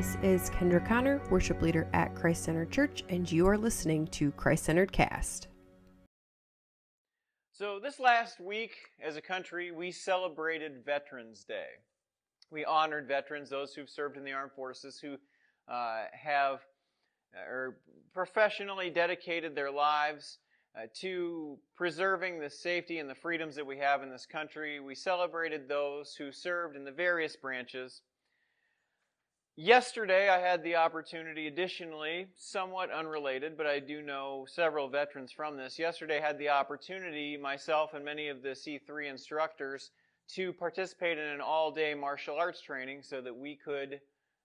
This 0.00 0.16
is 0.22 0.48
Kendra 0.48 0.82
Connor, 0.82 1.20
worship 1.28 1.60
leader 1.60 1.86
at 1.92 2.14
Christ 2.14 2.44
Centered 2.44 2.70
Church, 2.70 3.04
and 3.10 3.30
you 3.30 3.46
are 3.46 3.58
listening 3.58 4.06
to 4.06 4.30
Christ 4.30 4.64
Centered 4.64 4.90
Cast. 4.90 5.48
So, 7.52 7.78
this 7.78 8.00
last 8.00 8.40
week, 8.40 8.72
as 9.04 9.16
a 9.16 9.20
country, 9.20 9.72
we 9.72 9.92
celebrated 9.92 10.86
Veterans 10.86 11.44
Day. 11.44 11.66
We 12.50 12.64
honored 12.64 13.08
veterans, 13.08 13.50
those 13.50 13.74
who've 13.74 13.90
served 13.90 14.16
in 14.16 14.24
the 14.24 14.32
armed 14.32 14.52
forces, 14.52 14.98
who 14.98 15.18
uh, 15.68 16.04
have 16.12 16.60
or 17.34 17.76
professionally 18.14 18.88
dedicated 18.88 19.54
their 19.54 19.70
lives 19.70 20.38
uh, 20.78 20.86
to 21.00 21.58
preserving 21.76 22.40
the 22.40 22.48
safety 22.48 23.00
and 23.00 23.10
the 23.10 23.14
freedoms 23.14 23.54
that 23.54 23.66
we 23.66 23.76
have 23.76 24.02
in 24.02 24.08
this 24.08 24.24
country. 24.24 24.80
We 24.80 24.94
celebrated 24.94 25.68
those 25.68 26.14
who 26.14 26.32
served 26.32 26.74
in 26.74 26.84
the 26.84 26.90
various 26.90 27.36
branches. 27.36 28.00
Yesterday, 29.56 30.28
I 30.28 30.38
had 30.38 30.62
the 30.62 30.76
opportunity, 30.76 31.46
additionally, 31.46 32.28
somewhat 32.36 32.90
unrelated, 32.90 33.56
but 33.56 33.66
I 33.66 33.78
do 33.78 34.00
know 34.00 34.46
several 34.48 34.88
veterans 34.88 35.32
from 35.32 35.56
this. 35.56 35.78
Yesterday, 35.78 36.18
I 36.18 36.26
had 36.26 36.38
the 36.38 36.48
opportunity, 36.48 37.36
myself 37.36 37.92
and 37.92 38.04
many 38.04 38.28
of 38.28 38.42
the 38.42 38.50
C3 38.50 39.10
instructors, 39.10 39.90
to 40.34 40.52
participate 40.52 41.18
in 41.18 41.26
an 41.26 41.40
all 41.40 41.72
day 41.72 41.94
martial 41.94 42.36
arts 42.36 42.62
training 42.62 43.02
so 43.02 43.20
that 43.20 43.36
we 43.36 43.56
could 43.56 44.00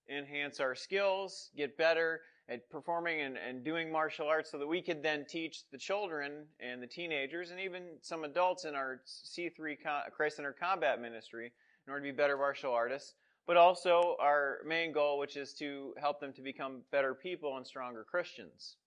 enhance 0.09 0.59
our 0.59 0.75
skills, 0.75 1.51
get 1.55 1.77
better, 1.77 2.21
at 2.47 2.69
performing 2.69 3.21
and, 3.21 3.37
and 3.37 3.63
doing 3.63 3.91
martial 3.91 4.27
arts 4.27 4.51
so 4.51 4.57
that 4.57 4.67
we 4.67 4.81
could 4.81 5.01
then 5.01 5.25
teach 5.27 5.63
the 5.71 5.77
children 5.77 6.45
and 6.59 6.81
the 6.81 6.87
teenagers 6.87 7.51
and 7.51 7.59
even 7.59 7.83
some 8.01 8.23
adults 8.23 8.65
in 8.65 8.75
our 8.75 9.01
C3 9.07 9.77
Christ 10.15 10.35
Center 10.35 10.53
Combat 10.53 11.01
Ministry 11.01 11.51
in 11.87 11.91
order 11.91 12.05
to 12.05 12.11
be 12.11 12.15
better 12.15 12.37
martial 12.37 12.73
artists, 12.73 13.13
but 13.47 13.57
also 13.57 14.15
our 14.19 14.59
main 14.65 14.91
goal, 14.91 15.19
which 15.19 15.37
is 15.37 15.53
to 15.53 15.93
help 15.99 16.19
them 16.19 16.33
to 16.33 16.41
become 16.41 16.81
better 16.91 17.13
people 17.13 17.57
and 17.57 17.65
stronger 17.65 18.03
Christians. 18.03 18.77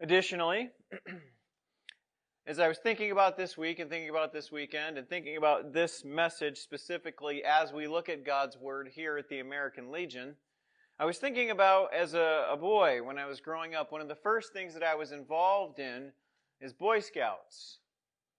Additionally, 0.00 0.70
as 2.46 2.58
I 2.58 2.68
was 2.68 2.78
thinking 2.78 3.10
about 3.10 3.36
this 3.36 3.56
week 3.56 3.78
and 3.78 3.90
thinking 3.90 4.10
about 4.10 4.32
this 4.32 4.50
weekend 4.50 4.98
and 4.98 5.08
thinking 5.08 5.36
about 5.36 5.72
this 5.72 6.04
message 6.04 6.58
specifically 6.58 7.44
as 7.44 7.72
we 7.72 7.86
look 7.86 8.08
at 8.08 8.24
God's 8.24 8.56
Word 8.56 8.90
here 8.94 9.18
at 9.18 9.28
the 9.28 9.40
American 9.40 9.90
Legion, 9.90 10.36
I 10.98 11.04
was 11.04 11.18
thinking 11.18 11.50
about 11.50 11.94
as 11.94 12.14
a, 12.14 12.46
a, 12.50 12.56
boy 12.56 13.02
when 13.02 13.18
I 13.18 13.24
was 13.24 13.40
growing 13.40 13.74
up, 13.74 13.90
one 13.90 14.02
of 14.02 14.08
the 14.08 14.14
first 14.14 14.52
things 14.52 14.74
that 14.74 14.82
I 14.82 14.94
was 14.94 15.12
involved 15.12 15.78
in 15.78 16.12
is 16.60 16.74
Boy 16.74 17.00
Scouts. 17.00 17.79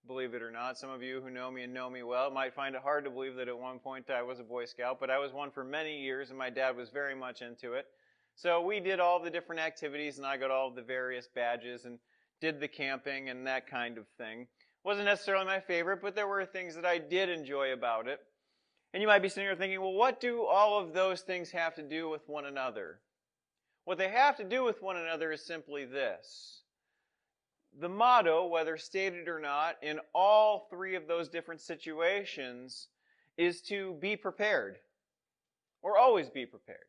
Believe 0.07 0.33
it 0.33 0.41
or 0.41 0.51
not, 0.51 0.77
some 0.77 0.89
of 0.89 1.03
you 1.03 1.21
who 1.21 1.29
know 1.29 1.51
me 1.51 1.63
and 1.63 1.73
know 1.73 1.89
me 1.89 2.01
well 2.01 2.31
might 2.31 2.55
find 2.55 2.75
it 2.75 2.81
hard 2.81 3.03
to 3.05 3.11
believe 3.11 3.35
that 3.35 3.47
at 3.47 3.57
one 3.57 3.79
point 3.79 4.09
I 4.09 4.23
was 4.23 4.39
a 4.39 4.43
Boy 4.43 4.65
Scout, 4.65 4.99
but 4.99 5.11
I 5.11 5.19
was 5.19 5.31
one 5.31 5.51
for 5.51 5.63
many 5.63 6.01
years 6.01 6.29
and 6.29 6.39
my 6.39 6.49
dad 6.49 6.75
was 6.75 6.89
very 6.89 7.15
much 7.15 7.41
into 7.41 7.73
it. 7.73 7.85
So 8.35 8.61
we 8.61 8.79
did 8.79 8.99
all 8.99 9.21
the 9.21 9.29
different 9.29 9.61
activities 9.61 10.17
and 10.17 10.25
I 10.25 10.37
got 10.37 10.49
all 10.49 10.71
the 10.71 10.81
various 10.81 11.27
badges 11.27 11.85
and 11.85 11.99
did 12.41 12.59
the 12.59 12.67
camping 12.67 13.29
and 13.29 13.45
that 13.45 13.67
kind 13.67 13.97
of 13.97 14.07
thing. 14.17 14.47
Wasn't 14.83 15.05
necessarily 15.05 15.45
my 15.45 15.59
favorite, 15.59 16.01
but 16.01 16.15
there 16.15 16.27
were 16.27 16.45
things 16.45 16.75
that 16.75 16.85
I 16.85 16.97
did 16.97 17.29
enjoy 17.29 17.71
about 17.71 18.07
it. 18.07 18.19
And 18.93 19.01
you 19.01 19.07
might 19.07 19.21
be 19.21 19.29
sitting 19.29 19.45
here 19.45 19.55
thinking, 19.55 19.79
well, 19.79 19.93
what 19.93 20.19
do 20.19 20.43
all 20.43 20.79
of 20.79 20.93
those 20.93 21.21
things 21.21 21.51
have 21.51 21.75
to 21.75 21.83
do 21.83 22.09
with 22.09 22.27
one 22.27 22.45
another? 22.45 22.99
What 23.85 23.99
they 23.99 24.09
have 24.09 24.37
to 24.37 24.43
do 24.43 24.63
with 24.63 24.81
one 24.81 24.97
another 24.97 25.31
is 25.31 25.45
simply 25.45 25.85
this. 25.85 26.60
The 27.79 27.89
motto, 27.89 28.47
whether 28.47 28.77
stated 28.77 29.27
or 29.27 29.39
not, 29.39 29.77
in 29.81 29.99
all 30.13 30.67
three 30.69 30.95
of 30.95 31.07
those 31.07 31.29
different 31.29 31.61
situations 31.61 32.87
is 33.37 33.61
to 33.63 33.95
be 33.99 34.15
prepared, 34.15 34.77
or 35.81 35.97
always 35.97 36.29
be 36.29 36.45
prepared. 36.45 36.85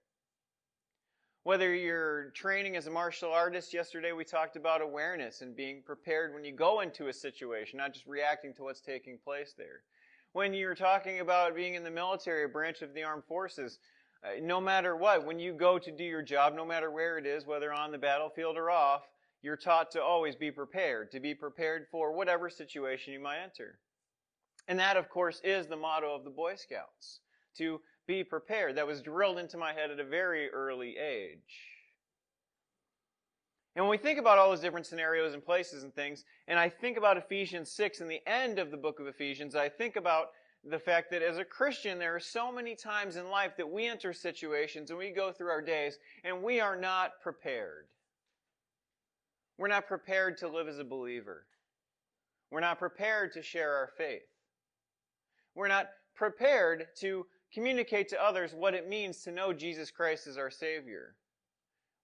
Whether 1.45 1.75
you're 1.75 2.31
training 2.31 2.77
as 2.77 2.87
a 2.87 2.91
martial 2.91 3.33
artist, 3.33 3.73
yesterday 3.73 4.13
we 4.13 4.25
talked 4.25 4.57
about 4.57 4.81
awareness 4.81 5.41
and 5.41 5.57
being 5.57 5.83
prepared 5.83 6.35
when 6.35 6.45
you 6.45 6.53
go 6.53 6.81
into 6.81 7.09
a 7.09 7.13
situation, 7.13 7.79
not 7.79 7.95
just 7.95 8.07
reacting 8.07 8.55
to 8.55 8.63
what's 8.63 8.81
taking 8.81 9.19
place 9.19 9.55
there 9.57 9.83
when 10.33 10.55
you're 10.55 10.75
talking 10.75 11.21
about 11.21 11.55
being 11.55 11.75
in 11.75 11.85
the 11.85 11.91
military, 11.91 12.45
a 12.45 12.49
branch 12.49 12.83
of 12.83 12.95
the 12.95 13.03
armed 13.03 13.25
forces, 13.25 13.79
uh, 14.25 14.31
no 14.41 14.61
matter 14.61 14.97
what, 14.97 15.27
when 15.27 15.39
you 15.39 15.53
go 15.53 15.79
to 15.79 15.91
do 15.91 16.05
your 16.05 16.23
job, 16.23 16.55
no 16.55 16.65
matter 16.65 16.91
where 16.91 17.19
it 17.19 17.27
is, 17.27 17.47
whether 17.47 17.73
on 17.73 17.93
the 17.93 17.99
battlefield 17.99 18.57
or 18.57 18.71
off, 18.71 19.03
you're 19.43 19.57
taught 19.57 19.91
to 19.93 20.03
always 20.03 20.37
be 20.37 20.51
prepared, 20.51 21.11
to 21.13 21.21
be 21.21 21.35
prepared 21.35 21.87
for 21.91 22.13
whatever 22.13 22.49
situation 22.49 23.13
you 23.13 23.21
might 23.21 23.43
enter. 23.43 23.79
And 24.69 24.79
that, 24.79 24.97
of 24.97 25.09
course, 25.09 25.41
is 25.43 25.67
the 25.67 25.77
motto 25.77 26.15
of 26.15 26.25
the 26.25 26.31
Boy 26.31 26.55
Scouts, 26.55 27.21
to 27.59 27.81
be 28.07 28.23
prepared. 28.23 28.77
That 28.77 28.87
was 28.87 29.03
drilled 29.03 29.39
into 29.39 29.59
my 29.59 29.73
head 29.73 29.91
at 29.91 30.01
a 30.01 30.05
very 30.05 30.49
early 30.51 30.97
age. 30.97 31.73
And 33.75 33.85
when 33.85 33.91
we 33.91 33.99
think 33.99 34.19
about 34.19 34.39
all 34.39 34.51
those 34.51 34.61
different 34.61 34.87
scenarios 34.87 35.33
and 35.33 35.45
places 35.45 35.83
and 35.83 35.95
things, 35.95 36.25
and 36.47 36.59
I 36.59 36.69
think 36.69 36.99
about 36.99 37.17
Ephesians 37.17 37.71
6 37.73 38.01
and 38.01 38.11
the 38.11 38.21
end 38.27 38.59
of 38.59 38.71
the 38.71 38.77
book 38.77 39.01
of 39.01 39.07
Ephesians, 39.07 39.57
I 39.57 39.69
think 39.69 39.97
about 39.97 40.29
the 40.63 40.79
fact 40.79 41.11
that 41.11 41.23
as 41.23 41.39
a 41.39 41.45
Christian, 41.45 41.99
there 41.99 42.15
are 42.15 42.21
so 42.21 42.53
many 42.53 42.77
times 42.77 43.17
in 43.17 43.31
life 43.31 43.57
that 43.57 43.69
we 43.69 43.89
enter 43.89 44.13
situations 44.13 44.91
and 44.91 44.99
we 44.99 45.11
go 45.11 45.33
through 45.33 45.51
our 45.51 45.63
days 45.63 45.99
and 46.23 46.43
we 46.43 46.61
are 46.61 46.77
not 46.77 47.21
prepared. 47.21 47.87
We're 49.63 49.69
not 49.69 49.87
prepared 49.87 50.39
to 50.39 50.49
live 50.49 50.67
as 50.67 50.81
a 50.81 50.85
believer. 50.85 51.47
We're 52.51 52.59
not 52.59 52.81
prepared 52.81 53.33
to 53.35 53.45
share 53.45 53.73
our 53.77 53.91
faith. 53.97 54.27
We're 55.55 55.69
not 55.69 55.87
prepared 56.17 56.89
to 56.99 57.25
communicate 57.55 58.09
to 58.09 58.21
others 58.21 58.55
what 58.55 58.75
it 58.75 58.89
means 58.89 59.23
to 59.23 59.31
know 59.31 59.53
Jesus 59.53 59.93
Christ 59.93 60.27
as 60.27 60.37
our 60.37 60.51
Savior. 60.51 61.15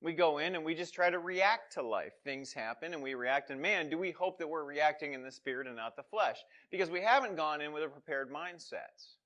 We 0.01 0.13
go 0.13 0.39
in 0.39 0.55
and 0.55 0.65
we 0.65 0.77
just 0.77 0.95
try 0.95 1.11
to 1.11 1.19
react 1.19 1.73
to 1.73 1.83
life. 1.83 2.13
Things 2.23 2.53
happen 2.53 2.95
and 2.95 3.03
we 3.03 3.15
react. 3.15 3.51
And 3.51 3.61
man, 3.61 3.91
do 3.91 3.99
we 3.99 4.13
hope 4.13 4.39
that 4.39 4.49
we're 4.49 4.63
reacting 4.63 5.15
in 5.15 5.25
the 5.25 5.33
spirit 5.33 5.67
and 5.67 5.75
not 5.75 5.97
the 5.97 6.05
flesh? 6.05 6.39
Because 6.71 6.91
we 6.91 7.01
haven't 7.01 7.35
gone 7.35 7.61
in 7.61 7.73
with 7.73 7.83
a 7.83 7.89
prepared 7.89 8.31
mindset 8.31 9.17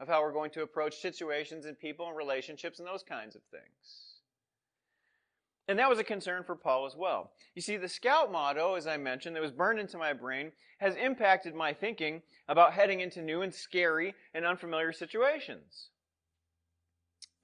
of 0.00 0.06
how 0.06 0.20
we're 0.20 0.34
going 0.34 0.50
to 0.50 0.64
approach 0.64 1.00
situations 1.00 1.64
and 1.64 1.78
people 1.78 2.06
and 2.08 2.14
relationships 2.14 2.78
and 2.78 2.86
those 2.86 3.02
kinds 3.02 3.34
of 3.36 3.42
things. 3.44 4.11
And 5.68 5.78
that 5.78 5.88
was 5.88 5.98
a 5.98 6.04
concern 6.04 6.42
for 6.44 6.56
Paul 6.56 6.86
as 6.86 6.96
well. 6.96 7.30
You 7.54 7.62
see, 7.62 7.76
the 7.76 7.88
scout 7.88 8.32
motto, 8.32 8.74
as 8.74 8.86
I 8.86 8.96
mentioned, 8.96 9.36
that 9.36 9.42
was 9.42 9.52
burned 9.52 9.78
into 9.78 9.96
my 9.96 10.12
brain, 10.12 10.52
has 10.78 10.96
impacted 10.96 11.54
my 11.54 11.72
thinking 11.72 12.22
about 12.48 12.72
heading 12.72 13.00
into 13.00 13.22
new 13.22 13.42
and 13.42 13.54
scary 13.54 14.14
and 14.34 14.44
unfamiliar 14.44 14.92
situations. 14.92 15.90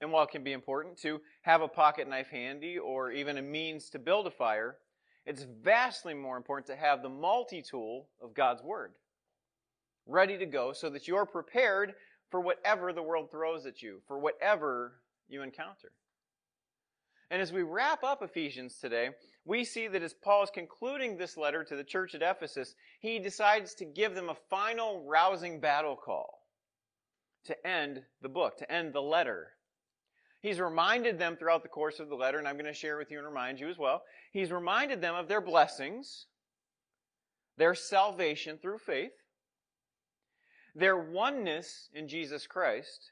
And 0.01 0.11
while 0.11 0.23
it 0.23 0.31
can 0.31 0.43
be 0.43 0.53
important 0.53 0.97
to 0.99 1.21
have 1.41 1.61
a 1.61 1.67
pocket 1.67 2.07
knife 2.07 2.29
handy 2.29 2.77
or 2.77 3.11
even 3.11 3.37
a 3.37 3.41
means 3.41 3.89
to 3.91 3.99
build 3.99 4.27
a 4.27 4.31
fire, 4.31 4.77
it's 5.25 5.45
vastly 5.61 6.13
more 6.13 6.37
important 6.37 6.67
to 6.67 6.75
have 6.75 7.01
the 7.01 7.09
multi 7.09 7.61
tool 7.61 8.07
of 8.21 8.33
God's 8.33 8.63
Word 8.63 8.91
ready 10.05 10.37
to 10.37 10.45
go 10.45 10.73
so 10.73 10.89
that 10.89 11.07
you're 11.07 11.25
prepared 11.25 11.93
for 12.31 12.41
whatever 12.41 12.91
the 12.91 13.03
world 13.03 13.31
throws 13.31 13.65
at 13.65 13.81
you, 13.81 14.01
for 14.07 14.19
whatever 14.19 14.93
you 15.27 15.41
encounter. 15.41 15.91
And 17.31 17.41
as 17.41 17.53
we 17.53 17.61
wrap 17.61 18.03
up 18.03 18.23
Ephesians 18.23 18.77
today, 18.79 19.09
we 19.45 19.63
see 19.63 19.87
that 19.87 20.01
as 20.01 20.13
Paul 20.13 20.43
is 20.43 20.49
concluding 20.49 21.17
this 21.17 21.37
letter 21.37 21.63
to 21.63 21.75
the 21.75 21.83
church 21.83 22.15
at 22.15 22.23
Ephesus, 22.23 22.75
he 22.99 23.19
decides 23.19 23.75
to 23.75 23.85
give 23.85 24.15
them 24.15 24.29
a 24.29 24.37
final 24.49 25.05
rousing 25.07 25.59
battle 25.59 25.95
call 25.95 26.39
to 27.45 27.67
end 27.67 28.01
the 28.21 28.29
book, 28.29 28.57
to 28.57 28.71
end 28.71 28.93
the 28.93 29.01
letter. 29.01 29.49
He's 30.41 30.59
reminded 30.59 31.19
them 31.19 31.35
throughout 31.35 31.63
the 31.63 31.69
course 31.69 31.99
of 31.99 32.09
the 32.09 32.15
letter, 32.15 32.39
and 32.39 32.47
I'm 32.47 32.55
going 32.55 32.65
to 32.65 32.73
share 32.73 32.97
with 32.97 33.11
you 33.11 33.17
and 33.19 33.27
remind 33.27 33.59
you 33.59 33.69
as 33.69 33.77
well. 33.77 34.03
He's 34.31 34.51
reminded 34.51 35.01
them 35.01 35.15
of 35.15 35.27
their 35.27 35.41
blessings, 35.41 36.25
their 37.57 37.75
salvation 37.75 38.57
through 38.57 38.79
faith, 38.79 39.11
their 40.73 40.97
oneness 40.97 41.89
in 41.93 42.07
Jesus 42.07 42.47
Christ, 42.47 43.11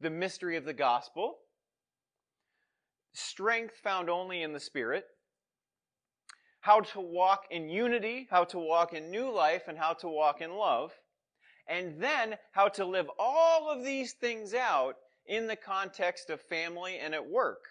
the 0.00 0.10
mystery 0.10 0.56
of 0.56 0.64
the 0.64 0.72
gospel, 0.72 1.38
strength 3.12 3.76
found 3.82 4.08
only 4.10 4.42
in 4.42 4.52
the 4.52 4.60
Spirit, 4.60 5.04
how 6.60 6.80
to 6.80 7.00
walk 7.00 7.44
in 7.50 7.68
unity, 7.68 8.26
how 8.30 8.44
to 8.44 8.58
walk 8.58 8.92
in 8.92 9.10
new 9.10 9.30
life, 9.30 9.62
and 9.68 9.78
how 9.78 9.92
to 9.94 10.08
walk 10.08 10.40
in 10.40 10.52
love, 10.54 10.92
and 11.68 12.00
then 12.02 12.36
how 12.52 12.68
to 12.68 12.84
live 12.84 13.10
all 13.18 13.70
of 13.70 13.84
these 13.84 14.12
things 14.12 14.54
out 14.54 14.96
in 15.26 15.46
the 15.46 15.56
context 15.56 16.30
of 16.30 16.40
family 16.42 16.98
and 16.98 17.14
at 17.14 17.28
work. 17.28 17.64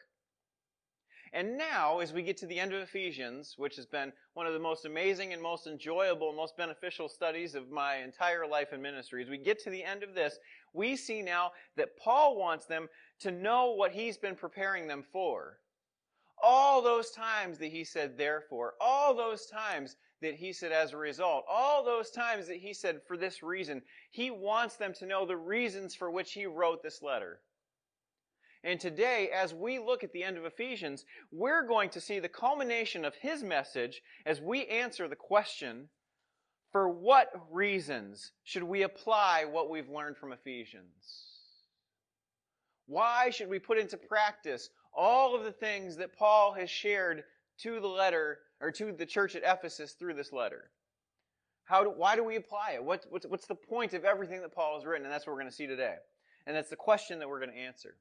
And 1.33 1.57
now, 1.57 1.99
as 1.99 2.13
we 2.13 2.23
get 2.23 2.37
to 2.37 2.45
the 2.45 2.59
end 2.59 2.73
of 2.73 2.81
Ephesians, 2.81 3.55
which 3.57 3.75
has 3.75 3.85
been 3.85 4.13
one 4.33 4.47
of 4.47 4.53
the 4.53 4.59
most 4.59 4.85
amazing 4.85 5.33
and 5.33 5.41
most 5.41 5.67
enjoyable, 5.67 6.31
most 6.31 6.55
beneficial 6.55 7.09
studies 7.09 7.53
of 7.53 7.69
my 7.69 7.97
entire 7.97 8.47
life 8.47 8.69
and 8.71 8.81
ministry, 8.81 9.23
as 9.23 9.29
we 9.29 9.37
get 9.37 9.61
to 9.63 9.69
the 9.69 9.83
end 9.83 10.03
of 10.03 10.15
this, 10.15 10.39
we 10.73 10.95
see 10.95 11.21
now 11.21 11.51
that 11.75 11.97
Paul 11.97 12.37
wants 12.37 12.65
them 12.65 12.87
to 13.19 13.31
know 13.31 13.71
what 13.71 13.91
he's 13.91 14.17
been 14.17 14.35
preparing 14.35 14.87
them 14.87 15.03
for. 15.11 15.59
All 16.41 16.81
those 16.81 17.11
times 17.11 17.57
that 17.57 17.71
he 17.71 17.83
said 17.83 18.17
therefore, 18.17 18.75
all 18.79 19.15
those 19.15 19.47
times 19.47 19.95
that 20.21 20.35
he 20.35 20.53
said 20.53 20.71
as 20.71 20.93
a 20.93 20.97
result, 20.97 21.45
all 21.49 21.83
those 21.83 22.11
times 22.11 22.47
that 22.47 22.57
he 22.57 22.73
said 22.73 23.01
for 23.07 23.17
this 23.17 23.41
reason, 23.41 23.81
he 24.11 24.29
wants 24.31 24.75
them 24.75 24.93
to 24.93 25.05
know 25.05 25.25
the 25.25 25.37
reasons 25.37 25.95
for 25.95 26.11
which 26.11 26.33
he 26.33 26.45
wrote 26.45 26.83
this 26.83 27.01
letter. 27.01 27.39
And 28.63 28.79
today, 28.79 29.29
as 29.33 29.53
we 29.53 29.79
look 29.79 30.03
at 30.03 30.11
the 30.11 30.23
end 30.23 30.37
of 30.37 30.45
Ephesians, 30.45 31.05
we're 31.31 31.65
going 31.65 31.89
to 31.91 32.01
see 32.01 32.19
the 32.19 32.29
culmination 32.29 33.05
of 33.05 33.15
his 33.15 33.43
message 33.43 34.01
as 34.25 34.41
we 34.41 34.65
answer 34.65 35.07
the 35.07 35.15
question 35.15 35.89
for 36.71 36.89
what 36.89 37.31
reasons 37.49 38.31
should 38.43 38.63
we 38.63 38.81
apply 38.81 39.45
what 39.45 39.69
we've 39.69 39.89
learned 39.89 40.17
from 40.17 40.33
Ephesians? 40.33 41.36
Why 42.87 43.29
should 43.29 43.49
we 43.49 43.59
put 43.59 43.77
into 43.77 43.97
practice 43.97 44.69
all 44.93 45.35
of 45.35 45.43
the 45.43 45.51
things 45.51 45.97
that 45.97 46.17
Paul 46.17 46.53
has 46.53 46.69
shared 46.69 47.23
to 47.59 47.79
the 47.79 47.87
letter 47.87 48.39
or 48.59 48.71
to 48.71 48.91
the 48.91 49.05
church 49.05 49.35
at 49.35 49.43
Ephesus 49.45 49.93
through 49.93 50.15
this 50.15 50.33
letter? 50.33 50.71
How 51.65 51.83
do, 51.83 51.89
why 51.89 52.15
do 52.15 52.23
we 52.23 52.37
apply 52.37 52.71
it? 52.75 52.83
What, 52.83 53.05
what's, 53.09 53.25
what's 53.25 53.45
the 53.45 53.55
point 53.55 53.93
of 53.93 54.05
everything 54.05 54.41
that 54.41 54.55
Paul 54.55 54.75
has 54.75 54.85
written? 54.85 55.05
And 55.05 55.13
that's 55.13 55.27
what 55.27 55.33
we're 55.33 55.41
going 55.41 55.51
to 55.51 55.55
see 55.55 55.67
today. 55.67 55.95
And 56.45 56.55
that's 56.55 56.69
the 56.69 56.77
question 56.77 57.19
that 57.19 57.27
we're 57.27 57.39
going 57.39 57.51
to 57.51 57.57
answer. 57.57 57.95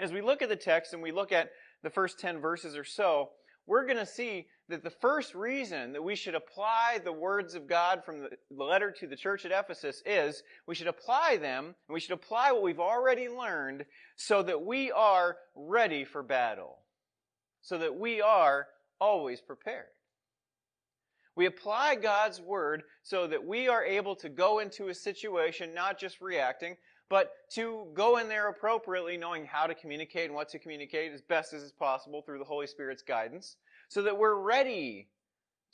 As 0.00 0.12
we 0.12 0.20
look 0.20 0.42
at 0.42 0.48
the 0.48 0.56
text 0.56 0.92
and 0.92 1.00
we 1.00 1.12
look 1.12 1.30
at 1.30 1.50
the 1.82 1.90
first 1.90 2.18
10 2.18 2.40
verses 2.40 2.76
or 2.76 2.84
so, 2.84 3.30
we're 3.66 3.86
going 3.86 3.98
to 3.98 4.06
see 4.06 4.46
that 4.68 4.82
the 4.82 4.90
first 4.90 5.34
reason 5.34 5.92
that 5.92 6.02
we 6.02 6.14
should 6.14 6.34
apply 6.34 7.00
the 7.04 7.12
words 7.12 7.54
of 7.54 7.68
God 7.68 8.02
from 8.04 8.20
the 8.20 8.30
letter 8.50 8.90
to 8.92 9.06
the 9.06 9.16
church 9.16 9.44
at 9.44 9.52
Ephesus 9.52 10.02
is 10.06 10.42
we 10.66 10.74
should 10.74 10.86
apply 10.86 11.36
them 11.36 11.66
and 11.66 11.94
we 11.94 12.00
should 12.00 12.12
apply 12.12 12.52
what 12.52 12.62
we've 12.62 12.80
already 12.80 13.28
learned 13.28 13.84
so 14.16 14.42
that 14.42 14.64
we 14.64 14.90
are 14.92 15.36
ready 15.54 16.04
for 16.04 16.22
battle. 16.22 16.78
So 17.62 17.78
that 17.78 17.94
we 17.94 18.20
are 18.20 18.66
always 19.00 19.40
prepared. 19.40 19.86
We 21.36 21.46
apply 21.46 21.96
God's 21.96 22.40
word 22.40 22.82
so 23.02 23.26
that 23.26 23.44
we 23.44 23.68
are 23.68 23.84
able 23.84 24.16
to 24.16 24.28
go 24.28 24.58
into 24.58 24.88
a 24.88 24.94
situation 24.94 25.74
not 25.74 25.98
just 25.98 26.20
reacting, 26.20 26.76
but 27.10 27.32
to 27.50 27.88
go 27.92 28.16
in 28.18 28.28
there 28.28 28.48
appropriately, 28.48 29.18
knowing 29.18 29.44
how 29.44 29.66
to 29.66 29.74
communicate 29.74 30.26
and 30.26 30.34
what 30.34 30.48
to 30.50 30.58
communicate 30.58 31.12
as 31.12 31.20
best 31.20 31.52
as 31.52 31.62
is 31.62 31.72
possible 31.72 32.22
through 32.22 32.38
the 32.38 32.44
Holy 32.44 32.68
Spirit's 32.68 33.02
guidance, 33.02 33.56
so 33.88 34.00
that 34.02 34.16
we're 34.16 34.36
ready 34.36 35.08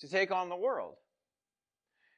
to 0.00 0.08
take 0.08 0.32
on 0.32 0.48
the 0.48 0.56
world. 0.56 0.96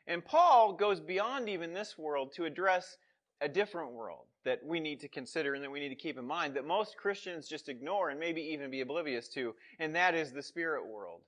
And 0.06 0.24
Paul 0.24 0.72
goes 0.72 1.00
beyond 1.00 1.48
even 1.48 1.74
this 1.74 1.98
world 1.98 2.32
to 2.36 2.44
address 2.44 2.96
a 3.40 3.48
different 3.48 3.92
world 3.92 4.26
that 4.44 4.64
we 4.64 4.80
need 4.80 5.00
to 5.00 5.08
consider 5.08 5.54
and 5.54 5.62
that 5.62 5.70
we 5.70 5.80
need 5.80 5.90
to 5.90 5.94
keep 5.94 6.16
in 6.16 6.24
mind 6.24 6.54
that 6.54 6.66
most 6.66 6.96
Christians 6.96 7.48
just 7.48 7.68
ignore 7.68 8.10
and 8.10 8.18
maybe 8.18 8.40
even 8.40 8.70
be 8.70 8.80
oblivious 8.80 9.28
to, 9.30 9.54
and 9.80 9.94
that 9.94 10.14
is 10.14 10.32
the 10.32 10.42
spirit 10.42 10.86
world. 10.86 11.20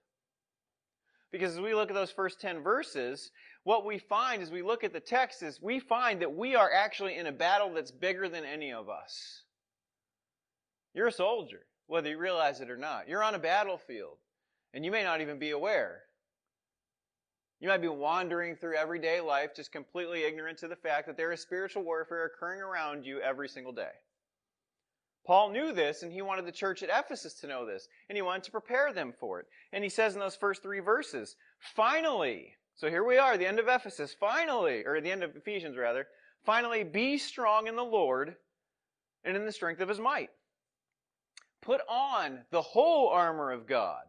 Because 1.31 1.53
as 1.53 1.61
we 1.61 1.75
look 1.75 1.91
at 1.91 1.95
those 1.95 2.11
first 2.11 2.41
10 2.41 2.63
verses, 2.63 3.31
what 3.65 3.85
we 3.85 3.99
find 3.99 4.43
as 4.43 4.51
we 4.51 4.63
look 4.63 4.85
at 4.85 4.93
the 4.93 5.01
text 5.01 5.43
is 5.43 5.61
we 5.61 5.81
find 5.81 6.23
that 6.23 6.35
we 6.35 6.55
are 6.55 6.71
actually 6.73 7.17
in 7.17 7.27
a 7.27 7.33
battle 7.33 7.73
that's 7.75 7.91
bigger 7.91 8.29
than 8.29 8.45
any 8.45 8.73
of 8.73 8.89
us. 8.89 9.43
You're 10.95 11.09
a 11.09 11.13
soldier, 11.13 11.67
whether 11.87 12.09
you 12.09 12.19
realize 12.19 12.61
it 12.61 12.71
or 12.71 12.77
not. 12.77 13.09
You're 13.09 13.23
on 13.23 13.35
a 13.35 13.39
battlefield, 13.39 14.17
and 14.73 14.85
you 14.85 14.91
may 14.91 15.05
not 15.05 15.21
even 15.21 15.39
be 15.39 15.51
aware. 15.51 16.03
You 17.61 17.69
might 17.69 17.83
be 17.83 17.89
wandering 17.89 18.57
through 18.57 18.77
everyday 18.77 19.21
life 19.21 19.55
just 19.55 19.71
completely 19.71 20.25
ignorant 20.25 20.59
to 20.59 20.69
the 20.69 20.77
fact 20.77 21.07
that 21.07 21.19
there 21.19 21.31
is 21.31 21.43
spiritual 21.43 21.85
warfare 21.85 22.25
occurring 22.25 22.63
around 22.63 23.05
you 23.05 23.21
every 23.21 23.49
single 23.49 23.73
day. 23.73 23.93
Paul 25.27 25.51
knew 25.51 25.73
this, 25.73 26.03
and 26.03 26.11
he 26.11 26.23
wanted 26.23 26.47
the 26.47 26.53
church 26.53 26.83
at 26.83 26.89
Ephesus 26.89 27.35
to 27.35 27.47
know 27.47 27.67
this, 27.67 27.87
and 28.09 28.17
he 28.17 28.23
wanted 28.23 28.45
to 28.45 28.51
prepare 28.51 28.95
them 28.95 29.13
for 29.13 29.39
it. 29.39 29.47
And 29.71 29.85
he 29.85 29.91
says 29.91 30.15
in 30.15 30.21
those 30.21 30.35
first 30.35 30.63
three 30.63 30.81
verses, 30.81 31.37
finally, 31.59 32.57
so 32.77 32.89
here 32.89 33.05
we 33.05 33.19
are, 33.19 33.37
the 33.37 33.47
end 33.47 33.59
of 33.59 33.69
Ephesus, 33.69 34.15
finally, 34.19 34.85
or 34.85 35.01
the 35.01 35.11
end 35.11 35.23
of 35.23 35.37
Ephesians 35.37 35.77
rather, 35.77 36.07
finally 36.45 36.83
be 36.83 37.19
strong 37.19 37.67
in 37.67 37.77
the 37.77 37.85
Lord 37.85 38.37
and 39.25 39.37
in 39.37 39.45
the 39.45 39.53
strength 39.53 39.81
of 39.81 39.89
his 39.89 40.01
might. 40.01 40.31
Put 41.61 41.83
on 41.89 42.41
the 42.51 42.63
whole 42.63 43.09
armor 43.09 43.51
of 43.51 43.67
God, 43.67 44.05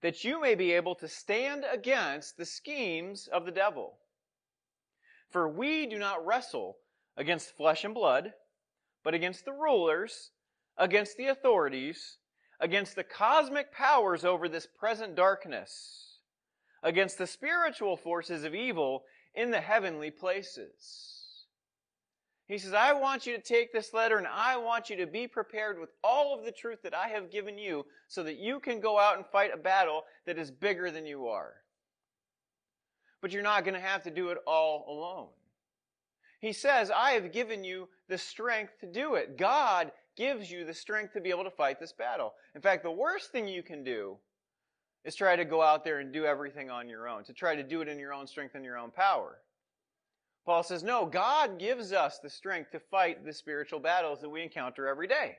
that 0.00 0.24
you 0.24 0.40
may 0.40 0.54
be 0.54 0.72
able 0.72 0.94
to 0.96 1.08
stand 1.08 1.64
against 1.70 2.36
the 2.36 2.46
schemes 2.46 3.28
of 3.28 3.44
the 3.44 3.52
devil. 3.52 3.98
For 5.28 5.48
we 5.48 5.86
do 5.86 5.98
not 5.98 6.24
wrestle 6.24 6.78
against 7.16 7.56
flesh 7.56 7.84
and 7.84 7.94
blood, 7.94 8.32
but 9.04 9.14
against 9.14 9.44
the 9.44 9.52
rulers, 9.52 10.30
against 10.78 11.16
the 11.18 11.26
authorities, 11.26 12.16
against 12.60 12.96
the 12.96 13.04
cosmic 13.04 13.72
powers 13.72 14.24
over 14.24 14.48
this 14.48 14.66
present 14.66 15.14
darkness, 15.14 16.09
against 16.82 17.18
the 17.18 17.26
spiritual 17.26 17.96
forces 17.96 18.44
of 18.44 18.54
evil 18.54 19.04
in 19.34 19.50
the 19.50 19.60
heavenly 19.60 20.10
places. 20.10 21.20
He 22.46 22.58
says, 22.58 22.72
I 22.72 22.92
want 22.92 23.26
you 23.26 23.36
to 23.36 23.42
take 23.42 23.72
this 23.72 23.94
letter 23.94 24.18
and 24.18 24.26
I 24.26 24.56
want 24.56 24.90
you 24.90 24.96
to 24.96 25.06
be 25.06 25.28
prepared 25.28 25.78
with 25.78 25.90
all 26.02 26.36
of 26.36 26.44
the 26.44 26.50
truth 26.50 26.82
that 26.82 26.94
I 26.94 27.06
have 27.06 27.30
given 27.30 27.56
you 27.56 27.86
so 28.08 28.24
that 28.24 28.38
you 28.38 28.58
can 28.58 28.80
go 28.80 28.98
out 28.98 29.16
and 29.16 29.24
fight 29.24 29.52
a 29.54 29.56
battle 29.56 30.02
that 30.26 30.36
is 30.36 30.50
bigger 30.50 30.90
than 30.90 31.06
you 31.06 31.28
are. 31.28 31.54
But 33.22 33.30
you're 33.30 33.44
not 33.44 33.64
going 33.64 33.74
to 33.74 33.80
have 33.80 34.02
to 34.02 34.10
do 34.10 34.30
it 34.30 34.38
all 34.48 34.84
alone. 34.88 35.28
He 36.40 36.52
says, 36.52 36.90
I 36.90 37.12
have 37.12 37.32
given 37.32 37.62
you 37.62 37.88
the 38.08 38.18
strength 38.18 38.80
to 38.80 38.86
do 38.86 39.14
it. 39.14 39.38
God 39.38 39.92
gives 40.16 40.50
you 40.50 40.64
the 40.64 40.74
strength 40.74 41.12
to 41.12 41.20
be 41.20 41.30
able 41.30 41.44
to 41.44 41.50
fight 41.50 41.78
this 41.78 41.92
battle. 41.92 42.34
In 42.56 42.60
fact, 42.60 42.82
the 42.82 42.90
worst 42.90 43.30
thing 43.30 43.46
you 43.46 43.62
can 43.62 43.84
do 43.84 44.16
is 45.04 45.14
try 45.14 45.36
to 45.36 45.44
go 45.44 45.62
out 45.62 45.84
there 45.84 46.00
and 46.00 46.12
do 46.12 46.24
everything 46.24 46.70
on 46.70 46.88
your 46.88 47.08
own, 47.08 47.24
to 47.24 47.32
try 47.32 47.54
to 47.56 47.62
do 47.62 47.80
it 47.80 47.88
in 47.88 47.98
your 47.98 48.12
own 48.12 48.26
strength 48.26 48.54
and 48.54 48.64
your 48.64 48.78
own 48.78 48.90
power. 48.90 49.38
Paul 50.46 50.62
says, 50.62 50.82
no, 50.82 51.06
God 51.06 51.58
gives 51.58 51.92
us 51.92 52.18
the 52.18 52.30
strength 52.30 52.70
to 52.72 52.80
fight 52.80 53.24
the 53.24 53.32
spiritual 53.32 53.80
battles 53.80 54.20
that 54.20 54.30
we 54.30 54.42
encounter 54.42 54.88
every 54.88 55.06
day. 55.06 55.36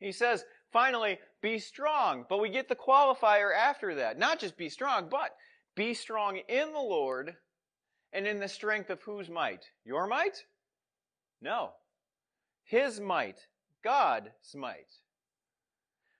He 0.00 0.12
says, 0.12 0.44
finally, 0.72 1.18
be 1.42 1.58
strong. 1.58 2.24
But 2.28 2.40
we 2.40 2.50
get 2.50 2.68
the 2.68 2.76
qualifier 2.76 3.54
after 3.54 3.96
that. 3.96 4.18
Not 4.18 4.38
just 4.38 4.56
be 4.56 4.68
strong, 4.68 5.08
but 5.10 5.34
be 5.74 5.94
strong 5.94 6.38
in 6.48 6.72
the 6.72 6.78
Lord 6.78 7.34
and 8.12 8.26
in 8.26 8.40
the 8.40 8.48
strength 8.48 8.90
of 8.90 9.02
whose 9.02 9.28
might? 9.28 9.64
Your 9.84 10.06
might? 10.06 10.44
No. 11.42 11.72
His 12.64 13.00
might. 13.00 13.38
God's 13.84 14.54
might. 14.54 14.92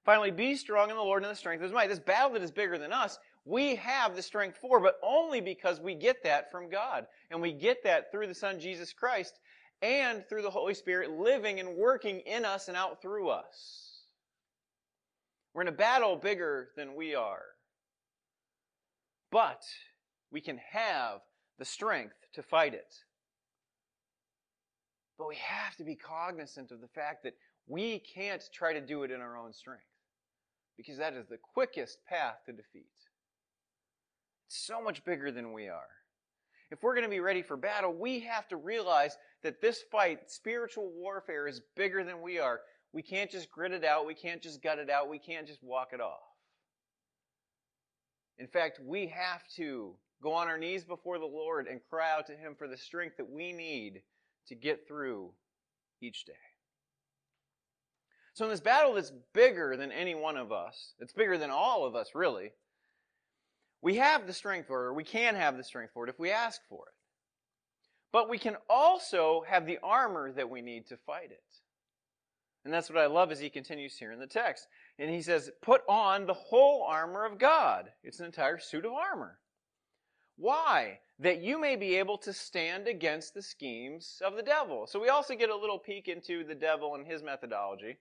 Finally, 0.09 0.31
be 0.31 0.57
strong 0.57 0.89
in 0.89 0.97
the 0.97 1.03
Lord 1.03 1.23
and 1.23 1.31
the 1.31 1.37
strength 1.37 1.61
of 1.61 1.65
his 1.65 1.73
might. 1.75 1.89
This 1.89 1.99
battle 1.99 2.31
that 2.31 2.41
is 2.41 2.51
bigger 2.51 2.79
than 2.79 2.95
us, 2.95 3.19
we 3.45 3.75
have 3.75 4.17
the 4.17 4.23
strength 4.23 4.57
for, 4.57 4.81
but 4.81 4.99
only 5.03 5.43
because 5.43 5.83
we 5.83 5.95
get 5.95 6.23
that 6.25 6.51
from 6.51 6.71
God. 6.71 7.07
And 7.31 7.43
we 7.43 7.53
get 7.53 7.85
that 7.85 8.11
through 8.11 8.27
the 8.27 8.35
Son 8.35 8.59
Jesus 8.59 8.95
Christ 8.95 9.39
and 9.83 10.27
through 10.27 10.41
the 10.41 10.49
Holy 10.49 10.73
Spirit 10.73 11.11
living 11.11 11.61
and 11.61 11.77
working 11.77 12.21
in 12.21 12.47
us 12.47 12.69
and 12.69 12.77
out 12.79 13.03
through 13.03 13.29
us. 13.29 14.05
We're 15.53 15.61
in 15.61 15.69
a 15.69 15.73
battle 15.73 16.17
bigger 16.17 16.71
than 16.75 16.95
we 16.95 17.15
are. 17.15 17.45
But 19.31 19.61
we 20.33 20.41
can 20.41 20.59
have 20.73 21.21
the 21.59 21.67
strength 21.67 22.17
to 22.33 22.43
fight 22.43 22.73
it. 22.73 22.95
But 25.19 25.29
we 25.29 25.37
have 25.37 25.77
to 25.77 25.85
be 25.85 25.97
cognizant 25.97 26.71
of 26.71 26.81
the 26.81 26.89
fact 26.89 27.25
that 27.25 27.35
we 27.67 27.99
can't 27.99 28.43
try 28.55 28.73
to 28.73 28.81
do 28.81 29.03
it 29.03 29.11
in 29.11 29.21
our 29.21 29.37
own 29.37 29.53
strength 29.53 29.85
because 30.79 30.97
that 30.97 31.13
is 31.13 31.27
the 31.27 31.37
quickest 31.37 31.99
path 32.09 32.37
to 32.47 32.53
defeat. 32.53 32.87
It's 34.47 34.65
so 34.67 34.81
much 34.81 35.05
bigger 35.05 35.31
than 35.31 35.53
we 35.53 35.69
are. 35.69 35.91
If 36.71 36.83
we're 36.83 36.95
going 36.95 37.05
to 37.05 37.11
be 37.11 37.21
ready 37.21 37.43
for 37.43 37.57
battle, 37.57 37.93
we 37.93 38.21
have 38.21 38.49
to 38.49 38.57
realize 38.57 39.19
that 39.43 39.61
this 39.61 39.83
fight, 39.91 40.31
spiritual 40.31 40.91
warfare, 40.95 41.47
is 41.49 41.61
bigger 41.77 42.05
than 42.05 42.23
we 42.23 42.39
are. 42.39 42.61
We 42.93 43.03
can't 43.03 43.31
just 43.31 43.51
grit 43.51 43.73
it 43.73 43.85
out. 43.85 44.07
We 44.07 44.15
can't 44.15 44.41
just 44.41 44.63
gut 44.63 44.79
it 44.79 44.89
out. 44.89 45.09
We 45.11 45.19
can't 45.19 45.47
just 45.47 45.63
walk 45.63 45.89
it 45.93 46.01
off. 46.01 46.21
In 48.39 48.47
fact, 48.47 48.81
we 48.85 49.07
have 49.09 49.43
to 49.57 49.95
go 50.23 50.33
on 50.33 50.49
our 50.49 50.59
knees 50.59 50.85
before 50.85 51.19
the 51.19 51.27
Lord 51.27 51.67
and 51.67 51.81
cry 51.91 52.13
out 52.13 52.27
to 52.29 52.37
Him 52.37 52.55
for 52.57 52.69
the 52.69 52.77
strength 52.77 53.17
that 53.17 53.29
we 53.29 53.53
need 53.53 54.03
to 54.47 54.55
get 54.55 54.87
through 54.87 55.33
each 56.01 56.25
day. 56.25 56.33
So, 58.39 58.45
in 58.45 58.53
this 58.53 58.61
battle 58.61 58.95
that's 58.95 59.11
bigger 59.35 59.77
than 59.77 59.91
any 59.91 60.15
one 60.15 60.37
of 60.37 60.53
us, 60.53 60.95
it's 61.01 61.13
bigger 61.13 61.37
than 61.39 61.51
all 61.51 61.85
of 61.85 61.97
us, 61.97 62.11
really, 62.15 62.53
we 63.83 63.97
have 63.97 64.29
the 64.29 64.33
strength 64.33 64.69
for 64.69 64.85
it, 64.85 64.87
or 64.91 64.95
we 64.95 65.03
can 65.03 65.35
have 65.35 65.57
the 65.57 65.65
strength 65.65 65.91
for 65.93 66.07
it 66.07 66.09
if 66.09 66.21
we 66.21 66.31
ask 66.31 66.61
for 66.69 66.85
it. 66.87 66.95
But 68.13 68.29
we 68.29 68.39
can 68.39 68.57
also 68.71 69.43
have 69.49 69.67
the 69.67 69.81
armor 69.83 70.31
that 70.31 70.49
we 70.49 70.63
need 70.63 70.87
to 70.87 70.97
fight 70.99 71.33
it. 71.33 71.43
And 72.65 72.73
that's 72.73 72.89
what 72.89 73.01
I 73.01 73.07
love 73.07 73.33
as 73.33 73.41
he 73.41 73.51
continues 73.51 73.97
here 73.97 74.13
in 74.13 74.21
the 74.21 74.27
text. 74.29 74.69
And 75.01 75.11
he 75.11 75.21
says, 75.21 75.51
Put 75.61 75.81
on 75.89 76.25
the 76.25 76.35
whole 76.35 76.85
armor 76.85 77.25
of 77.25 77.41
God. 77.41 77.91
It's 78.05 78.21
an 78.21 78.27
entire 78.27 78.61
suit 78.61 78.85
of 78.85 78.93
armor. 78.93 79.41
Why? 80.37 81.01
That 81.19 81.43
you 81.43 81.61
may 81.61 81.75
be 81.75 81.97
able 81.97 82.19
to 82.19 82.33
stand 82.33 82.87
against 82.87 83.35
the 83.35 83.43
schemes 83.43 84.23
of 84.25 84.37
the 84.37 84.45
devil. 84.45 84.87
So 84.87 85.01
we 85.01 85.09
also 85.09 85.35
get 85.35 85.51
a 85.51 85.57
little 85.57 85.81
peek 85.81 86.07
into 86.07 86.45
the 86.45 86.55
devil 86.55 86.95
and 86.95 87.05
his 87.05 87.25
methodology. 87.25 87.99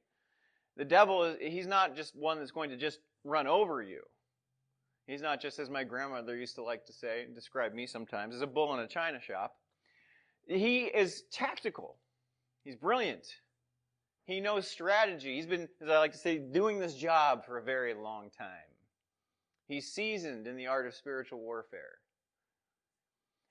The 0.77 0.85
devil 0.85 1.23
is, 1.23 1.37
he's 1.41 1.67
not 1.67 1.95
just 1.95 2.15
one 2.15 2.37
that's 2.37 2.51
going 2.51 2.69
to 2.69 2.77
just 2.77 2.99
run 3.23 3.47
over 3.47 3.81
you. 3.81 4.01
He's 5.07 5.21
not 5.21 5.41
just, 5.41 5.57
as 5.57 5.69
my 5.69 5.83
grandmother 5.83 6.35
used 6.35 6.55
to 6.55 6.63
like 6.63 6.85
to 6.85 6.93
say, 6.93 7.25
describe 7.33 7.73
me 7.73 7.87
sometimes, 7.87 8.35
as 8.35 8.41
a 8.41 8.47
bull 8.47 8.73
in 8.73 8.79
a 8.79 8.87
china 8.87 9.19
shop. 9.19 9.55
He 10.47 10.83
is 10.83 11.23
tactical. 11.31 11.97
He's 12.63 12.75
brilliant. 12.75 13.25
He 14.25 14.39
knows 14.39 14.67
strategy. 14.67 15.35
He's 15.35 15.45
been, 15.45 15.69
as 15.81 15.89
I 15.89 15.97
like 15.97 16.11
to 16.11 16.17
say, 16.17 16.37
doing 16.37 16.79
this 16.79 16.93
job 16.93 17.45
for 17.45 17.57
a 17.57 17.63
very 17.63 17.93
long 17.93 18.29
time. 18.37 18.47
He's 19.67 19.91
seasoned 19.91 20.45
in 20.45 20.57
the 20.57 20.67
art 20.67 20.85
of 20.85 20.93
spiritual 20.93 21.39
warfare. 21.39 21.99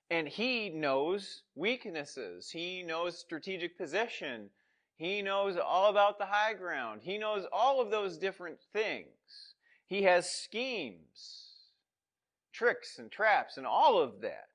And 0.09 0.27
he 0.27 0.69
knows 0.69 1.41
weaknesses. 1.55 2.49
He 2.49 2.83
knows 2.83 3.17
strategic 3.17 3.77
position. 3.77 4.49
He 4.97 5.21
knows 5.21 5.57
all 5.57 5.89
about 5.89 6.17
the 6.17 6.25
high 6.25 6.53
ground. 6.53 7.01
He 7.03 7.19
knows 7.19 7.45
all 7.53 7.79
of 7.79 7.91
those 7.91 8.17
different 8.17 8.57
things. 8.73 9.07
He 9.85 10.03
has 10.03 10.29
schemes, 10.29 11.69
tricks, 12.51 12.97
and 12.97 13.11
traps, 13.11 13.57
and 13.57 13.65
all 13.65 13.99
of 13.99 14.21
that. 14.21 14.49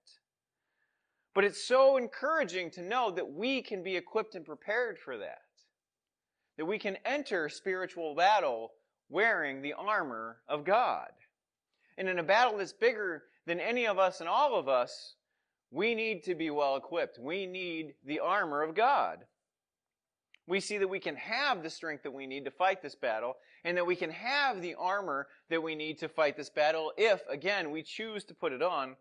But 1.33 1.45
it's 1.45 1.67
so 1.67 1.97
encouraging 1.97 2.73
to 2.73 2.83
know 2.83 3.11
that 3.13 3.33
we 3.33 3.63
can 3.63 3.83
be 3.83 3.97
equipped 3.97 4.35
and 4.35 4.45
prepared 4.45 4.99
for 4.99 5.17
that. 5.17 5.43
That 6.59 6.67
we 6.67 6.79
can 6.79 6.99
enter 7.07 7.49
spiritual 7.49 8.15
battle 8.15 8.73
wearing 9.09 9.63
the 9.63 9.75
armor 9.75 10.39
of 10.49 10.65
God. 10.65 11.11
And 11.97 12.09
in 12.09 12.19
a 12.19 12.25
battle 12.25 12.59
that's 12.59 12.73
bigger 12.73 13.23
than 13.47 13.61
any 13.61 13.87
of 13.87 13.99
us 13.99 14.21
and 14.21 14.29
all 14.29 14.59
of 14.59 14.69
us, 14.69 15.15
we 15.71 15.95
need 15.95 16.25
to 16.25 16.35
be 16.35 16.51
well 16.51 16.77
equipped. 16.77 17.19
We 17.19 17.47
need 17.47 17.95
the 18.05 18.21
armor 18.21 18.63
of 18.63 18.75
God. 18.75 19.25
We 20.47 20.61
see 20.61 20.79
that 20.79 20.89
we 20.89 21.01
can 21.01 21.17
have 21.17 21.63
the 21.63 21.71
strength 21.71 22.03
that 22.03 22.13
we 22.13 22.27
need 22.27 22.45
to 22.45 22.51
fight 22.51 22.83
this 22.83 22.95
battle, 22.95 23.37
and 23.65 23.77
that 23.77 23.87
we 23.87 23.97
can 23.97 24.11
have 24.11 24.61
the 24.61 24.75
armor 24.75 25.29
that 25.51 25.63
we 25.63 25.75
need 25.75 25.99
to 25.99 26.09
fight 26.09 26.37
this 26.37 26.51
battle 26.51 26.93
if, 26.97 27.23
again, 27.29 27.71
we 27.71 27.83
choose 27.83 28.25
to 28.25 28.35
put 28.35 28.53
it 28.53 28.63
on. 28.63 28.97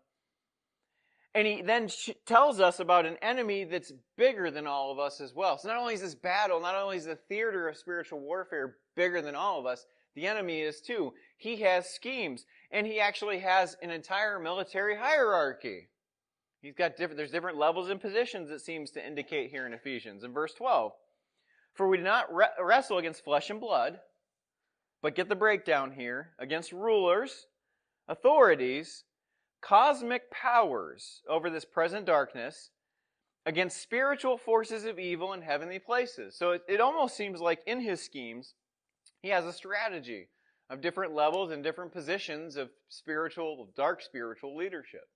And 1.34 1.46
he 1.46 1.62
then 1.62 1.88
tells 2.26 2.60
us 2.60 2.78
about 2.78 3.06
an 3.06 3.16
enemy 3.22 3.64
that's 3.64 3.92
bigger 4.16 4.50
than 4.50 4.66
all 4.66 4.92
of 4.92 4.98
us 4.98 5.20
as 5.20 5.34
well. 5.34 5.56
So 5.56 5.68
not 5.68 5.78
only 5.78 5.94
is 5.94 6.02
this 6.02 6.14
battle, 6.14 6.60
not 6.60 6.74
only 6.74 6.98
is 6.98 7.06
the 7.06 7.16
theater 7.16 7.68
of 7.68 7.76
spiritual 7.76 8.20
warfare 8.20 8.76
bigger 8.94 9.22
than 9.22 9.34
all 9.34 9.58
of 9.58 9.66
us, 9.66 9.86
the 10.14 10.26
enemy 10.26 10.60
is 10.60 10.80
too. 10.80 11.14
He 11.38 11.56
has 11.62 11.88
schemes, 11.88 12.44
and 12.70 12.86
he 12.86 13.00
actually 13.00 13.38
has 13.38 13.76
an 13.82 13.90
entire 13.90 14.38
military 14.38 14.94
hierarchy. 14.94 15.88
He's 16.60 16.74
got 16.74 16.96
different, 16.96 17.16
there's 17.16 17.30
different 17.30 17.58
levels 17.58 17.88
and 17.88 18.00
positions 18.00 18.50
it 18.50 18.60
seems 18.60 18.90
to 18.92 19.04
indicate 19.04 19.50
here 19.50 19.66
in 19.66 19.72
Ephesians. 19.72 20.22
In 20.22 20.32
verse 20.32 20.52
12, 20.52 20.92
for 21.74 21.88
we 21.88 21.96
do 21.96 22.02
not 22.02 22.32
re- 22.34 22.46
wrestle 22.60 22.98
against 22.98 23.24
flesh 23.24 23.50
and 23.50 23.60
blood, 23.60 23.98
but 25.02 25.14
get 25.14 25.28
the 25.28 25.34
breakdown 25.34 25.92
here, 25.92 26.30
against 26.38 26.72
rulers, 26.72 27.46
authorities, 28.08 29.04
cosmic 29.60 30.30
powers 30.30 31.22
over 31.28 31.50
this 31.50 31.64
present 31.64 32.06
darkness, 32.06 32.70
against 33.46 33.82
spiritual 33.82 34.38
forces 34.38 34.84
of 34.84 34.98
evil 34.98 35.32
in 35.32 35.42
heavenly 35.42 35.78
places. 35.78 36.36
So 36.36 36.52
it, 36.52 36.62
it 36.68 36.80
almost 36.80 37.16
seems 37.16 37.40
like 37.40 37.60
in 37.66 37.80
his 37.80 38.00
schemes, 38.02 38.54
he 39.20 39.30
has 39.30 39.44
a 39.44 39.52
strategy 39.52 40.28
of 40.70 40.80
different 40.80 41.14
levels 41.14 41.50
and 41.50 41.62
different 41.62 41.92
positions 41.92 42.56
of 42.56 42.70
spiritual, 42.88 43.68
dark 43.76 44.02
spiritual 44.02 44.56
leadership. 44.56 45.08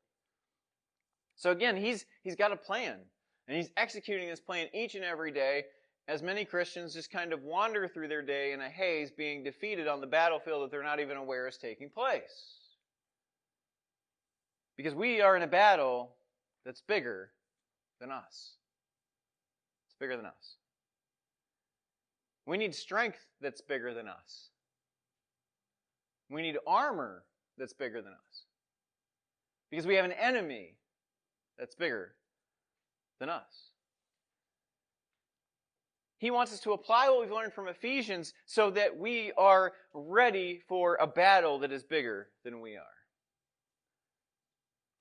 So 1.36 1.50
again, 1.50 1.76
he's, 1.76 2.06
he's 2.22 2.36
got 2.36 2.52
a 2.52 2.56
plan. 2.56 2.98
And 3.46 3.56
he's 3.56 3.70
executing 3.76 4.28
this 4.28 4.40
plan 4.40 4.66
each 4.74 4.96
and 4.96 5.04
every 5.04 5.30
day 5.30 5.64
as 6.08 6.22
many 6.22 6.44
Christians 6.44 6.94
just 6.94 7.10
kind 7.10 7.32
of 7.32 7.42
wander 7.42 7.88
through 7.88 8.08
their 8.08 8.22
day 8.22 8.52
in 8.52 8.60
a 8.60 8.68
haze, 8.68 9.10
being 9.10 9.42
defeated 9.42 9.88
on 9.88 10.00
the 10.00 10.06
battlefield 10.06 10.62
that 10.62 10.70
they're 10.70 10.82
not 10.82 11.00
even 11.00 11.16
aware 11.16 11.48
is 11.48 11.56
taking 11.56 11.90
place. 11.90 12.58
Because 14.76 14.94
we 14.94 15.20
are 15.20 15.36
in 15.36 15.42
a 15.42 15.48
battle 15.48 16.14
that's 16.64 16.80
bigger 16.80 17.30
than 18.00 18.10
us. 18.12 18.56
It's 19.88 19.96
bigger 19.98 20.16
than 20.16 20.26
us. 20.26 20.56
We 22.46 22.56
need 22.56 22.74
strength 22.74 23.26
that's 23.40 23.60
bigger 23.60 23.92
than 23.92 24.06
us. 24.06 24.50
We 26.30 26.42
need 26.42 26.58
armor 26.66 27.24
that's 27.58 27.72
bigger 27.72 28.00
than 28.02 28.12
us. 28.12 28.44
Because 29.70 29.86
we 29.86 29.96
have 29.96 30.04
an 30.04 30.12
enemy 30.12 30.76
that's 31.58 31.74
bigger 31.74 32.14
than 33.18 33.28
us. 33.28 33.70
He 36.18 36.30
wants 36.30 36.52
us 36.52 36.60
to 36.60 36.72
apply 36.72 37.08
what 37.10 37.20
we've 37.20 37.32
learned 37.32 37.52
from 37.52 37.68
Ephesians 37.68 38.32
so 38.46 38.70
that 38.70 38.96
we 38.96 39.32
are 39.36 39.74
ready 39.92 40.62
for 40.66 40.96
a 41.00 41.06
battle 41.06 41.58
that 41.58 41.72
is 41.72 41.84
bigger 41.84 42.28
than 42.42 42.60
we 42.60 42.76
are. 42.76 42.82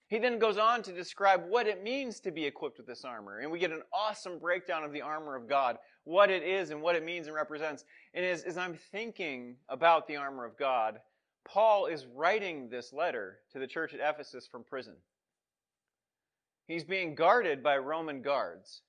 He 0.08 0.20
then 0.20 0.38
goes 0.38 0.58
on 0.58 0.84
to 0.84 0.92
describe 0.92 1.48
what 1.48 1.68
it 1.68 1.84
means 1.84 2.20
to 2.22 2.32
be 2.32 2.46
equipped 2.46 2.78
with 2.78 2.86
this 2.86 3.04
armor. 3.04 3.40
And 3.40 3.50
we 3.50 3.60
get 3.60 3.72
an 3.72 3.82
awesome 3.92 4.38
breakdown 4.38 4.84
of 4.84 4.92
the 4.92 5.02
armor 5.02 5.36
of 5.36 5.48
God, 5.48 5.78
what 6.04 6.30
it 6.30 6.44
is 6.44 6.70
and 6.70 6.82
what 6.82 6.96
it 6.96 7.04
means 7.04 7.28
and 7.28 7.36
represents. 7.36 7.86
And 8.14 8.24
as, 8.24 8.44
as 8.44 8.58
I'm 8.58 8.78
thinking 8.92 9.56
about 9.68 10.08
the 10.08 10.18
armor 10.18 10.46
of 10.46 10.58
God, 10.58 11.00
Paul 11.44 11.88
is 11.88 12.06
writing 12.14 12.70
this 12.70 12.94
letter 12.94 13.40
to 13.54 13.60
the 13.60 13.68
church 13.68 13.94
at 13.94 14.00
Ephesus 14.00 14.48
from 14.48 14.64
prison. 14.64 14.96
He's 16.68 16.84
being 16.84 17.16
guarded 17.16 17.64
by 17.64 17.78
Roman 17.78 18.22
guards 18.22 18.82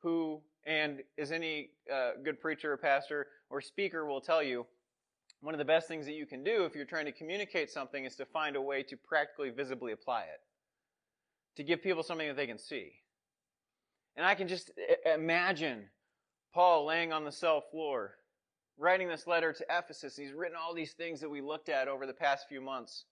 who, 0.00 0.40
and 0.66 1.02
as 1.18 1.32
any 1.32 1.70
uh, 1.92 2.12
good 2.24 2.40
preacher 2.40 2.72
or 2.72 2.76
pastor 2.76 3.26
or 3.50 3.60
speaker 3.60 4.04
will 4.06 4.20
tell 4.20 4.42
you, 4.42 4.66
one 5.40 5.54
of 5.54 5.58
the 5.58 5.64
best 5.64 5.86
things 5.86 6.04
that 6.06 6.14
you 6.14 6.26
can 6.26 6.42
do 6.42 6.64
if 6.64 6.74
you're 6.74 6.84
trying 6.84 7.04
to 7.04 7.12
communicate 7.12 7.70
something 7.70 8.04
is 8.04 8.16
to 8.16 8.24
find 8.26 8.56
a 8.56 8.60
way 8.60 8.82
to 8.82 8.96
practically 8.96 9.50
visibly 9.50 9.92
apply 9.92 10.22
it, 10.22 10.40
to 11.56 11.62
give 11.62 11.82
people 11.82 12.02
something 12.02 12.26
that 12.26 12.36
they 12.36 12.46
can 12.46 12.58
see. 12.58 12.92
And 14.16 14.26
I 14.26 14.34
can 14.34 14.48
just 14.48 14.72
imagine 15.06 15.84
Paul 16.52 16.84
laying 16.84 17.12
on 17.12 17.24
the 17.24 17.30
cell 17.30 17.60
floor, 17.60 18.14
writing 18.76 19.08
this 19.08 19.28
letter 19.28 19.52
to 19.52 19.64
Ephesus. 19.70 20.16
He's 20.16 20.32
written 20.32 20.56
all 20.60 20.74
these 20.74 20.92
things 20.92 21.20
that 21.20 21.30
we 21.30 21.40
looked 21.40 21.68
at 21.68 21.86
over 21.86 22.04
the 22.04 22.12
past 22.12 22.48
few 22.48 22.60
months. 22.60 23.04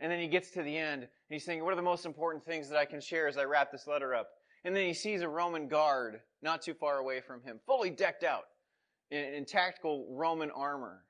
And 0.00 0.10
then 0.10 0.20
he 0.20 0.28
gets 0.28 0.50
to 0.52 0.62
the 0.62 0.76
end, 0.76 1.02
and 1.02 1.10
he's 1.28 1.44
thinking, 1.44 1.64
what 1.64 1.74
are 1.74 1.76
the 1.76 1.82
most 1.82 2.06
important 2.06 2.44
things 2.44 2.68
that 2.70 2.78
I 2.78 2.86
can 2.86 3.00
share 3.00 3.28
as 3.28 3.36
I 3.36 3.44
wrap 3.44 3.70
this 3.70 3.86
letter 3.86 4.14
up? 4.14 4.30
And 4.64 4.76
then 4.76 4.86
he 4.86 4.94
sees 4.94 5.22
a 5.22 5.28
Roman 5.28 5.68
guard 5.68 6.20
not 6.42 6.62
too 6.62 6.74
far 6.74 6.98
away 6.98 7.20
from 7.20 7.42
him, 7.42 7.60
fully 7.66 7.90
decked 7.90 8.24
out 8.24 8.44
in, 9.10 9.34
in 9.34 9.44
tactical 9.44 10.06
Roman 10.10 10.50
armor. 10.50 11.04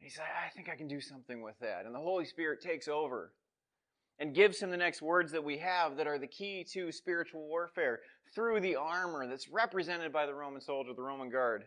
And 0.00 0.06
he 0.06 0.10
says, 0.10 0.24
I 0.24 0.48
think 0.54 0.68
I 0.68 0.76
can 0.76 0.88
do 0.88 1.00
something 1.00 1.42
with 1.42 1.58
that. 1.60 1.84
And 1.84 1.94
the 1.94 2.00
Holy 2.00 2.24
Spirit 2.24 2.60
takes 2.62 2.88
over 2.88 3.32
and 4.18 4.34
gives 4.34 4.60
him 4.60 4.70
the 4.70 4.76
next 4.76 5.02
words 5.02 5.32
that 5.32 5.44
we 5.44 5.58
have 5.58 5.96
that 5.96 6.06
are 6.06 6.18
the 6.18 6.26
key 6.26 6.64
to 6.72 6.92
spiritual 6.92 7.46
warfare 7.46 8.00
through 8.34 8.60
the 8.60 8.76
armor 8.76 9.26
that's 9.26 9.48
represented 9.48 10.12
by 10.12 10.26
the 10.26 10.34
Roman 10.34 10.60
soldier, 10.60 10.92
the 10.94 11.02
Roman 11.02 11.30
guard. 11.30 11.64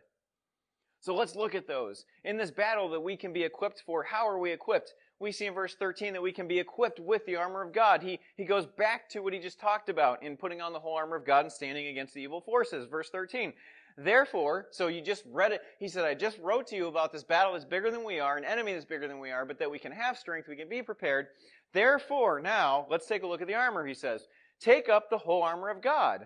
So 1.00 1.14
let's 1.14 1.36
look 1.36 1.54
at 1.54 1.68
those. 1.68 2.06
In 2.24 2.38
this 2.38 2.52
battle 2.52 2.90
that 2.90 3.02
we 3.02 3.18
can 3.18 3.34
be 3.34 3.44
equipped 3.44 3.84
for, 3.86 4.04
how 4.04 4.28
are 4.28 4.40
we 4.40 4.52
equipped? 4.52 4.94
We 5.24 5.32
see 5.32 5.46
in 5.46 5.54
verse 5.54 5.76
13 5.76 6.14
that 6.14 6.22
we 6.22 6.32
can 6.32 6.48
be 6.48 6.60
equipped 6.60 7.00
with 7.00 7.26
the 7.26 7.36
armor 7.36 7.64
of 7.64 7.74
God. 7.74 8.04
He, 8.04 8.20
he 8.36 8.46
goes 8.46 8.66
back 8.66 9.10
to 9.10 9.22
what 9.22 9.34
he 9.34 9.40
just 9.40 9.60
talked 9.60 9.90
about 9.90 10.22
in 10.22 10.38
putting 10.38 10.62
on 10.62 10.74
the 10.74 10.80
whole 10.80 10.96
armor 10.96 11.16
of 11.16 11.26
God 11.26 11.46
and 11.46 11.52
standing 11.52 11.88
against 11.88 12.14
the 12.14 12.22
evil 12.22 12.42
forces. 12.42 12.88
Verse 12.90 13.10
13. 13.10 13.54
Therefore, 13.98 14.68
so 14.72 14.88
you 14.88 15.02
just 15.02 15.24
read 15.32 15.52
it. 15.52 15.62
He 15.80 15.88
said, 15.88 16.04
I 16.04 16.16
just 16.16 16.40
wrote 16.40 16.68
to 16.68 16.76
you 16.76 16.88
about 16.88 17.12
this 17.12 17.24
battle 17.24 17.54
that's 17.54 17.66
bigger 17.66 17.92
than 17.92 18.04
we 18.04 18.20
are, 18.20 18.38
an 18.38 18.46
enemy 18.46 18.74
that's 18.74 18.86
bigger 18.86 19.08
than 19.08 19.20
we 19.20 19.32
are, 19.32 19.46
but 19.46 19.60
that 19.60 19.70
we 19.70 19.80
can 19.80 19.92
have 19.92 20.18
strength, 20.18 20.48
we 20.48 20.56
can 20.56 20.70
be 20.70 20.82
prepared. 20.82 21.28
Therefore, 21.74 22.40
now, 22.40 22.88
let's 22.90 23.08
take 23.08 23.24
a 23.24 23.28
look 23.28 23.42
at 23.42 23.48
the 23.48 23.54
armor, 23.54 23.86
he 23.86 23.94
says. 23.94 24.28
Take 24.60 24.90
up 24.90 25.10
the 25.10 25.18
whole 25.18 25.44
armor 25.44 25.70
of 25.70 25.82
God. 25.82 26.26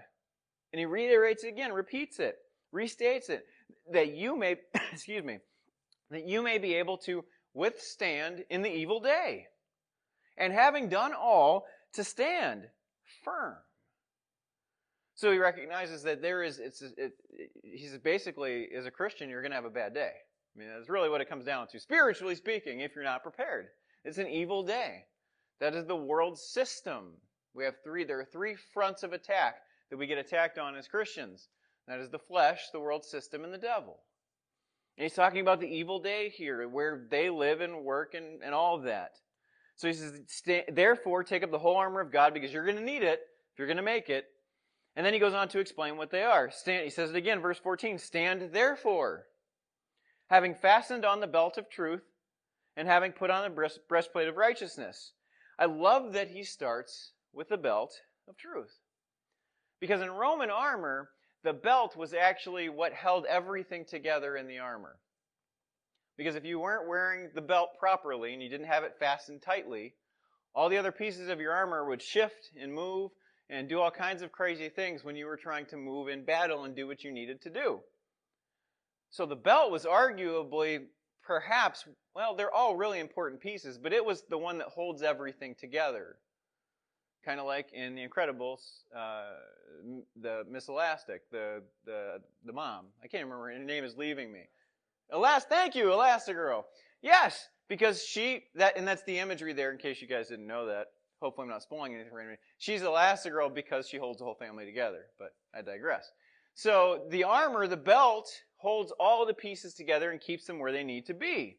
And 0.72 0.80
he 0.80 0.86
reiterates 0.86 1.44
it 1.44 1.50
again, 1.50 1.74
repeats 1.74 2.20
it, 2.20 2.36
restates 2.74 3.30
it, 3.30 3.44
that 3.92 4.16
you 4.16 4.38
may, 4.38 4.58
excuse 4.92 5.24
me, 5.24 5.40
that 6.10 6.26
you 6.26 6.42
may 6.42 6.58
be 6.58 6.74
able 6.76 6.98
to 7.00 7.24
withstand 7.58 8.46
in 8.50 8.62
the 8.62 8.74
evil 8.74 9.00
day. 9.00 9.48
And 10.38 10.54
having 10.54 10.88
done 10.88 11.14
all, 11.14 11.66
to 11.94 12.04
stand 12.04 12.64
firm. 13.26 13.56
So 15.16 15.32
he 15.32 15.40
recognizes 15.40 16.04
that 16.04 16.22
there 16.22 16.44
is, 16.44 16.60
it's, 16.60 16.84
it, 16.84 17.14
he's 17.64 17.98
basically, 17.98 18.68
as 18.78 18.86
a 18.86 18.92
Christian, 18.92 19.30
you're 19.30 19.42
going 19.42 19.52
to 19.52 19.56
have 19.56 19.66
a 19.66 19.70
bad 19.72 19.96
day. 19.96 20.12
I 20.56 20.60
mean, 20.60 20.70
that's 20.70 20.90
really 20.90 21.10
what 21.10 21.22
it 21.22 21.30
comes 21.30 21.44
down 21.46 21.68
to. 21.70 21.80
Spiritually 21.80 22.36
speaking, 22.36 22.82
if 22.82 22.94
you're 22.94 23.04
not 23.04 23.24
prepared, 23.24 23.68
it's 24.06 24.20
an 24.20 24.28
evil 24.28 24.62
day. 24.62 25.06
That 25.60 25.74
is 25.74 25.86
the 25.86 25.96
world 25.96 26.38
system. 26.38 27.14
We 27.56 27.64
have 27.64 27.76
three, 27.84 28.04
there 28.04 28.20
are 28.20 28.26
three 28.32 28.56
fronts 28.74 29.02
of 29.02 29.14
attack 29.14 29.56
that 29.90 29.98
we 29.98 30.06
get 30.06 30.20
attacked 30.20 30.60
on 30.60 30.76
as 30.76 30.88
Christians. 30.88 31.48
That 31.88 32.00
is 32.00 32.12
the 32.12 32.20
flesh, 32.20 32.70
the 32.72 32.80
world 32.80 33.04
system, 33.04 33.44
and 33.44 33.52
the 33.52 33.58
devil. 33.58 33.98
And 34.98 35.04
he's 35.04 35.14
talking 35.14 35.42
about 35.42 35.60
the 35.60 35.68
evil 35.68 36.00
day 36.00 36.30
here, 36.30 36.68
where 36.68 37.06
they 37.10 37.30
live 37.30 37.62
and 37.62 37.84
work 37.84 38.16
and, 38.16 38.42
and 38.44 38.54
all 38.54 38.76
of 38.76 38.84
that. 38.84 39.12
So 39.76 39.88
he 39.88 39.94
says, 39.94 40.20
therefore, 40.68 41.24
take 41.24 41.44
up 41.44 41.52
the 41.52 41.60
whole 41.60 41.76
armor 41.76 42.02
of 42.02 42.12
God 42.12 42.34
because 42.34 42.52
you're 42.52 42.66
going 42.66 42.78
to 42.78 42.84
need 42.84 43.04
it 43.04 43.20
if 43.54 43.60
you're 43.60 43.68
going 43.68 43.78
to 43.78 43.84
make 43.84 44.10
it. 44.10 44.26
And 44.96 45.06
then 45.06 45.14
he 45.14 45.20
goes 45.20 45.36
on 45.36 45.50
to 45.50 45.60
explain 45.60 45.98
what 45.98 46.10
they 46.10 46.24
are. 46.24 46.50
Stand, 46.50 46.84
he 46.84 46.90
says 46.90 47.12
it 47.12 47.16
again, 47.16 47.42
verse 47.42 47.60
14, 47.60 48.00
stand 48.00 48.50
therefore, 48.52 49.26
having 50.32 50.56
fastened 50.56 51.06
on 51.06 51.20
the 51.20 51.28
belt 51.28 51.60
of 51.60 51.70
truth 51.70 52.02
and 52.76 52.88
having 52.88 53.12
put 53.12 53.30
on 53.30 53.44
the 53.44 53.52
breast, 53.52 53.80
breastplate 53.88 54.28
of 54.28 54.36
righteousness. 54.36 55.12
I 55.60 55.66
love 55.66 56.14
that 56.14 56.32
he 56.32 56.44
starts 56.44 57.12
with 57.32 57.50
the 57.50 57.58
belt 57.58 57.94
of 58.28 58.36
truth. 58.38 58.74
Because 59.80 60.02
in 60.02 60.10
Roman 60.10 60.50
armor, 60.50 61.10
the 61.48 61.54
belt 61.54 61.96
was 61.96 62.14
actually 62.14 62.68
what 62.68 62.92
held 62.92 63.26
everything 63.26 63.86
together 63.86 64.36
in 64.36 64.48
the 64.48 64.60
armor. 64.60 64.98
Because 66.18 66.36
if 66.36 66.44
you 66.44 66.60
weren't 66.60 66.90
wearing 66.90 67.30
the 67.34 67.42
belt 67.42 67.70
properly 67.80 68.34
and 68.34 68.44
you 68.44 68.50
didn't 68.50 68.68
have 68.68 68.84
it 68.84 68.98
fastened 69.00 69.42
tightly, 69.42 69.94
all 70.54 70.68
the 70.68 70.78
other 70.78 70.92
pieces 70.92 71.30
of 71.30 71.40
your 71.40 71.54
armor 71.54 71.88
would 71.88 72.02
shift 72.02 72.52
and 72.62 72.74
move 72.74 73.12
and 73.50 73.70
do 73.70 73.80
all 73.80 73.92
kinds 73.92 74.22
of 74.22 74.34
crazy 74.34 74.68
things 74.68 75.06
when 75.06 75.16
you 75.16 75.26
were 75.26 75.38
trying 75.38 75.66
to 75.68 75.78
move 75.78 76.10
in 76.10 76.26
battle 76.26 76.66
and 76.66 76.76
do 76.76 76.86
what 76.86 77.06
you 77.06 77.14
needed 77.14 77.42
to 77.44 77.50
do. 77.50 77.80
So 79.10 79.26
the 79.26 79.38
belt 79.38 79.72
was 79.72 79.86
arguably, 79.86 80.88
perhaps, 81.24 81.86
well, 82.14 82.36
they're 82.36 82.54
all 82.54 82.76
really 82.76 83.00
important 83.00 83.40
pieces, 83.40 83.78
but 83.78 83.94
it 83.94 84.04
was 84.04 84.24
the 84.30 84.38
one 84.38 84.58
that 84.58 84.68
holds 84.68 85.02
everything 85.02 85.56
together. 85.58 86.18
Kind 87.28 87.42
of 87.42 87.46
like 87.46 87.74
in 87.74 87.94
The 87.94 88.08
Incredibles, 88.08 88.86
uh, 88.96 89.24
the 90.22 90.46
Miss 90.50 90.70
Elastic, 90.70 91.30
the, 91.30 91.62
the, 91.86 92.22
the 92.46 92.54
mom. 92.54 92.86
I 93.04 93.08
can't 93.08 93.26
remember, 93.26 93.52
her 93.52 93.60
name 93.60 93.84
is 93.84 93.98
leaving 93.98 94.32
me. 94.32 94.44
Elast, 95.14 95.50
thank 95.50 95.76
you, 95.76 95.88
Elastigirl. 95.88 96.64
Yes, 97.02 97.50
because 97.68 98.02
she, 98.02 98.46
that, 98.56 98.78
and 98.78 98.88
that's 98.88 99.04
the 99.04 99.20
imagery 99.20 99.52
there 99.52 99.74
in 99.74 99.78
case 99.78 100.02
you 100.02 100.08
guys 100.08 100.30
didn't 100.30 100.48
know 100.48 100.68
that. 100.68 100.86
Hopefully 101.22 101.44
I'm 101.44 101.50
not 101.50 101.64
spoiling 101.64 101.96
anything 101.96 102.12
for 102.12 102.22
anybody. 102.22 102.40
She's 102.60 102.82
Elastigirl 102.82 103.54
because 103.54 103.90
she 103.90 103.98
holds 103.98 104.20
the 104.20 104.24
whole 104.24 104.36
family 104.36 104.64
together, 104.64 105.08
but 105.20 105.36
I 105.54 105.62
digress. 105.62 106.10
So 106.56 107.08
the 107.10 107.26
armor, 107.26 107.68
the 107.68 107.76
belt, 107.76 108.32
holds 108.56 108.94
all 109.02 109.26
the 109.26 109.34
pieces 109.34 109.74
together 109.74 110.12
and 110.12 110.22
keeps 110.22 110.46
them 110.46 110.60
where 110.60 110.72
they 110.72 110.86
need 110.86 111.06
to 111.08 111.14
be. 111.14 111.58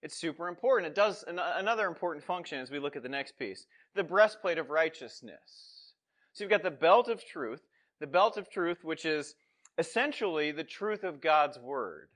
It's 0.00 0.16
super 0.16 0.46
important. 0.46 0.90
It 0.90 0.94
does 0.94 1.24
an- 1.24 1.40
another 1.40 1.88
important 1.88 2.24
function 2.24 2.60
as 2.60 2.70
we 2.70 2.78
look 2.78 2.94
at 2.94 3.02
the 3.02 3.08
next 3.08 3.36
piece 3.36 3.66
the 3.94 4.04
breastplate 4.04 4.58
of 4.58 4.70
righteousness. 4.70 5.92
So 6.32 6.44
you've 6.44 6.50
got 6.50 6.62
the 6.62 6.70
belt 6.70 7.08
of 7.08 7.24
truth, 7.24 7.62
the 8.00 8.06
belt 8.06 8.36
of 8.36 8.50
truth, 8.50 8.78
which 8.82 9.04
is 9.04 9.34
essentially 9.78 10.50
the 10.52 10.64
truth 10.64 11.04
of 11.04 11.20
God's 11.20 11.58
word. 11.58 12.08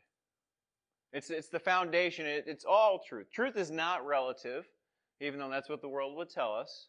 It's, 1.12 1.30
it's 1.30 1.48
the 1.48 1.58
foundation, 1.58 2.26
it, 2.26 2.44
it's 2.46 2.64
all 2.64 3.00
truth. 3.06 3.30
Truth 3.32 3.56
is 3.56 3.70
not 3.70 4.06
relative, 4.06 4.66
even 5.20 5.38
though 5.38 5.50
that's 5.50 5.68
what 5.68 5.80
the 5.80 5.88
world 5.88 6.16
would 6.16 6.30
tell 6.30 6.54
us. 6.54 6.88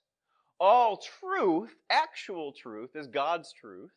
All 0.60 0.98
truth, 0.98 1.76
actual 1.90 2.52
truth, 2.52 2.96
is 2.96 3.08
God's 3.08 3.54
truth. 3.54 3.92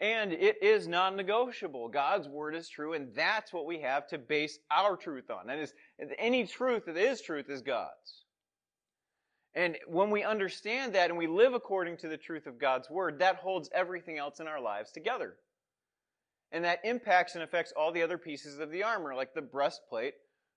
And 0.00 0.32
it 0.32 0.62
is 0.62 0.88
non 0.88 1.16
negotiable. 1.16 1.88
God's 1.88 2.28
word 2.28 2.54
is 2.54 2.68
true, 2.68 2.94
and 2.94 3.14
that's 3.14 3.52
what 3.52 3.66
we 3.66 3.80
have 3.80 4.06
to 4.08 4.18
base 4.18 4.58
our 4.70 4.96
truth 4.96 5.30
on. 5.30 5.46
That 5.46 5.58
is, 5.58 5.74
any 6.18 6.46
truth 6.46 6.86
that 6.86 6.96
is 6.96 7.20
truth 7.20 7.50
is 7.50 7.60
God's. 7.60 8.24
And 9.54 9.76
when 9.86 10.10
we 10.10 10.22
understand 10.22 10.94
that 10.94 11.10
and 11.10 11.18
we 11.18 11.26
live 11.26 11.54
according 11.54 11.96
to 11.98 12.08
the 12.08 12.16
truth 12.16 12.46
of 12.46 12.58
God's 12.58 12.88
word, 12.88 13.18
that 13.18 13.36
holds 13.36 13.68
everything 13.72 14.16
else 14.16 14.38
in 14.38 14.46
our 14.46 14.60
lives 14.60 14.92
together. 14.92 15.36
And 16.52 16.64
that 16.64 16.80
impacts 16.84 17.34
and 17.34 17.42
affects 17.42 17.72
all 17.76 17.92
the 17.92 18.02
other 18.02 18.18
pieces 18.18 18.58
of 18.58 18.70
the 18.70 18.82
armor, 18.82 19.14
like 19.14 19.34
the 19.34 19.42
breastplate 19.42 20.14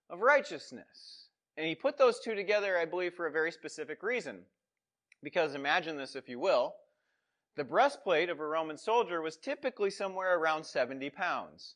of 0.10 0.20
righteousness. 0.20 1.30
And 1.58 1.68
he 1.68 1.75
put 1.75 1.98
those 1.98 2.20
two 2.20 2.36
together, 2.36 2.77
I 2.77 2.86
believe, 2.86 3.14
for 3.14 3.27
a 3.27 3.32
very 3.32 3.51
specific 3.51 4.01
reason. 4.03 4.40
Because 5.22 5.56
imagine 5.56 5.98
this, 5.98 6.16
if 6.16 6.27
you 6.27 6.40
will. 6.40 6.75
The 7.56 7.64
breastplate 7.64 8.29
of 8.29 8.40
a 8.40 8.46
Roman 8.46 8.77
soldier 8.77 9.22
was 9.22 9.38
typically 9.38 9.92
somewhere 9.92 10.38
around 10.38 10.66
70 10.66 11.10
pounds. 11.12 11.75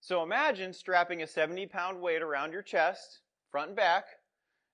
So 0.00 0.22
imagine 0.22 0.72
strapping 0.72 1.22
a 1.22 1.26
70 1.26 1.66
pound 1.66 2.00
weight 2.00 2.22
around 2.22 2.52
your 2.52 2.62
chest, 2.62 3.20
front 3.50 3.68
and 3.68 3.76
back, 3.76 4.04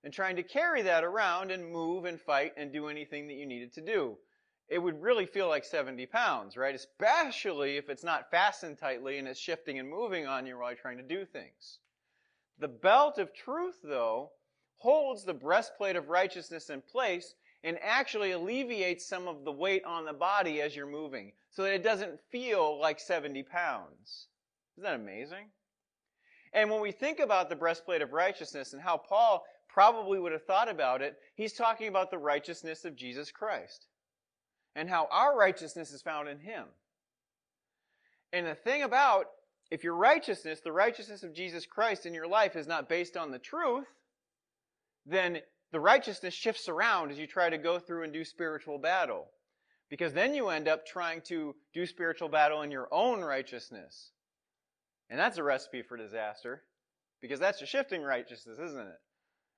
and 0.05 0.13
trying 0.13 0.37
to 0.37 0.43
carry 0.43 0.83
that 0.83 1.03
around 1.03 1.51
and 1.51 1.73
move 1.73 2.05
and 2.05 2.21
fight 2.21 2.53
and 2.57 2.73
do 2.73 2.89
anything 2.89 3.27
that 3.27 3.35
you 3.35 3.47
needed 3.47 3.73
to 3.73 3.81
do. 3.81 4.17
It 4.69 4.79
would 4.79 5.03
really 5.03 5.27
feel 5.27 5.49
like 5.49 5.65
70 5.65 6.07
pounds, 6.07 6.57
right? 6.57 6.75
Especially 6.75 7.77
if 7.77 7.89
it's 7.89 8.05
not 8.05 8.31
fastened 8.31 8.79
tightly 8.79 9.19
and 9.19 9.27
it's 9.27 9.41
shifting 9.41 9.79
and 9.79 9.89
moving 9.89 10.27
on 10.27 10.47
you 10.47 10.59
while 10.59 10.71
you're 10.71 10.79
trying 10.79 10.99
to 10.99 11.03
do 11.03 11.25
things. 11.25 11.79
The 12.59 12.69
belt 12.69 13.19
of 13.19 13.35
truth, 13.35 13.81
though, 13.83 14.31
holds 14.77 15.25
the 15.25 15.35
breastplate 15.35 15.97
of 15.97 16.11
righteousness 16.11 16.71
in 16.71 16.83
place 16.83 17.35
and 17.63 17.79
actually 17.81 18.33
alleviates 18.33 19.07
some 19.07 19.27
of 19.27 19.45
the 19.45 19.53
weight 19.53 19.85
on 19.85 20.05
the 20.05 20.13
body 20.13 20.61
as 20.61 20.77
you're 20.77 20.87
moving 20.87 21.33
so 21.51 21.63
that 21.63 21.73
it 21.73 21.83
doesn't 21.83 22.21
feel 22.31 22.79
like 22.79 23.01
70 23.01 23.43
pounds. 23.45 24.29
Isn't 24.77 24.85
that 24.85 24.95
amazing? 24.95 25.47
And 26.53 26.71
when 26.71 26.81
we 26.81 26.93
think 26.93 27.21
about 27.21 27.49
the 27.49 27.57
breastplate 27.57 28.03
of 28.03 28.13
righteousness 28.13 28.75
and 28.75 28.83
how 28.83 28.99
Paul 28.99 29.45
probably 29.75 30.21
would 30.21 30.31
have 30.31 30.45
thought 30.45 30.71
about 30.71 31.03
it, 31.03 31.17
he's 31.35 31.53
talking 31.53 31.89
about 31.89 32.13
the 32.13 32.17
righteousness 32.17 32.85
of 32.85 32.95
Jesus 32.95 33.33
Christ 33.33 33.89
and 34.77 34.89
how 34.89 35.09
our 35.11 35.37
righteousness 35.37 35.91
is 35.91 36.01
found 36.01 36.29
in 36.29 36.39
him. 36.39 36.67
And 38.33 38.47
the 38.47 38.55
thing 38.55 38.85
about 38.85 39.27
if 39.73 39.83
your 39.83 39.97
righteousness, 39.97 40.61
the 40.61 40.71
righteousness 40.71 41.25
of 41.25 41.35
Jesus 41.35 41.67
Christ 41.67 42.07
in 42.07 42.15
your 42.15 42.29
life 42.29 42.55
is 42.55 42.69
not 42.69 42.89
based 42.89 43.17
on 43.17 43.33
the 43.33 43.39
truth, 43.41 43.89
then 45.07 45.39
the 45.73 45.81
righteousness 45.81 46.35
shifts 46.35 46.69
around 46.69 47.11
as 47.11 47.19
you 47.19 47.27
try 47.27 47.51
to 47.51 47.59
go 47.59 47.81
through 47.81 48.05
and 48.05 48.13
do 48.13 48.25
spiritual 48.25 48.79
battle. 48.79 49.27
Because 49.91 50.13
then 50.13 50.35
you 50.35 50.51
end 50.51 50.69
up 50.69 50.87
trying 50.87 51.21
to 51.23 51.57
do 51.73 51.85
spiritual 51.85 52.29
battle 52.29 52.63
in 52.63 52.71
your 52.71 52.87
own 52.93 53.23
righteousness. 53.23 54.13
And 55.11 55.19
that's 55.19 55.39
a 55.39 55.43
recipe 55.43 55.83
for 55.83 55.97
disaster. 55.97 56.63
Because 57.21 57.41
that's 57.41 57.61
a 57.61 57.67
shifting 57.67 58.03
righteousness, 58.03 58.59
isn't 58.61 58.87
it? 58.87 59.01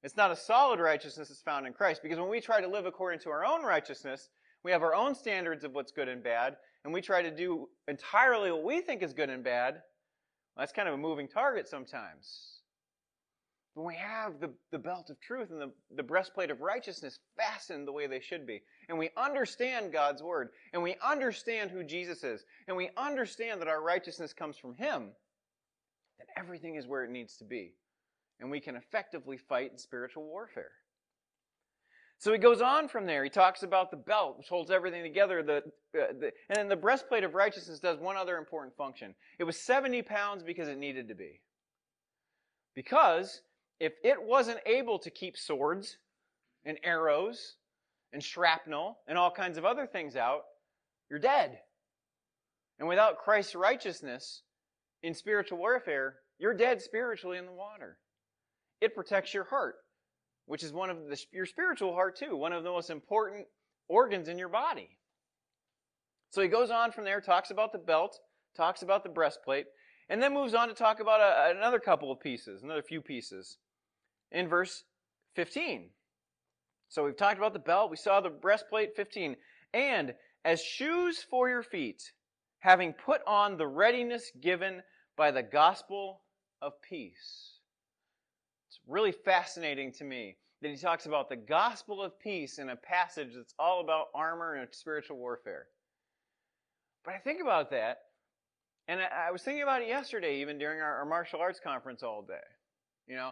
It's 0.02 0.16
not 0.16 0.30
a 0.30 0.37
solid 0.37 0.78
righteousness 0.78 1.28
that's 1.28 1.42
found 1.42 1.66
in 1.66 1.72
Christ. 1.72 2.02
Because 2.02 2.18
when 2.18 2.28
we 2.28 2.40
try 2.40 2.61
to 2.61 2.68
live 2.68 2.87
according 2.87 3.20
to 3.20 3.30
our 3.30 3.44
own 3.44 3.64
righteousness, 3.64 4.28
we 4.62 4.72
have 4.72 4.82
our 4.82 4.94
own 4.94 5.14
standards 5.14 5.64
of 5.64 5.72
what's 5.74 5.92
good 5.92 6.09
and 6.09 6.22
bad, 6.22 6.56
and 6.85 6.92
we 6.92 7.00
try 7.00 7.22
to 7.22 7.30
do 7.30 7.68
entirely 7.88 8.50
what 8.50 8.64
we 8.64 8.80
think 8.80 9.02
is 9.02 9.12
good 9.12 9.30
and 9.30 9.44
bad. 9.44 9.74
Well, 9.74 10.62
that's 10.62 10.72
kind 10.72 10.88
of 10.88 10.94
a 10.94 10.98
moving 10.98 11.28
target 11.28 11.68
sometimes. 11.68 12.56
When 13.74 13.87
we 13.87 13.94
have 13.94 14.40
the, 14.40 14.50
the 14.72 14.78
belt 14.78 15.11
of 15.11 15.20
truth 15.20 15.50
and 15.50 15.61
the, 15.61 15.70
the 15.94 16.02
breastplate 16.02 16.50
of 16.50 16.62
righteousness 16.62 17.18
fastened 17.37 17.87
the 17.87 17.92
way 17.92 18.06
they 18.06 18.20
should 18.20 18.46
be, 18.46 18.62
and 18.88 18.98
we 18.98 19.11
understand 19.16 19.92
God's 19.92 20.22
word, 20.22 20.48
and 20.72 20.82
we 20.82 20.96
understand 21.04 21.70
who 21.70 21.85
Jesus 21.85 22.24
is, 22.24 22.44
and 22.68 22.76
we 22.76 22.90
understand 22.96 23.61
that 23.61 23.68
our 23.68 23.82
righteousness 23.82 24.32
comes 24.32 24.56
from 24.56 24.74
Him, 24.74 25.11
then 26.18 26.26
everything 26.37 26.76
is 26.76 26.87
where 26.87 27.04
it 27.04 27.11
needs 27.11 27.37
to 27.37 27.44
be. 27.44 27.74
And 28.40 28.51
we 28.51 28.61
can 28.61 28.77
effectively 28.77 29.38
fight 29.38 29.72
in 29.72 29.79
spiritual 29.79 30.25
warfare. 30.25 30.72
So 32.18 32.33
he 32.33 32.38
goes 32.38 32.62
on 32.62 32.88
from 32.88 33.07
there. 33.07 33.25
He 33.25 33.31
talks 33.31 33.62
about 33.62 33.90
the 33.90 33.96
belt, 33.96 34.38
which 34.38 34.49
holds 34.49 34.70
everything 34.70 35.03
together. 35.03 35.42
The, 35.42 35.57
uh, 35.57 36.12
the, 36.18 36.33
and 36.49 36.57
then 36.57 36.68
the 36.68 36.77
breastplate 36.77 37.25
of 37.25 37.35
righteousness 37.35 37.79
does 37.79 37.99
one 37.99 38.16
other 38.16 38.38
important 38.38 38.77
function. 38.77 39.14
It 39.38 39.44
was 39.44 39.59
70 39.59 40.03
pounds 40.03 40.42
because 40.42 40.68
it 40.68 40.79
needed 40.79 41.09
to 41.09 41.14
be. 41.14 41.40
Because 42.75 43.42
if 43.81 43.92
it 44.03 44.22
wasn't 44.22 44.61
able 44.64 44.99
to 45.01 45.11
keep 45.11 45.37
swords 45.37 45.99
and 46.64 46.79
arrows 46.83 47.57
and 48.12 48.22
shrapnel 48.22 48.99
and 49.07 49.18
all 49.18 49.31
kinds 49.31 49.59
of 49.59 49.66
other 49.66 49.87
things 49.87 50.16
out, 50.16 50.42
you're 51.11 51.18
dead. 51.18 51.59
And 52.79 52.88
without 52.88 53.18
Christ's 53.18 53.55
righteousness 53.55 54.42
in 55.03 55.14
spiritual 55.14 55.59
warfare, 55.59 56.16
you're 56.38 56.55
dead 56.55 56.81
spiritually 56.81 57.38
in 57.38 57.46
the 57.46 57.53
water. 57.53 57.99
It 58.81 58.95
protects 58.95 59.33
your 59.33 59.45
heart, 59.45 59.77
which 60.47 60.62
is 60.62 60.73
one 60.73 60.91
of 60.91 60.99
the, 61.09 61.19
your 61.33 61.47
spiritual 61.47 61.95
heart 61.95 62.17
too, 62.17 62.37
one 62.37 62.53
of 62.53 62.65
the 62.65 62.71
most 62.71 62.91
important 62.91 63.47
organs 63.89 64.29
in 64.29 64.39
your 64.39 64.49
body. 64.49 64.99
So 66.31 66.43
he 66.43 66.49
goes 66.49 66.71
on 66.71 66.93
from 66.93 67.05
there, 67.05 67.21
talks 67.21 67.51
about 67.51 67.73
the 67.73 67.79
belt, 67.79 68.19
talks 68.57 68.83
about 68.83 69.03
the 69.03 69.09
breastplate, 69.09 69.67
and 70.09 70.23
then 70.23 70.35
moves 70.35 70.55
on 70.55 70.69
to 70.69 70.75
talk 70.75 71.01
about 71.01 71.21
a, 71.21 71.57
another 71.57 71.79
couple 71.79 72.12
of 72.12 72.21
pieces, 72.21 72.62
another 72.62 72.83
few 72.83 73.01
pieces 73.01 73.59
in 74.31 74.49
verse 74.49 74.85
15. 75.35 75.91
So 76.89 77.05
we've 77.05 77.17
talked 77.17 77.39
about 77.39 77.53
the 77.53 77.59
belt, 77.59 77.91
we 77.91 77.97
saw 77.97 78.21
the 78.21 78.31
breastplate 78.31 78.95
15. 78.97 79.37
And 79.75 80.15
as 80.45 80.62
shoes 80.62 81.25
for 81.29 81.49
your 81.49 81.62
feet, 81.62 82.03
having 82.61 82.93
put 82.93 83.21
on 83.27 83.57
the 83.57 83.67
readiness 83.67 84.31
given 84.41 84.83
by 85.17 85.31
the 85.31 85.43
gospel 85.43 86.23
of 86.62 86.73
peace. 86.89 87.56
Really 88.87 89.12
fascinating 89.12 89.92
to 89.94 90.05
me 90.05 90.37
that 90.62 90.70
he 90.70 90.77
talks 90.77 91.07
about 91.07 91.29
the 91.29 91.37
gospel 91.37 92.03
of 92.03 92.18
peace 92.18 92.59
in 92.59 92.70
a 92.70 92.77
passage 92.77 93.33
that's 93.35 93.55
all 93.59 93.81
about 93.81 94.07
armor 94.14 94.55
and 94.55 94.68
spiritual 94.72 95.16
warfare. 95.16 95.66
But 97.05 97.14
I 97.14 97.18
think 97.18 97.40
about 97.40 97.70
that, 97.70 97.99
and 98.88 99.01
I, 99.01 99.31
was 99.31 99.42
thinking 99.42 99.62
about 99.62 99.83
it 99.83 99.88
yesterday, 99.88 100.40
even 100.40 100.59
during 100.59 100.81
our 100.81 101.05
martial 101.05 101.40
arts 101.40 101.61
conference 101.61 102.03
all 102.03 102.22
day. 102.22 102.35
You 103.07 103.16
know, 103.16 103.31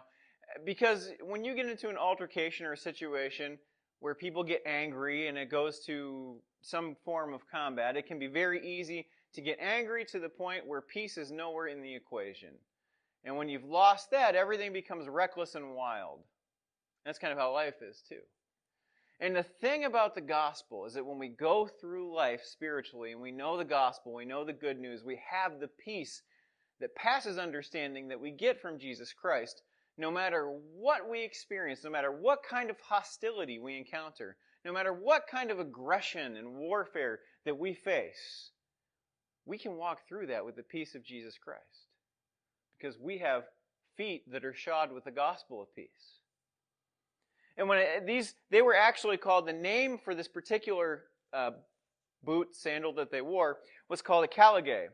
because 0.65 1.11
when 1.21 1.43
you 1.43 1.55
get 1.55 1.67
into 1.67 1.89
an 1.89 1.97
altercation 1.97 2.65
or 2.65 2.73
a 2.73 2.77
situation 2.77 3.57
where 3.99 4.15
people 4.15 4.43
get 4.43 4.61
angry 4.65 5.27
and 5.27 5.37
it 5.37 5.49
goes 5.49 5.79
to 5.85 6.37
some 6.61 6.95
form 7.03 7.33
of 7.33 7.41
combat, 7.49 7.97
it 7.97 8.07
can 8.07 8.19
be 8.19 8.27
very 8.27 8.65
easy 8.65 9.07
to 9.33 9.41
get 9.41 9.57
angry 9.59 10.05
to 10.05 10.19
the 10.19 10.29
point 10.29 10.65
where 10.65 10.81
peace 10.81 11.17
is 11.17 11.31
nowhere 11.31 11.67
in 11.67 11.81
the 11.81 11.93
equation. 11.93 12.53
And 13.25 13.35
when 13.35 13.49
you've 13.49 13.65
lost 13.65 14.11
that, 14.11 14.35
everything 14.35 14.71
becomes 14.71 15.09
reckless 15.09 15.55
and 15.55 15.73
wild. 15.73 16.19
That's 17.05 17.19
kind 17.19 17.33
of 17.33 17.39
how 17.39 17.51
life 17.53 17.81
is, 17.81 18.01
too. 18.07 18.21
And 19.19 19.35
the 19.35 19.43
thing 19.43 19.85
about 19.85 20.13
the 20.13 20.21
gospel 20.21 20.85
is 20.85 20.93
that 20.93 21.05
when 21.05 21.17
we 21.17 21.29
go 21.29 21.67
through 21.67 22.15
life 22.15 22.43
spiritually 22.43 23.13
and 23.13 23.21
we 23.21 23.31
know 23.31 23.57
the 23.57 23.65
gospel, 23.65 24.13
we 24.13 24.25
know 24.25 24.43
the 24.43 24.53
good 24.53 24.79
news, 24.79 25.03
we 25.03 25.19
have 25.29 25.59
the 25.59 25.69
peace 25.83 26.21
that 26.79 26.95
passes 26.95 27.37
understanding 27.37 28.09
that 28.09 28.19
we 28.19 28.31
get 28.31 28.61
from 28.61 28.77
Jesus 28.77 29.13
Christ, 29.13 29.61
no 29.97 30.11
matter 30.11 30.51
what 30.75 31.09
we 31.09 31.23
experience, 31.23 31.83
no 31.83 31.89
matter 31.89 32.11
what 32.11 32.43
kind 32.43 32.69
of 32.69 32.79
hostility 32.81 33.57
we 33.57 33.77
encounter, 33.77 34.35
no 34.65 34.73
matter 34.73 34.93
what 34.93 35.27
kind 35.27 35.49
of 35.49 35.59
aggression 35.59 36.35
and 36.35 36.55
warfare 36.55 37.21
that 37.45 37.57
we 37.57 37.73
face, 37.73 38.51
we 39.45 39.57
can 39.57 39.77
walk 39.77 39.99
through 40.07 40.27
that 40.27 40.45
with 40.45 40.57
the 40.57 40.63
peace 40.63 40.93
of 40.93 41.03
Jesus 41.03 41.37
Christ. 41.37 41.84
Because 42.77 42.97
we 42.99 43.17
have 43.19 43.43
feet 43.95 44.29
that 44.31 44.43
are 44.43 44.53
shod 44.53 44.91
with 44.91 45.05
the 45.05 45.11
gospel 45.11 45.61
of 45.61 45.73
peace. 45.75 46.19
And 47.57 47.69
when 47.69 47.79
it, 47.79 48.05
these, 48.05 48.35
they 48.51 48.61
were 48.61 48.75
actually 48.75 49.17
called, 49.17 49.47
the 49.47 49.53
name 49.53 49.97
for 49.97 50.13
this 50.13 50.27
particular 50.27 51.03
uh, 51.33 51.51
boot, 52.23 52.55
sandal 52.55 52.93
that 52.93 53.11
they 53.11 53.21
wore, 53.21 53.59
was 53.89 54.01
called 54.01 54.25
a 54.25 54.27
caligae. 54.27 54.87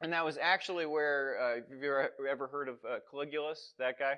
And 0.00 0.12
that 0.12 0.24
was 0.24 0.38
actually 0.40 0.86
where, 0.86 1.38
uh, 1.40 1.54
have 1.72 1.82
you 1.82 2.26
ever 2.28 2.46
heard 2.46 2.68
of 2.68 2.76
uh, 2.88 2.98
Caligulus, 3.10 3.74
that 3.78 3.98
guy? 3.98 4.14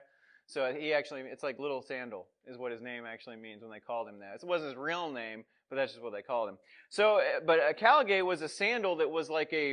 So 0.46 0.72
he 0.72 0.92
actually, 0.92 1.22
it's 1.22 1.42
like 1.42 1.58
little 1.58 1.82
sandal 1.82 2.26
is 2.46 2.58
what 2.58 2.70
his 2.70 2.80
name 2.80 3.04
actually 3.06 3.36
means 3.36 3.62
when 3.62 3.70
they 3.70 3.80
called 3.80 4.08
him 4.08 4.18
that. 4.20 4.34
It 4.34 4.44
wasn't 4.44 4.70
his 4.70 4.76
real 4.76 5.10
name, 5.10 5.44
but 5.68 5.76
that's 5.76 5.92
just 5.92 6.02
what 6.02 6.12
they 6.12 6.22
called 6.22 6.50
him. 6.50 6.58
So, 6.90 7.18
uh, 7.18 7.40
but 7.46 7.58
a 7.58 7.74
caligae 7.74 8.22
was 8.24 8.42
a 8.42 8.48
sandal 8.48 8.96
that 8.96 9.10
was 9.10 9.30
like 9.30 9.52
a, 9.52 9.72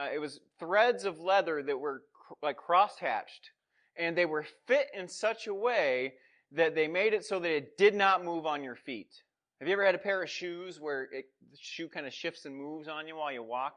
uh, 0.00 0.08
it 0.12 0.20
was 0.20 0.40
threads 0.58 1.04
of 1.04 1.20
leather 1.20 1.62
that 1.62 1.78
were 1.78 2.02
like 2.42 2.56
cross-hatched. 2.56 3.50
And 3.96 4.16
they 4.16 4.26
were 4.26 4.46
fit 4.66 4.88
in 4.94 5.08
such 5.08 5.46
a 5.46 5.54
way 5.54 6.14
that 6.52 6.74
they 6.74 6.88
made 6.88 7.12
it 7.12 7.24
so 7.24 7.38
that 7.38 7.50
it 7.50 7.76
did 7.76 7.94
not 7.94 8.24
move 8.24 8.46
on 8.46 8.62
your 8.62 8.76
feet. 8.76 9.12
Have 9.60 9.68
you 9.68 9.74
ever 9.74 9.84
had 9.84 9.94
a 9.94 9.98
pair 9.98 10.22
of 10.22 10.30
shoes 10.30 10.80
where 10.80 11.04
it, 11.12 11.26
the 11.50 11.58
shoe 11.60 11.88
kind 11.88 12.06
of 12.06 12.12
shifts 12.12 12.46
and 12.46 12.56
moves 12.56 12.88
on 12.88 13.06
you 13.06 13.16
while 13.16 13.32
you 13.32 13.42
walk? 13.42 13.74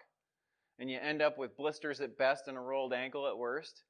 and 0.80 0.90
you 0.90 1.00
end 1.02 1.22
up 1.22 1.38
with 1.38 1.56
blisters 1.58 2.02
at 2.02 2.18
best 2.18 2.48
and 2.48 2.58
a 2.58 2.60
rolled 2.60 2.94
ankle 2.94 3.28
at 3.28 3.38
worst. 3.38 3.84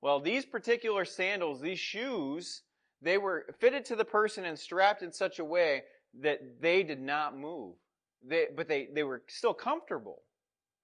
Well, 0.00 0.20
these 0.20 0.44
particular 0.44 1.04
sandals, 1.04 1.60
these 1.60 1.78
shoes, 1.78 2.62
they 3.00 3.18
were 3.18 3.46
fitted 3.60 3.84
to 3.86 3.96
the 3.96 4.04
person 4.04 4.44
and 4.44 4.58
strapped 4.58 5.02
in 5.02 5.12
such 5.12 5.38
a 5.38 5.44
way 5.44 5.82
that 6.20 6.40
they 6.60 6.82
did 6.82 7.00
not 7.00 7.38
move. 7.38 7.76
They, 8.24 8.46
but 8.54 8.68
they, 8.68 8.88
they 8.92 9.04
were 9.04 9.22
still 9.28 9.54
comfortable. 9.54 10.22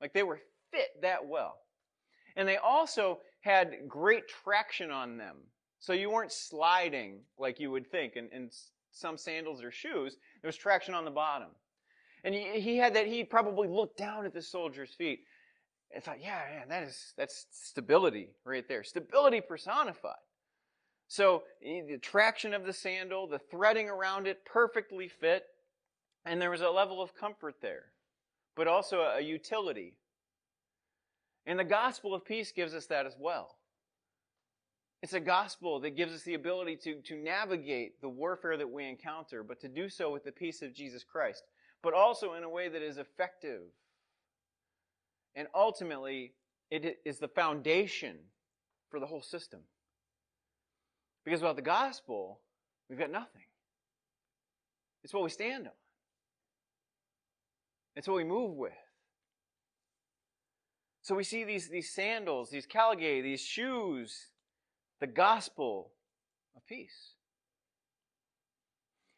Like 0.01 0.13
they 0.13 0.23
were 0.23 0.41
fit 0.73 0.89
that 1.03 1.27
well. 1.27 1.59
And 2.39 2.49
they 2.49 2.57
also 2.57 3.19
had 3.41 3.89
great 3.89 4.29
traction 4.29 4.91
on 4.93 5.19
them. 5.19 5.37
So 5.81 5.93
you 5.93 6.11
weren't 6.11 6.33
sliding 6.33 7.19
like 7.37 7.59
you 7.59 7.71
would 7.73 7.91
think 7.91 8.15
in, 8.15 8.29
in 8.33 8.49
some 8.93 9.19
sandals 9.19 9.63
or 9.63 9.73
shoes. 9.73 10.17
There 10.41 10.49
was 10.49 10.57
traction 10.57 10.95
on 10.95 11.05
the 11.05 11.11
bottom. 11.11 11.49
And 12.25 12.35
he, 12.35 12.61
he 12.61 12.77
had 12.77 12.95
that, 12.95 13.07
he 13.07 13.25
probably 13.25 13.69
looked 13.69 13.99
down 13.99 14.25
at 14.25 14.33
the 14.33 14.41
soldier's 14.41 14.95
feet 14.95 15.21
and 15.93 16.03
thought, 16.03 16.23
yeah, 16.23 16.43
man, 16.51 16.69
that 16.69 16.85
is, 16.85 17.13
that's 17.17 17.47
stability 17.51 18.31
right 18.45 18.67
there. 18.69 18.85
Stability 18.85 19.41
personified. 19.41 20.15
So 21.09 21.43
the 21.61 21.99
traction 22.01 22.55
of 22.55 22.67
the 22.67 22.73
sandal, 22.73 23.27
the 23.27 23.39
threading 23.39 23.89
around 23.89 24.29
it, 24.29 24.45
perfectly 24.45 25.09
fit. 25.09 25.45
And 26.25 26.41
there 26.41 26.51
was 26.51 26.61
a 26.61 26.71
level 26.71 27.03
of 27.03 27.17
comfort 27.17 27.57
there, 27.63 27.87
but 28.55 28.69
also 28.69 29.01
a, 29.01 29.19
a 29.19 29.21
utility. 29.21 29.95
And 31.49 31.59
the 31.59 31.65
gospel 31.65 32.15
of 32.15 32.25
peace 32.25 32.53
gives 32.53 32.75
us 32.75 32.87
that 32.87 33.07
as 33.07 33.17
well. 33.19 33.57
It's 35.03 35.15
a 35.15 35.21
gospel 35.21 35.81
that 35.81 35.97
gives 35.97 36.15
us 36.15 36.23
the 36.23 36.35
ability 36.35 36.77
to, 36.85 37.01
to 37.03 37.17
navigate 37.17 38.01
the 38.01 38.09
warfare 38.09 38.57
that 38.57 38.71
we 38.71 38.89
encounter, 38.89 39.43
but 39.43 39.61
to 39.63 39.69
do 39.69 39.89
so 39.89 40.13
with 40.13 40.23
the 40.23 40.33
peace 40.33 40.63
of 40.63 40.73
Jesus 40.73 41.03
Christ 41.03 41.43
but 41.83 41.95
also 41.95 42.35
in 42.35 42.43
a 42.43 42.49
way 42.49 42.69
that 42.69 42.83
is 42.83 42.99
effective. 42.99 43.63
And 45.35 45.47
ultimately, 45.55 46.33
it 46.71 47.01
is 47.05 47.19
the 47.19 47.29
foundation 47.29 48.17
for 48.91 48.99
the 48.99 49.07
whole 49.07 49.23
system. 49.23 49.61
Because 51.25 51.41
without 51.41 51.57
the 51.57 51.63
gospel, 51.63 52.41
we've 52.89 52.99
got 52.99 53.11
nothing. 53.11 53.43
It's 55.05 55.15
what 55.15 55.23
we 55.23 55.31
stand 55.31 55.67
on. 55.67 55.73
It's 57.95 58.09
what 58.09 58.17
we 58.17 58.25
move 58.25 58.55
with. 58.57 58.73
So 61.09 61.15
we 61.15 61.25
see 61.25 61.43
these, 61.43 61.71
these 61.71 61.89
sandals, 61.89 62.51
these 62.51 62.67
caligae, 62.67 63.23
these 63.23 63.41
shoes, 63.41 64.27
the 65.01 65.07
gospel 65.07 65.93
of 66.55 66.67
peace. 66.67 67.15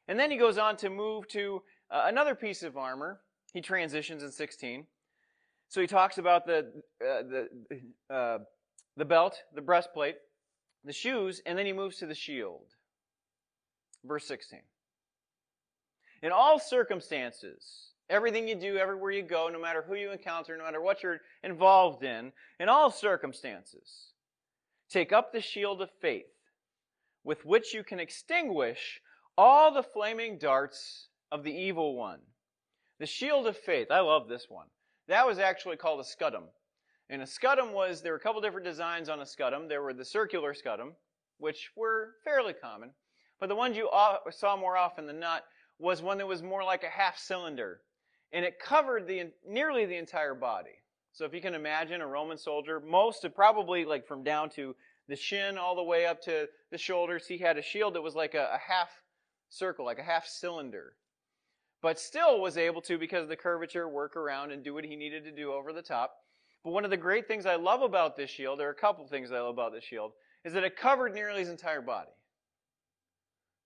And 0.07 0.17
then 0.17 0.31
he 0.31 0.37
goes 0.37 0.57
on 0.57 0.77
to 0.77 0.89
move 0.89 1.27
to 1.31 1.63
uh, 1.91 2.05
another 2.07 2.37
piece 2.37 2.63
of 2.63 2.77
armor, 2.77 3.23
he 3.53 3.61
transitions 3.61 4.23
in 4.23 4.31
16. 4.31 4.87
So 5.69 5.81
he 5.81 5.89
talks 5.89 6.19
about 6.19 6.47
the, 6.47 6.59
uh, 7.05 7.23
the, 7.29 7.49
uh, 8.09 8.39
the 8.97 9.05
belt, 9.05 9.43
the 9.57 9.61
breastplate, 9.61 10.15
the 10.85 10.93
shoes, 10.93 11.43
and 11.45 11.59
then 11.59 11.67
he 11.67 11.73
moves 11.73 11.97
to 11.97 12.07
the 12.07 12.15
shield. 12.15 12.67
Verse 14.05 14.29
16. 14.29 14.61
In 16.23 16.31
all 16.31 16.61
circumstances, 16.61 17.90
everything 18.11 18.47
you 18.47 18.55
do, 18.55 18.77
everywhere 18.77 19.13
you 19.13 19.23
go, 19.23 19.49
no 19.49 19.61
matter 19.61 19.83
who 19.87 19.95
you 19.95 20.11
encounter, 20.11 20.57
no 20.57 20.65
matter 20.65 20.81
what 20.81 21.03
you're 21.03 21.21
involved 21.43 22.05
in, 22.05 22.33
in 22.59 22.69
all 22.69 22.91
circumstances, 22.91 24.13
take 24.91 25.13
up 25.13 25.33
the 25.33 25.41
shield 25.41 25.81
of 25.81 25.91
faith 26.01 26.27
with 27.25 27.45
which 27.45 27.73
you 27.73 27.85
can 27.85 28.01
extinguish 28.01 29.01
all 29.39 29.73
the 29.73 29.83
flaming 29.83 30.39
darts 30.39 31.09
of 31.33 31.45
the 31.45 31.53
evil 31.53 31.97
one. 31.97 32.21
The 32.99 33.07
shield 33.07 33.47
of 33.47 33.57
faith. 33.57 33.91
I 33.91 34.01
love 34.01 34.29
this 34.29 34.47
one. 34.49 34.67
That 35.09 35.27
was 35.27 35.39
actually 35.39 35.77
called 35.77 36.01
a 36.01 36.03
scutum. 36.03 36.45
And 37.09 37.23
a 37.23 37.27
scutum 37.27 37.73
was, 37.73 38.03
there 38.03 38.13
were 38.13 38.19
a 38.19 38.21
couple 38.21 38.41
different 38.41 38.67
designs 38.67 39.09
on 39.09 39.21
a 39.21 39.25
scutum. 39.25 39.69
There 39.69 39.83
were 39.83 39.95
the 39.95 40.05
circular 40.05 40.55
scutum, 40.55 40.93
which 41.39 41.71
were 41.77 42.15
fairly 42.25 42.53
common. 42.53 42.91
But 43.39 43.49
the 43.49 43.57
ones 43.57 43.77
you 43.77 43.89
saw 44.31 44.57
more 44.57 44.77
often 44.77 45.07
than 45.07 45.19
not 45.19 45.45
was 45.79 46.03
one 46.03 46.19
that 46.19 46.27
was 46.27 46.43
more 46.43 46.63
like 46.63 46.85
a 46.85 46.89
half 46.89 47.19
cylinder. 47.19 47.81
And 48.33 48.45
it 48.45 48.59
covered 48.61 49.07
the, 49.07 49.31
nearly 49.47 49.87
the 49.87 49.97
entire 49.97 50.35
body. 50.35 50.79
So 51.13 51.25
if 51.25 51.35
you 51.35 51.41
can 51.41 51.55
imagine 51.55 52.01
a 52.01 52.07
Roman 52.07 52.39
soldier, 52.39 52.81
most 52.81 53.25
of 53.25 53.35
probably 53.35 53.85
like 53.85 54.07
from 54.07 54.23
down 54.23 54.51
to 54.51 54.77
the 55.09 55.17
shin 55.17 55.59
all 55.59 55.75
the 55.75 55.83
way 55.83 56.07
up 56.07 56.23
to 56.23 56.49
the 56.71 56.79
shoulders, 56.79 57.27
he 57.27 57.39
had 57.39 57.59
a 57.59 57.63
shield 57.63 57.95
that 57.95 58.03
was 58.03 58.15
like 58.15 58.35
a, 58.35 58.51
a 58.55 58.59
half 58.59 58.91
circle, 59.49 59.85
like 59.85 59.99
a 59.99 60.05
half 60.05 60.27
cylinder 60.27 60.95
but 61.83 61.99
still 61.99 62.41
was 62.41 62.59
able 62.59 62.83
to, 62.83 62.99
because 62.99 63.23
of 63.23 63.29
the 63.29 63.37
curvature, 63.37 63.89
work 63.89 64.17
around 64.17 64.51
and 64.51 64.63
do 64.63 64.75
what 64.75 64.85
he 64.85 64.97
needed 64.97 65.25
to 65.25 65.33
do 65.33 65.53
over 65.53 65.73
the 65.73 65.83
top. 65.83 66.15
But 66.63 66.73
one 66.73 66.85
of 66.85 66.91
the 66.91 66.97
great 66.97 67.27
things 67.27 67.47
I 67.47 67.57
love 67.57 67.83
about 67.83 68.17
this 68.17 68.31
shield, 68.31 68.61
there 68.61 68.69
are 68.69 68.73
a 68.73 68.75
couple 68.75 69.07
things 69.07 69.33
I 69.33 69.41
love 69.41 69.55
about 69.55 69.73
this 69.73 69.85
shield, 69.85 70.13
is 70.45 70.53
that 70.53 70.65
it 70.65 70.77
covered 70.77 71.15
nearly 71.15 71.41
his 71.41 71.49
entire 71.49 71.81
body. 71.81 72.11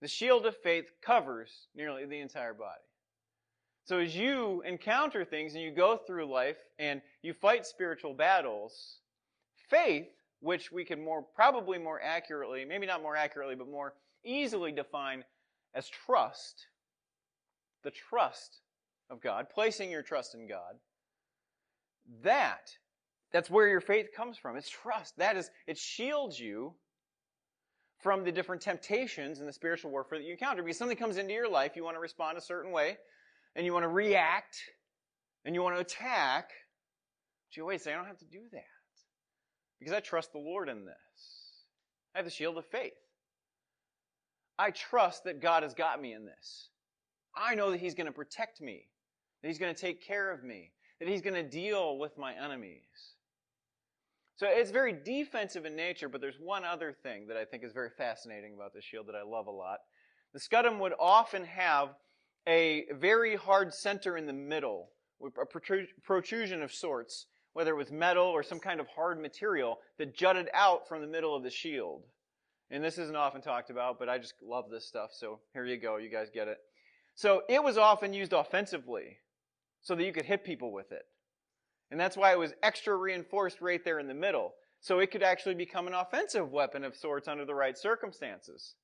The 0.00 0.08
shield 0.08 0.46
of 0.46 0.56
faith 0.58 0.90
covers 1.02 1.66
nearly 1.74 2.04
the 2.06 2.20
entire 2.20 2.54
body. 2.54 2.82
So 3.84 3.98
as 3.98 4.16
you 4.16 4.62
encounter 4.66 5.24
things 5.24 5.54
and 5.54 5.62
you 5.62 5.70
go 5.70 5.98
through 6.06 6.30
life 6.32 6.56
and 6.78 7.02
you 7.22 7.34
fight 7.34 7.66
spiritual 7.66 8.14
battles, 8.14 9.00
faith, 9.68 10.08
which 10.40 10.72
we 10.72 10.84
can 10.84 11.04
more 11.04 11.22
probably 11.22 11.78
more 11.78 12.00
accurately, 12.00 12.64
maybe 12.64 12.86
not 12.86 13.02
more 13.02 13.16
accurately, 13.16 13.54
but 13.54 13.68
more 13.68 13.94
easily 14.24 14.72
define 14.72 15.22
as 15.74 15.88
trust, 15.88 16.66
the 17.82 17.90
trust 17.90 18.60
of 19.10 19.20
God, 19.20 19.48
placing 19.52 19.90
your 19.90 20.02
trust 20.02 20.34
in 20.34 20.48
God, 20.48 20.76
that, 22.22 22.70
that's 23.32 23.50
where 23.50 23.68
your 23.68 23.80
faith 23.80 24.08
comes 24.16 24.38
from. 24.38 24.56
It's 24.56 24.68
trust. 24.68 25.16
That 25.18 25.36
is, 25.36 25.50
it 25.66 25.76
shields 25.76 26.38
you 26.38 26.74
from 27.98 28.24
the 28.24 28.32
different 28.32 28.62
temptations 28.62 29.40
and 29.40 29.48
the 29.48 29.52
spiritual 29.52 29.90
warfare 29.90 30.18
that 30.18 30.24
you 30.24 30.32
encounter. 30.32 30.62
Because 30.62 30.78
something 30.78 30.96
comes 30.96 31.16
into 31.16 31.32
your 31.32 31.48
life, 31.48 31.72
you 31.74 31.84
want 31.84 31.96
to 31.96 32.00
respond 32.00 32.36
a 32.38 32.42
certain 32.42 32.70
way, 32.70 32.98
and 33.54 33.64
you 33.64 33.72
want 33.72 33.84
to 33.84 33.88
react, 33.88 34.56
and 35.44 35.54
you 35.54 35.62
want 35.62 35.76
to 35.76 35.80
attack. 35.80 36.50
But 37.48 37.56
you 37.56 37.64
wait, 37.64 37.80
say, 37.80 37.92
I 37.92 37.96
don't 37.96 38.06
have 38.06 38.18
to 38.18 38.24
do 38.24 38.42
that. 38.52 38.64
Because 39.78 39.94
I 39.94 40.00
trust 40.00 40.32
the 40.32 40.38
Lord 40.38 40.68
in 40.68 40.84
this. 40.84 40.96
I 42.14 42.18
have 42.18 42.24
the 42.24 42.30
shield 42.30 42.56
of 42.56 42.66
faith. 42.66 42.92
I 44.58 44.70
trust 44.70 45.24
that 45.24 45.40
God 45.40 45.62
has 45.62 45.74
got 45.74 46.00
me 46.00 46.12
in 46.12 46.24
this. 46.24 46.68
I 47.36 47.54
know 47.54 47.70
that 47.70 47.80
He's 47.80 47.94
going 47.94 48.06
to 48.06 48.12
protect 48.12 48.60
me, 48.60 48.86
that 49.42 49.48
He's 49.48 49.58
going 49.58 49.74
to 49.74 49.80
take 49.80 50.06
care 50.06 50.30
of 50.30 50.44
me, 50.44 50.72
that 51.00 51.08
He's 51.08 51.22
going 51.22 51.34
to 51.34 51.42
deal 51.42 51.98
with 51.98 52.16
my 52.16 52.32
enemies. 52.32 53.14
So 54.36 54.46
it's 54.48 54.70
very 54.70 54.92
defensive 54.92 55.64
in 55.64 55.76
nature, 55.76 56.08
but 56.08 56.20
there's 56.20 56.38
one 56.40 56.64
other 56.64 56.92
thing 56.92 57.28
that 57.28 57.36
I 57.36 57.44
think 57.44 57.64
is 57.64 57.72
very 57.72 57.90
fascinating 57.96 58.54
about 58.54 58.74
this 58.74 58.84
shield 58.84 59.06
that 59.08 59.14
I 59.14 59.22
love 59.22 59.46
a 59.46 59.52
lot. 59.52 59.78
The 60.32 60.40
scutum 60.40 60.80
would 60.80 60.92
often 60.98 61.44
have 61.44 61.90
a 62.46 62.84
very 62.92 63.36
hard 63.36 63.72
center 63.72 64.16
in 64.16 64.26
the 64.26 64.32
middle, 64.32 64.90
a 65.22 65.46
protrusion 66.02 66.62
of 66.62 66.72
sorts, 66.72 67.26
whether 67.52 67.70
it 67.70 67.76
was 67.76 67.90
metal 67.90 68.26
or 68.26 68.42
some 68.42 68.60
kind 68.60 68.80
of 68.80 68.86
hard 68.88 69.20
material 69.20 69.78
that 69.98 70.14
jutted 70.14 70.48
out 70.52 70.88
from 70.88 71.00
the 71.00 71.06
middle 71.06 71.34
of 71.34 71.42
the 71.42 71.50
shield. 71.50 72.02
And 72.70 72.82
this 72.82 72.98
isn't 72.98 73.16
often 73.16 73.40
talked 73.40 73.70
about, 73.70 73.98
but 73.98 74.08
I 74.08 74.18
just 74.18 74.34
love 74.42 74.70
this 74.70 74.86
stuff, 74.86 75.10
so 75.12 75.40
here 75.52 75.64
you 75.64 75.76
go. 75.76 75.96
You 75.96 76.10
guys 76.10 76.28
get 76.32 76.48
it. 76.48 76.58
So 77.14 77.42
it 77.48 77.62
was 77.62 77.78
often 77.78 78.12
used 78.12 78.32
offensively 78.32 79.18
so 79.82 79.94
that 79.94 80.04
you 80.04 80.12
could 80.12 80.24
hit 80.24 80.44
people 80.44 80.72
with 80.72 80.90
it. 80.90 81.04
And 81.90 82.00
that's 82.00 82.16
why 82.16 82.32
it 82.32 82.38
was 82.38 82.54
extra 82.62 82.96
reinforced 82.96 83.60
right 83.60 83.84
there 83.84 84.00
in 84.00 84.08
the 84.08 84.14
middle. 84.14 84.54
So 84.80 84.98
it 84.98 85.10
could 85.10 85.22
actually 85.22 85.54
become 85.54 85.86
an 85.86 85.94
offensive 85.94 86.50
weapon 86.50 86.82
of 86.82 86.96
sorts 86.96 87.28
under 87.28 87.44
the 87.44 87.54
right 87.54 87.78
circumstances. 87.78 88.74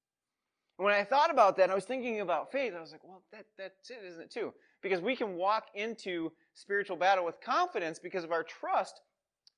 When 0.80 0.94
I 0.94 1.04
thought 1.04 1.30
about 1.30 1.56
that, 1.58 1.70
I 1.70 1.74
was 1.74 1.84
thinking 1.84 2.20
about 2.20 2.50
faith. 2.50 2.72
I 2.76 2.80
was 2.80 2.92
like, 2.92 3.04
well, 3.04 3.22
that, 3.32 3.46
that's 3.58 3.90
it, 3.90 3.98
isn't 4.06 4.22
it, 4.22 4.30
too? 4.30 4.52
Because 4.82 5.00
we 5.00 5.14
can 5.14 5.36
walk 5.36 5.66
into 5.74 6.32
spiritual 6.54 6.96
battle 6.96 7.24
with 7.24 7.40
confidence 7.40 7.98
because 7.98 8.24
of 8.24 8.32
our 8.32 8.42
trust 8.42 9.00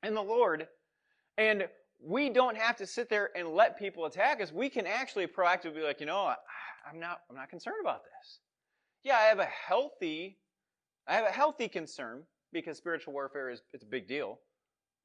in 0.03 0.15
the 0.15 0.23
Lord. 0.23 0.67
And 1.39 1.69
we 2.05 2.29
don't 2.29 2.57
have 2.57 2.77
to 2.77 2.87
sit 2.87 3.09
there 3.09 3.31
and 3.37 3.49
let 3.49 3.79
people 3.79 4.07
attack 4.07 4.41
us. 4.41 4.53
We 4.53 4.69
can 4.69 4.87
actually 4.87 5.27
proactively 5.27 5.77
be 5.77 5.83
like, 5.83 6.01
you 6.01 6.07
know, 6.07 6.19
I, 6.19 6.37
I'm 6.91 6.99
not, 6.99 7.21
I'm 7.31 7.37
not 7.37 7.49
concerned 7.49 7.77
about 7.81 8.03
this. 8.03 8.41
Yeah, 9.05 9.17
I 9.17 9.23
have 9.23 9.39
a 9.39 9.45
healthy, 9.47 10.39
I 11.07 11.15
have 11.15 11.27
a 11.27 11.33
healthy 11.33 11.69
concern 11.69 12.25
because 12.53 12.77
spiritual 12.77 13.13
warfare 13.13 13.51
is 13.51 13.63
it's 13.73 13.85
a 13.85 13.87
big 13.87 14.09
deal 14.09 14.39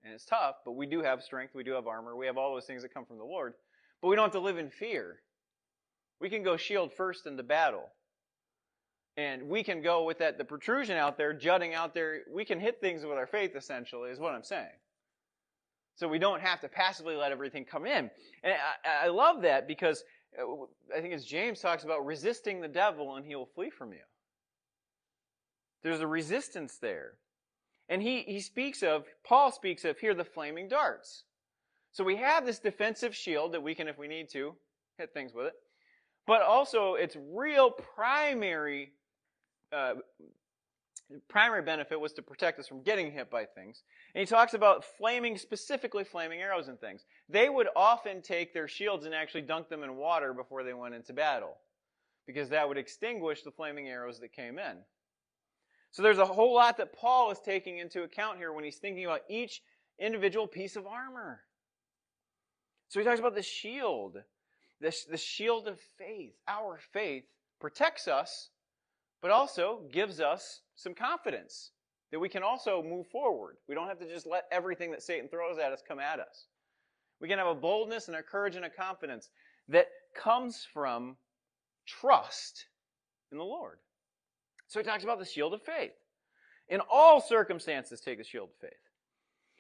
and 0.03 0.13
it's 0.13 0.25
tough, 0.25 0.56
but 0.65 0.73
we 0.73 0.86
do 0.86 1.01
have 1.01 1.21
strength, 1.21 1.53
we 1.56 1.63
do 1.63 1.71
have 1.71 1.88
armor, 1.88 2.15
we 2.15 2.25
have 2.25 2.38
all 2.38 2.53
those 2.53 2.65
things 2.65 2.82
that 2.82 2.93
come 2.93 3.06
from 3.06 3.17
the 3.17 3.23
Lord. 3.23 3.53
But 4.01 4.10
we 4.10 4.15
don't 4.15 4.25
have 4.25 4.32
to 4.34 4.39
live 4.39 4.58
in 4.58 4.69
fear. 4.69 5.21
We 6.19 6.30
can 6.30 6.43
go 6.43 6.58
shield 6.58 6.93
first 6.93 7.25
in 7.27 7.36
the 7.36 7.43
battle. 7.43 7.89
And 9.17 9.49
we 9.49 9.63
can 9.63 9.82
go 9.82 10.03
with 10.03 10.19
that 10.19 10.38
the 10.38 10.45
protrusion 10.45 10.95
out 10.95 11.17
there, 11.17 11.34
jutting 11.34 11.73
out 11.73 11.93
there, 11.93 12.21
we 12.32 12.45
can 12.45 12.60
hit 12.60 12.80
things 12.80 13.03
with 13.03 13.17
our 13.17 13.25
faith 13.25 13.56
essentially, 13.56 14.12
is 14.12 14.19
what 14.19 14.36
I'm 14.36 14.43
saying. 14.43 14.67
So 15.95 16.08
we 16.08 16.19
don't 16.19 16.41
have 16.41 16.60
to 16.62 16.67
passively 16.67 17.15
let 17.15 17.32
everything 17.32 17.65
come 17.65 17.88
in. 17.88 18.12
And 18.43 18.53
I, 18.86 19.06
I 19.06 19.08
love 19.08 19.41
that 19.41 19.67
because 19.67 20.03
uh, 20.39 20.65
I 20.95 21.01
think 21.01 21.13
as 21.13 21.25
James 21.25 21.60
talks 21.60 21.84
about 21.84 22.06
resisting 22.06 22.62
the 22.62 22.67
devil 22.67 23.15
and 23.15 23.25
he 23.25 23.36
will 23.36 23.49
flee 23.56 23.71
from 23.71 23.91
you. 23.91 24.03
There's 25.82 26.01
a 26.01 26.08
resistance 26.08 26.77
there. 26.77 27.13
And 27.89 28.01
he, 28.01 28.21
he 28.21 28.39
speaks 28.41 28.84
of, 28.84 29.06
Paul 29.25 29.51
speaks 29.51 29.86
of 29.86 29.97
here 29.97 30.13
the 30.13 30.23
flaming 30.25 30.67
darts. 30.67 31.23
So 31.91 32.03
we 32.03 32.17
have 32.17 32.45
this 32.45 32.60
defensive 32.60 33.15
shield 33.15 33.53
that 33.53 33.63
we 33.63 33.73
can, 33.73 33.88
if 33.88 33.97
we 33.97 34.08
need 34.08 34.30
to, 34.34 34.53
hit 34.99 35.13
things 35.13 35.34
with 35.34 35.47
it. 35.47 35.53
But 36.27 36.41
also 36.41 36.95
its 36.95 37.15
real 37.33 37.71
primary 37.71 38.91
uh, 39.71 39.95
primary 41.29 41.61
benefit 41.61 41.99
was 41.99 42.13
to 42.13 42.21
protect 42.21 42.59
us 42.59 42.67
from 42.67 42.83
getting 42.83 43.11
hit 43.11 43.29
by 43.29 43.45
things. 43.45 43.83
And 44.13 44.19
he 44.19 44.25
talks 44.25 44.53
about 44.53 44.83
flaming, 44.83 45.37
specifically 45.37 46.03
flaming 46.03 46.41
arrows 46.41 46.67
and 46.67 46.79
things. 46.79 47.05
They 47.29 47.49
would 47.49 47.67
often 47.75 48.21
take 48.21 48.53
their 48.53 48.67
shields 48.67 49.05
and 49.05 49.15
actually 49.15 49.43
dunk 49.43 49.69
them 49.69 49.83
in 49.83 49.95
water 49.95 50.33
before 50.33 50.63
they 50.63 50.73
went 50.73 50.95
into 50.95 51.13
battle, 51.13 51.57
because 52.25 52.49
that 52.49 52.67
would 52.67 52.77
extinguish 52.77 53.43
the 53.43 53.51
flaming 53.51 53.87
arrows 53.87 54.19
that 54.19 54.33
came 54.33 54.59
in. 54.59 54.77
So 55.91 56.03
there's 56.03 56.17
a 56.17 56.25
whole 56.25 56.53
lot 56.53 56.77
that 56.77 56.93
Paul 56.93 57.31
is 57.31 57.39
taking 57.39 57.77
into 57.77 58.03
account 58.03 58.37
here 58.37 58.51
when 58.51 58.65
he's 58.65 58.77
thinking 58.77 59.05
about 59.05 59.21
each 59.29 59.61
individual 59.99 60.45
piece 60.45 60.75
of 60.75 60.85
armor. 60.85 61.41
So 62.89 62.99
he 62.99 63.05
talks 63.05 63.19
about 63.19 63.35
the 63.35 63.41
shield, 63.41 64.17
this, 64.79 65.05
the 65.05 65.17
shield 65.17 65.67
of 65.67 65.79
faith. 65.97 66.33
Our 66.47 66.79
faith 66.93 67.23
protects 67.59 68.07
us, 68.07 68.49
but 69.21 69.31
also 69.31 69.81
gives 69.91 70.19
us 70.19 70.61
some 70.75 70.93
confidence 70.93 71.71
that 72.11 72.19
we 72.19 72.29
can 72.29 72.43
also 72.43 72.83
move 72.83 73.07
forward. 73.07 73.57
We 73.67 73.75
don't 73.75 73.87
have 73.87 73.99
to 73.99 74.07
just 74.07 74.27
let 74.27 74.45
everything 74.51 74.91
that 74.91 75.03
Satan 75.03 75.27
throws 75.27 75.57
at 75.57 75.71
us 75.71 75.81
come 75.85 75.99
at 75.99 76.19
us. 76.19 76.47
We 77.19 77.27
can 77.27 77.39
have 77.39 77.47
a 77.47 77.55
boldness 77.55 78.07
and 78.07 78.17
a 78.17 78.23
courage 78.23 78.55
and 78.55 78.65
a 78.65 78.69
confidence 78.69 79.29
that 79.67 79.87
comes 80.15 80.65
from 80.71 81.17
trust 81.85 82.65
in 83.31 83.37
the 83.37 83.43
Lord. 83.43 83.79
So 84.67 84.79
he 84.79 84.85
talks 84.85 85.03
about 85.03 85.19
the 85.19 85.25
shield 85.25 85.53
of 85.53 85.61
faith. 85.63 85.91
In 86.69 86.81
all 86.91 87.21
circumstances, 87.21 88.01
take 88.01 88.17
the 88.17 88.23
shield 88.23 88.49
of 88.49 88.69
faith. 88.69 88.87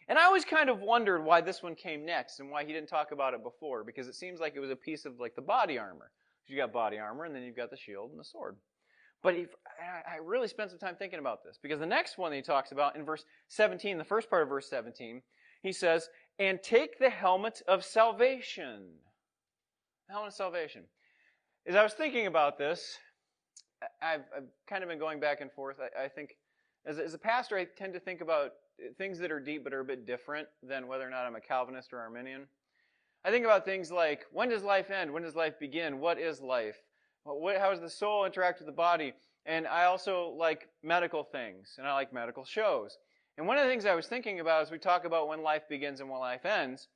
And 0.07 0.17
I 0.17 0.23
always 0.23 0.45
kind 0.45 0.69
of 0.69 0.79
wondered 0.79 1.23
why 1.23 1.41
this 1.41 1.61
one 1.61 1.75
came 1.75 2.05
next 2.05 2.39
and 2.39 2.49
why 2.49 2.63
he 2.63 2.71
didn't 2.71 2.89
talk 2.89 3.11
about 3.11 3.33
it 3.33 3.43
before, 3.43 3.83
because 3.83 4.07
it 4.07 4.15
seems 4.15 4.39
like 4.39 4.55
it 4.55 4.59
was 4.59 4.71
a 4.71 4.75
piece 4.75 5.05
of 5.05 5.19
like 5.19 5.35
the 5.35 5.41
body 5.41 5.77
armor. 5.77 6.11
You 6.47 6.55
got 6.55 6.71
body 6.71 6.97
armor, 6.97 7.25
and 7.25 7.35
then 7.35 7.43
you've 7.43 7.57
got 7.57 7.69
the 7.69 7.77
shield 7.77 8.11
and 8.11 8.19
the 8.19 8.23
sword. 8.23 8.55
But 9.21 9.35
he, 9.35 9.47
I 9.81 10.17
really 10.23 10.47
spent 10.47 10.69
some 10.69 10.79
time 10.79 10.95
thinking 10.97 11.19
about 11.19 11.43
this 11.43 11.59
because 11.61 11.79
the 11.79 11.85
next 11.85 12.17
one 12.17 12.31
he 12.31 12.41
talks 12.41 12.71
about 12.71 12.95
in 12.95 13.03
verse 13.03 13.25
17, 13.49 13.97
the 13.97 14.03
first 14.03 14.29
part 14.29 14.43
of 14.43 14.49
verse 14.49 14.69
17, 14.69 15.21
he 15.61 15.71
says, 15.73 16.07
and 16.39 16.61
take 16.61 16.99
the 16.99 17.09
helmet 17.09 17.61
of 17.67 17.83
salvation. 17.83 18.85
Helmet 20.09 20.29
of 20.29 20.33
salvation. 20.35 20.83
As 21.65 21.75
I 21.75 21.83
was 21.83 21.93
thinking 21.93 22.27
about 22.27 22.57
this, 22.57 22.97
I've, 24.01 24.21
I've 24.35 24.47
kind 24.69 24.83
of 24.83 24.89
been 24.89 24.99
going 24.99 25.19
back 25.19 25.41
and 25.41 25.51
forth. 25.51 25.77
I, 25.81 26.05
I 26.05 26.07
think 26.07 26.37
as, 26.87 26.99
as 26.99 27.13
a 27.13 27.19
pastor, 27.19 27.57
I 27.57 27.65
tend 27.65 27.93
to 27.93 27.99
think 27.99 28.21
about 28.21 28.53
uh, 28.79 28.93
things 28.97 29.19
that 29.19 29.31
are 29.31 29.39
deep 29.39 29.63
but 29.63 29.73
are 29.73 29.81
a 29.81 29.85
bit 29.85 30.07
different 30.07 30.47
than 30.63 30.87
whether 30.87 31.05
or 31.05 31.09
not 31.09 31.25
I'm 31.25 31.35
a 31.35 31.41
Calvinist 31.41 31.93
or 31.93 31.99
Arminian. 31.99 32.47
I 33.25 33.31
think 33.31 33.43
about 33.43 33.65
things 33.65 33.91
like 33.91 34.21
when 34.31 34.49
does 34.49 34.63
life 34.63 34.89
end? 34.89 35.11
When 35.11 35.23
does 35.23 35.35
life 35.35 35.59
begin? 35.59 35.99
What 35.99 36.17
is 36.17 36.41
life? 36.41 36.77
What, 37.23 37.57
how 37.57 37.71
does 37.71 37.81
the 37.81 37.89
soul 37.89 38.25
interact 38.25 38.59
with 38.59 38.67
the 38.67 38.71
body? 38.71 39.13
And 39.45 39.67
I 39.67 39.83
also 39.83 40.33
like 40.37 40.69
medical 40.81 41.23
things, 41.23 41.75
and 41.77 41.85
I 41.85 41.93
like 41.93 42.13
medical 42.13 42.45
shows. 42.45 42.97
And 43.37 43.47
one 43.47 43.57
of 43.57 43.63
the 43.63 43.69
things 43.69 43.85
I 43.85 43.95
was 43.95 44.07
thinking 44.07 44.39
about 44.39 44.61
as 44.61 44.71
we 44.71 44.77
talk 44.77 45.05
about 45.05 45.27
when 45.27 45.43
life 45.43 45.63
begins 45.69 45.99
and 45.99 46.09
when 46.09 46.19
life 46.19 46.45
ends 46.45 46.87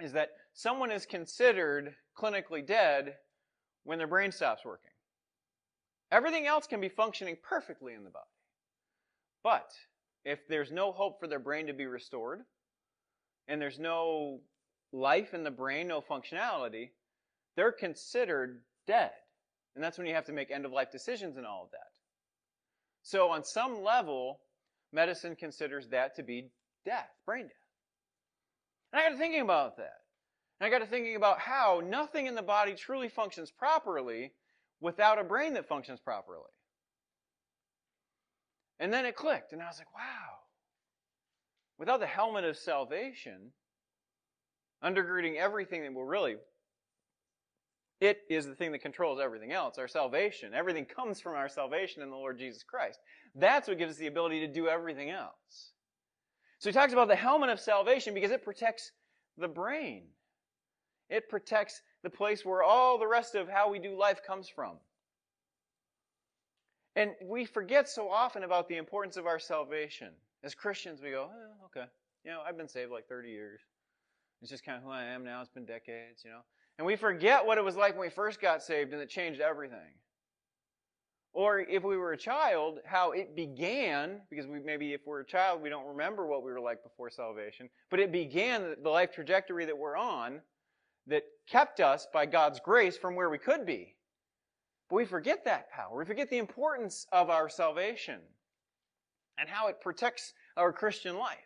is 0.00 0.12
that 0.12 0.30
someone 0.54 0.90
is 0.90 1.06
considered 1.06 1.94
clinically 2.16 2.66
dead 2.66 3.16
when 3.84 3.98
their 3.98 4.06
brain 4.06 4.32
stops 4.32 4.64
working. 4.64 4.90
Everything 6.10 6.46
else 6.46 6.66
can 6.66 6.80
be 6.80 6.88
functioning 6.88 7.36
perfectly 7.42 7.94
in 7.94 8.04
the 8.04 8.10
body. 8.10 8.24
But 9.42 9.70
if 10.24 10.46
there's 10.48 10.72
no 10.72 10.92
hope 10.92 11.20
for 11.20 11.26
their 11.26 11.38
brain 11.38 11.66
to 11.66 11.72
be 11.72 11.86
restored, 11.86 12.40
and 13.46 13.60
there's 13.60 13.78
no 13.78 14.40
life 14.92 15.34
in 15.34 15.44
the 15.44 15.50
brain, 15.50 15.88
no 15.88 16.00
functionality, 16.00 16.90
they're 17.56 17.72
considered 17.72 18.62
dead. 18.86 19.10
And 19.74 19.82
that's 19.82 19.98
when 19.98 20.06
you 20.06 20.14
have 20.14 20.26
to 20.26 20.32
make 20.32 20.50
end 20.50 20.64
of 20.64 20.72
life 20.72 20.90
decisions 20.90 21.36
and 21.36 21.46
all 21.46 21.64
of 21.64 21.70
that. 21.70 21.78
So, 23.02 23.30
on 23.30 23.44
some 23.44 23.82
level, 23.82 24.40
medicine 24.92 25.36
considers 25.36 25.88
that 25.88 26.16
to 26.16 26.22
be 26.22 26.50
death, 26.84 27.08
brain 27.24 27.44
death. 27.44 27.52
And 28.92 29.00
I 29.00 29.04
got 29.04 29.12
to 29.12 29.18
thinking 29.18 29.40
about 29.40 29.76
that. 29.76 29.98
And 30.60 30.66
I 30.66 30.70
got 30.70 30.84
to 30.84 30.90
thinking 30.90 31.16
about 31.16 31.38
how 31.38 31.82
nothing 31.84 32.26
in 32.26 32.34
the 32.34 32.42
body 32.42 32.74
truly 32.74 33.08
functions 33.08 33.50
properly 33.50 34.32
without 34.80 35.18
a 35.18 35.24
brain 35.24 35.54
that 35.54 35.68
functions 35.68 36.00
properly. 36.00 36.50
And 38.80 38.92
then 38.92 39.04
it 39.04 39.16
clicked, 39.16 39.52
and 39.52 39.62
I 39.62 39.66
was 39.66 39.78
like, 39.78 39.94
wow. 39.94 40.36
Without 41.78 42.00
the 42.00 42.06
helmet 42.06 42.44
of 42.44 42.56
salvation, 42.56 43.52
undergirding 44.82 45.36
everything 45.36 45.82
that 45.82 45.92
will 45.92 46.04
really 46.04 46.36
it 48.00 48.20
is 48.30 48.46
the 48.46 48.54
thing 48.54 48.70
that 48.72 48.78
controls 48.78 49.18
everything 49.20 49.52
else, 49.52 49.76
our 49.76 49.88
salvation. 49.88 50.54
Everything 50.54 50.84
comes 50.84 51.20
from 51.20 51.34
our 51.34 51.48
salvation 51.48 52.02
in 52.02 52.10
the 52.10 52.16
Lord 52.16 52.38
Jesus 52.38 52.62
Christ. 52.62 53.00
That's 53.34 53.66
what 53.66 53.78
gives 53.78 53.94
us 53.94 53.98
the 53.98 54.06
ability 54.06 54.40
to 54.40 54.46
do 54.46 54.68
everything 54.68 55.10
else. 55.10 55.72
So 56.60 56.68
he 56.68 56.72
talks 56.72 56.92
about 56.92 57.08
the 57.08 57.16
helmet 57.16 57.50
of 57.50 57.58
salvation 57.58 58.14
because 58.14 58.30
it 58.30 58.44
protects 58.44 58.92
the 59.36 59.48
brain. 59.48 60.04
It 61.10 61.28
protects 61.28 61.80
the 62.02 62.10
place 62.10 62.44
where 62.44 62.62
all 62.62 62.98
the 62.98 63.06
rest 63.06 63.34
of 63.34 63.48
how 63.48 63.70
we 63.70 63.78
do 63.78 63.98
life 63.98 64.20
comes 64.24 64.48
from. 64.48 64.76
And 66.96 67.12
we 67.22 67.44
forget 67.44 67.88
so 67.88 68.10
often 68.10 68.42
about 68.42 68.68
the 68.68 68.76
importance 68.76 69.16
of 69.16 69.26
our 69.26 69.38
salvation. 69.38 70.08
As 70.42 70.54
Christians, 70.54 71.00
we 71.02 71.10
go, 71.10 71.30
oh, 71.32 71.66
okay, 71.66 71.86
you 72.24 72.30
know, 72.30 72.40
I've 72.46 72.56
been 72.56 72.68
saved 72.68 72.90
like 72.90 73.08
30 73.08 73.28
years. 73.28 73.60
It's 74.40 74.50
just 74.50 74.64
kind 74.64 74.78
of 74.78 74.84
who 74.84 74.90
I 74.90 75.04
am 75.04 75.24
now. 75.24 75.40
It's 75.40 75.50
been 75.50 75.64
decades, 75.64 76.22
you 76.24 76.30
know. 76.30 76.40
And 76.78 76.86
we 76.86 76.94
forget 76.96 77.44
what 77.44 77.58
it 77.58 77.64
was 77.64 77.76
like 77.76 77.92
when 77.92 78.02
we 78.02 78.10
first 78.10 78.40
got 78.40 78.62
saved 78.62 78.92
and 78.92 79.02
it 79.02 79.08
changed 79.08 79.40
everything. 79.40 79.94
Or 81.32 81.60
if 81.60 81.82
we 81.82 81.96
were 81.96 82.12
a 82.12 82.16
child, 82.16 82.78
how 82.84 83.12
it 83.12 83.36
began, 83.36 84.22
because 84.30 84.46
we 84.46 84.60
maybe 84.60 84.92
if 84.92 85.02
we're 85.06 85.20
a 85.20 85.26
child, 85.26 85.60
we 85.60 85.68
don't 85.68 85.86
remember 85.86 86.26
what 86.26 86.42
we 86.42 86.50
were 86.50 86.60
like 86.60 86.82
before 86.82 87.10
salvation, 87.10 87.68
but 87.90 88.00
it 88.00 88.10
began 88.10 88.74
the 88.82 88.88
life 88.88 89.12
trajectory 89.12 89.64
that 89.66 89.76
we're 89.76 89.96
on 89.96 90.40
that 91.06 91.24
kept 91.48 91.80
us 91.80 92.06
by 92.12 92.26
God's 92.26 92.60
grace 92.60 92.96
from 92.96 93.14
where 93.14 93.30
we 93.30 93.38
could 93.38 93.66
be. 93.66 93.94
But 94.88 94.96
we 94.96 95.04
forget 95.04 95.44
that 95.44 95.70
power. 95.70 95.96
We 95.96 96.04
forget 96.04 96.30
the 96.30 96.38
importance 96.38 97.06
of 97.12 97.30
our 97.30 97.48
salvation 97.48 98.20
and 99.38 99.48
how 99.48 99.68
it 99.68 99.80
protects 99.80 100.32
our 100.56 100.72
Christian 100.72 101.16
life. 101.16 101.38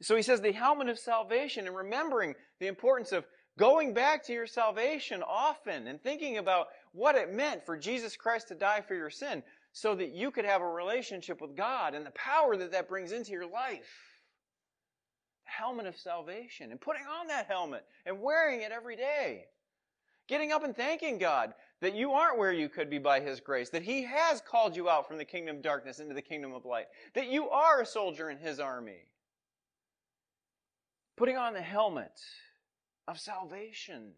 So 0.00 0.16
he 0.16 0.22
says 0.22 0.40
the 0.40 0.52
helmet 0.52 0.88
of 0.88 0.98
salvation 0.98 1.66
and 1.66 1.76
remembering 1.76 2.34
the 2.58 2.66
importance 2.66 3.12
of 3.12 3.24
going 3.58 3.94
back 3.94 4.24
to 4.24 4.32
your 4.32 4.46
salvation 4.46 5.22
often 5.22 5.86
and 5.86 6.02
thinking 6.02 6.38
about 6.38 6.68
what 6.92 7.14
it 7.14 7.32
meant 7.32 7.64
for 7.64 7.76
Jesus 7.76 8.16
Christ 8.16 8.48
to 8.48 8.54
die 8.54 8.80
for 8.80 8.94
your 8.94 9.10
sin 9.10 9.42
so 9.72 9.94
that 9.94 10.12
you 10.12 10.30
could 10.30 10.44
have 10.44 10.60
a 10.60 10.68
relationship 10.68 11.40
with 11.40 11.56
God 11.56 11.94
and 11.94 12.04
the 12.04 12.10
power 12.12 12.56
that 12.56 12.72
that 12.72 12.88
brings 12.88 13.12
into 13.12 13.30
your 13.30 13.46
life. 13.46 13.90
Helmet 15.44 15.86
of 15.86 15.96
salvation 15.96 16.70
and 16.70 16.80
putting 16.80 17.02
on 17.02 17.28
that 17.28 17.46
helmet 17.46 17.84
and 18.04 18.20
wearing 18.20 18.62
it 18.62 18.72
every 18.72 18.96
day. 18.96 19.44
Getting 20.28 20.50
up 20.50 20.64
and 20.64 20.76
thanking 20.76 21.18
God 21.18 21.52
that 21.82 21.96
you 21.96 22.12
aren't 22.12 22.38
where 22.38 22.52
you 22.52 22.68
could 22.68 22.88
be 22.88 22.98
by 22.98 23.20
His 23.20 23.40
grace, 23.40 23.68
that 23.70 23.82
He 23.82 24.04
has 24.04 24.40
called 24.40 24.76
you 24.76 24.88
out 24.88 25.06
from 25.06 25.18
the 25.18 25.24
kingdom 25.24 25.56
of 25.56 25.62
darkness 25.62 25.98
into 25.98 26.14
the 26.14 26.22
kingdom 26.22 26.54
of 26.54 26.64
light, 26.64 26.86
that 27.14 27.28
you 27.28 27.50
are 27.50 27.82
a 27.82 27.86
soldier 27.86 28.30
in 28.30 28.38
His 28.38 28.60
army. 28.60 29.08
Putting 31.16 31.36
on 31.36 31.54
the 31.54 31.60
helmet 31.60 32.20
of 33.08 33.18
salvation. 33.18 34.12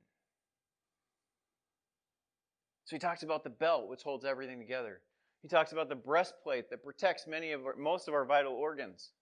So 2.85 2.97
he 2.97 3.01
talks 3.01 3.23
about 3.23 3.45
the 3.45 3.51
belt, 3.51 3.89
which 3.89 4.03
holds 4.03 4.27
everything 4.27 4.59
together. 4.59 5.01
He 5.41 5.49
talks 5.49 5.73
about 5.73 5.89
the 5.89 5.95
breastplate 5.95 6.69
that 6.69 6.85
protects 6.85 7.27
many 7.27 7.53
of 7.53 7.65
our, 7.65 7.77
most 7.77 8.09
of 8.09 8.15
our 8.15 8.27
vital 8.27 8.53
organs. 8.53 9.13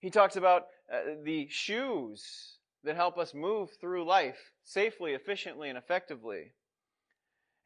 He 0.00 0.10
talks 0.10 0.36
about 0.36 0.66
uh, 0.92 1.14
the 1.24 1.48
shoes 1.48 2.58
that 2.84 2.96
help 2.96 3.16
us 3.16 3.32
move 3.32 3.70
through 3.80 4.04
life 4.04 4.52
safely, 4.64 5.12
efficiently, 5.12 5.70
and 5.70 5.78
effectively. 5.78 6.52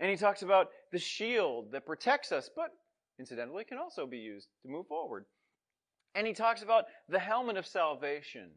And 0.00 0.11
he 0.11 0.16
talks 0.16 0.42
about 0.42 0.68
the 0.92 0.98
shield 0.98 1.72
that 1.72 1.87
protects 1.87 2.33
us, 2.33 2.50
but 2.54 2.70
incidentally 3.18 3.64
can 3.64 3.78
also 3.78 4.07
be 4.07 4.18
used 4.18 4.48
to 4.62 4.68
move 4.68 4.87
forward. 4.87 5.24
And 6.14 6.26
he 6.26 6.33
talks 6.33 6.62
about 6.62 6.85
the 7.09 7.18
helmet 7.18 7.57
of 7.57 7.66
salvation. 7.66 8.50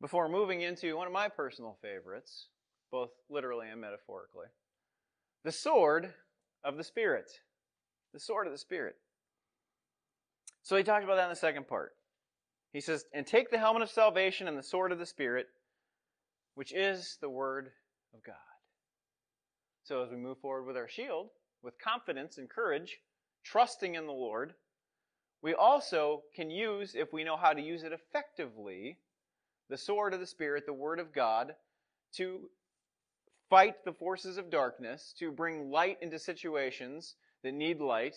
Before 0.00 0.28
moving 0.28 0.60
into 0.60 0.96
one 0.96 1.06
of 1.06 1.12
my 1.12 1.28
personal 1.28 1.78
favorites, 1.80 2.48
both 2.90 3.10
literally 3.30 3.68
and 3.70 3.80
metaphorically, 3.80 4.46
the 5.44 5.52
sword 5.52 6.12
of 6.64 6.76
the 6.76 6.84
Spirit. 6.84 7.30
The 8.12 8.20
sword 8.20 8.46
of 8.46 8.52
the 8.52 8.58
Spirit. 8.58 8.96
So 10.62 10.76
he 10.76 10.82
talked 10.82 11.04
about 11.04 11.16
that 11.16 11.24
in 11.24 11.30
the 11.30 11.36
second 11.36 11.68
part. 11.68 11.92
He 12.72 12.80
says, 12.80 13.04
And 13.14 13.26
take 13.26 13.50
the 13.50 13.58
helmet 13.58 13.82
of 13.82 13.90
salvation 13.90 14.48
and 14.48 14.58
the 14.58 14.62
sword 14.62 14.92
of 14.92 14.98
the 14.98 15.06
Spirit, 15.06 15.46
which 16.56 16.74
is 16.74 17.16
the 17.20 17.30
Word 17.30 17.70
of 18.12 18.22
God. 18.22 18.34
So 19.86 20.02
as 20.02 20.10
we 20.10 20.16
move 20.16 20.38
forward 20.38 20.66
with 20.66 20.76
our 20.76 20.88
shield, 20.88 21.28
with 21.62 21.78
confidence 21.78 22.38
and 22.38 22.50
courage, 22.50 22.98
trusting 23.44 23.94
in 23.94 24.06
the 24.06 24.12
Lord, 24.12 24.54
we 25.42 25.54
also 25.54 26.22
can 26.34 26.50
use, 26.50 26.96
if 26.96 27.12
we 27.12 27.22
know 27.22 27.36
how 27.36 27.52
to 27.52 27.62
use 27.62 27.84
it 27.84 27.92
effectively, 27.92 28.98
the 29.70 29.76
sword 29.76 30.12
of 30.12 30.18
the 30.18 30.26
Spirit, 30.26 30.66
the 30.66 30.72
Word 30.72 30.98
of 30.98 31.12
God, 31.12 31.54
to 32.16 32.50
fight 33.48 33.84
the 33.84 33.92
forces 33.92 34.38
of 34.38 34.50
darkness, 34.50 35.14
to 35.20 35.30
bring 35.30 35.70
light 35.70 35.98
into 36.02 36.18
situations 36.18 37.14
that 37.44 37.54
need 37.54 37.80
light, 37.80 38.16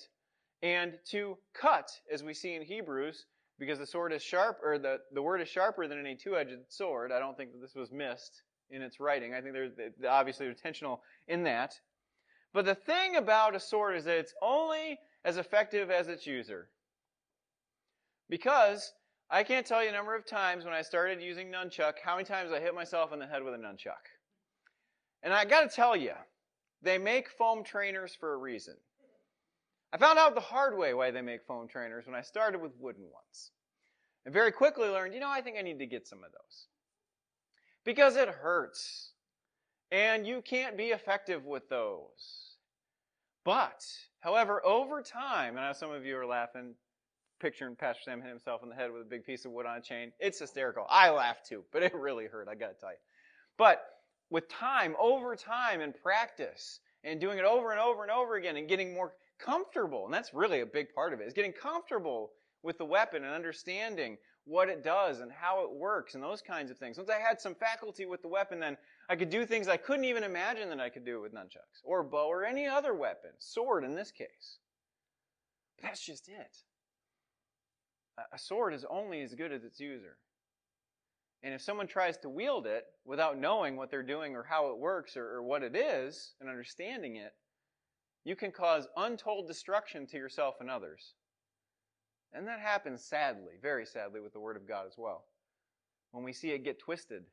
and 0.64 0.98
to 1.12 1.38
cut, 1.54 1.92
as 2.12 2.24
we 2.24 2.34
see 2.34 2.56
in 2.56 2.64
Hebrews, 2.64 3.26
because 3.60 3.78
the 3.78 3.86
sword 3.86 4.12
is 4.12 4.24
sharp, 4.24 4.58
or 4.64 4.80
the, 4.80 5.02
the 5.14 5.22
word 5.22 5.40
is 5.40 5.50
sharper 5.50 5.88
than 5.88 6.00
any 6.00 6.16
two-edged 6.16 6.58
sword. 6.70 7.12
I 7.12 7.20
don't 7.20 7.38
think 7.38 7.52
that 7.52 7.62
this 7.62 7.76
was 7.76 7.92
missed 7.92 8.42
in 8.70 8.82
its 8.82 9.00
writing. 9.00 9.34
I 9.34 9.42
think 9.42 9.54
there's 9.54 9.72
obviously 10.08 10.48
intentional 10.48 11.02
in 11.28 11.44
that. 11.44 11.80
But 12.54 12.66
the 12.66 12.76
thing 12.76 13.16
about 13.16 13.56
a 13.56 13.60
sword 13.60 13.96
is 13.96 14.06
that 14.06 14.18
it's 14.18 14.34
only 14.42 15.00
as 15.24 15.38
effective 15.38 15.92
as 15.92 16.08
its 16.08 16.26
user. 16.26 16.70
Because 18.30 18.94
I 19.30 19.44
can't 19.44 19.66
tell 19.66 19.84
you 19.84 19.90
a 19.90 19.94
number 19.94 20.16
of 20.16 20.26
times 20.26 20.66
when 20.66 20.74
I 20.74 20.82
started 20.82 21.22
using 21.22 21.52
nunchuck 21.52 21.94
how 22.04 22.16
many 22.16 22.26
times 22.26 22.52
I 22.52 22.60
hit 22.60 22.74
myself 22.74 23.14
in 23.14 23.20
the 23.20 23.28
head 23.28 23.44
with 23.44 23.54
a 23.54 23.58
nunchuck. 23.58 24.06
And 25.22 25.34
I 25.34 25.46
got 25.46 25.70
to 25.70 25.76
tell 25.76 25.96
you, 25.96 26.14
they 26.82 26.98
make 26.98 27.30
foam 27.30 27.64
trainers 27.64 28.16
for 28.16 28.34
a 28.34 28.38
reason. 28.38 28.76
I 29.92 29.98
found 29.98 30.20
out 30.20 30.36
the 30.36 30.42
hard 30.42 30.78
way 30.78 30.94
why 30.94 31.12
they 31.12 31.22
make 31.22 31.46
foam 31.48 31.68
trainers 31.68 32.06
when 32.06 32.16
I 32.16 32.22
started 32.22 32.62
with 32.62 32.72
wooden 32.80 33.04
ones. 33.04 33.52
And 34.26 34.34
very 34.34 34.52
quickly 34.52 34.88
learned, 34.88 35.14
you 35.14 35.20
know, 35.20 35.30
I 35.30 35.42
think 35.42 35.58
I 35.58 35.62
need 35.62 35.80
to 35.80 35.86
get 35.86 36.08
some 36.08 36.24
of 36.24 36.32
those. 36.32 36.68
Because 37.86 38.16
it 38.16 38.30
hurts. 38.30 39.12
And 39.92 40.28
you 40.28 40.42
can't 40.42 40.78
be 40.78 40.88
effective 40.88 41.46
with 41.46 41.68
those. 41.70 42.58
But, 43.44 43.84
however, 44.20 44.64
over 44.66 45.02
time, 45.02 45.56
and 45.56 45.66
I 45.66 45.68
know 45.70 45.74
some 45.74 45.92
of 45.92 46.06
you 46.06 46.18
are 46.18 46.26
laughing, 46.26 46.76
picturing 47.40 47.76
Pastor 47.76 48.04
Sam 48.04 48.22
hit 48.22 48.30
himself 48.30 48.62
in 48.62 48.70
the 48.70 48.76
head 48.76 48.92
with 48.92 49.02
a 49.02 49.10
big 49.10 49.24
piece 49.24 49.46
of 49.46 49.52
wood 49.52 49.66
on 49.66 49.78
a 49.78 49.82
chain. 49.82 50.12
It's 50.20 50.40
hysterical. 50.40 50.86
I 50.90 51.10
laugh 51.10 51.38
too, 51.44 51.64
but 51.72 51.82
it 51.82 51.96
really 51.96 52.26
hurt, 52.28 52.48
I 52.48 52.56
gotta 52.56 52.74
tell 52.74 52.92
you. 52.92 52.98
But 53.58 53.84
with 54.30 54.48
time, 54.50 54.96
over 55.00 55.36
time, 55.36 55.82
and 55.82 55.96
practice, 55.96 56.82
and 57.04 57.20
doing 57.20 57.40
it 57.40 57.46
over 57.46 57.72
and 57.72 57.80
over 57.80 58.04
and 58.04 58.12
over 58.12 58.36
again, 58.36 58.58
and 58.58 58.68
getting 58.68 58.94
more 58.94 59.14
comfortable, 59.40 60.06
and 60.06 60.14
that's 60.14 60.34
really 60.34 60.60
a 60.60 60.66
big 60.66 60.94
part 60.94 61.14
of 61.14 61.22
it, 61.22 61.28
is 61.28 61.34
getting 61.34 61.54
comfortable 61.54 62.32
with 62.62 62.78
the 62.78 62.86
weapon 62.86 63.24
and 63.24 63.34
understanding 63.34 64.18
what 64.50 64.68
it 64.68 64.84
does 64.84 65.20
and 65.20 65.32
how 65.32 65.64
it 65.64 65.72
works 65.72 66.16
and 66.16 66.24
those 66.24 66.42
kinds 66.42 66.72
of 66.72 66.78
things. 66.80 66.98
Once 66.98 67.12
I 67.12 67.20
had 67.20 67.40
some 67.40 67.54
faculty 67.54 68.08
with 68.08 68.24
the 68.24 68.28
weapon, 68.28 68.60
then 68.60 68.78
I 69.08 69.16
could 69.16 69.30
do 69.30 69.46
things 69.46 69.68
I 69.68 69.78
couldn't 69.78 70.06
even 70.06 70.24
imagine 70.24 70.70
that 70.70 70.80
I 70.80 70.90
could 70.90 71.06
do 71.06 71.22
with 71.22 71.36
nunchucks 71.36 71.84
or 71.84 72.04
bow 72.04 72.28
or 72.28 72.44
any 72.44 72.66
other 72.66 72.96
weapon, 72.96 73.30
sword 73.38 73.84
in 73.84 73.94
this 73.94 74.12
case. 74.12 74.58
But 75.78 75.88
that's 75.88 76.04
just 76.04 76.28
it. 76.30 76.58
A 78.34 78.40
sword 78.40 78.74
is 78.74 78.84
only 78.90 79.22
as 79.22 79.36
good 79.36 79.52
as 79.52 79.64
its 79.64 79.80
user. 79.80 80.18
And 81.44 81.54
if 81.54 81.62
someone 81.62 81.88
tries 81.88 82.18
to 82.18 82.30
wield 82.30 82.66
it 82.66 82.86
without 83.06 83.38
knowing 83.38 83.78
what 83.78 83.92
they're 83.92 84.02
doing 84.02 84.36
or 84.36 84.44
how 84.44 84.72
it 84.72 84.80
works 84.80 85.16
or, 85.16 85.28
or 85.28 85.44
what 85.44 85.62
it 85.62 85.76
is 85.76 86.34
and 86.42 86.50
understanding 86.50 87.18
it, 87.18 87.34
you 88.26 88.36
can 88.36 88.52
cause 88.52 88.88
untold 88.98 89.48
destruction 89.48 90.08
to 90.08 90.18
yourself 90.18 90.56
and 90.60 90.72
others. 90.72 91.14
And 92.34 92.48
that 92.48 92.60
happens 92.60 93.04
sadly, 93.04 93.54
very 93.62 93.86
sadly, 93.86 94.22
with 94.22 94.34
the 94.34 94.40
Word 94.40 94.56
of 94.56 94.68
God 94.68 94.86
as 94.88 94.96
well. 94.98 95.26
When 96.12 96.24
we 96.24 96.34
see 96.34 96.52
it 96.52 96.64
get 96.64 96.80
twisted 96.80 97.24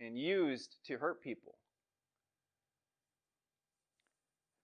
and 0.00 0.18
used 0.18 0.76
to 0.86 0.98
hurt 0.98 1.22
people. 1.22 1.56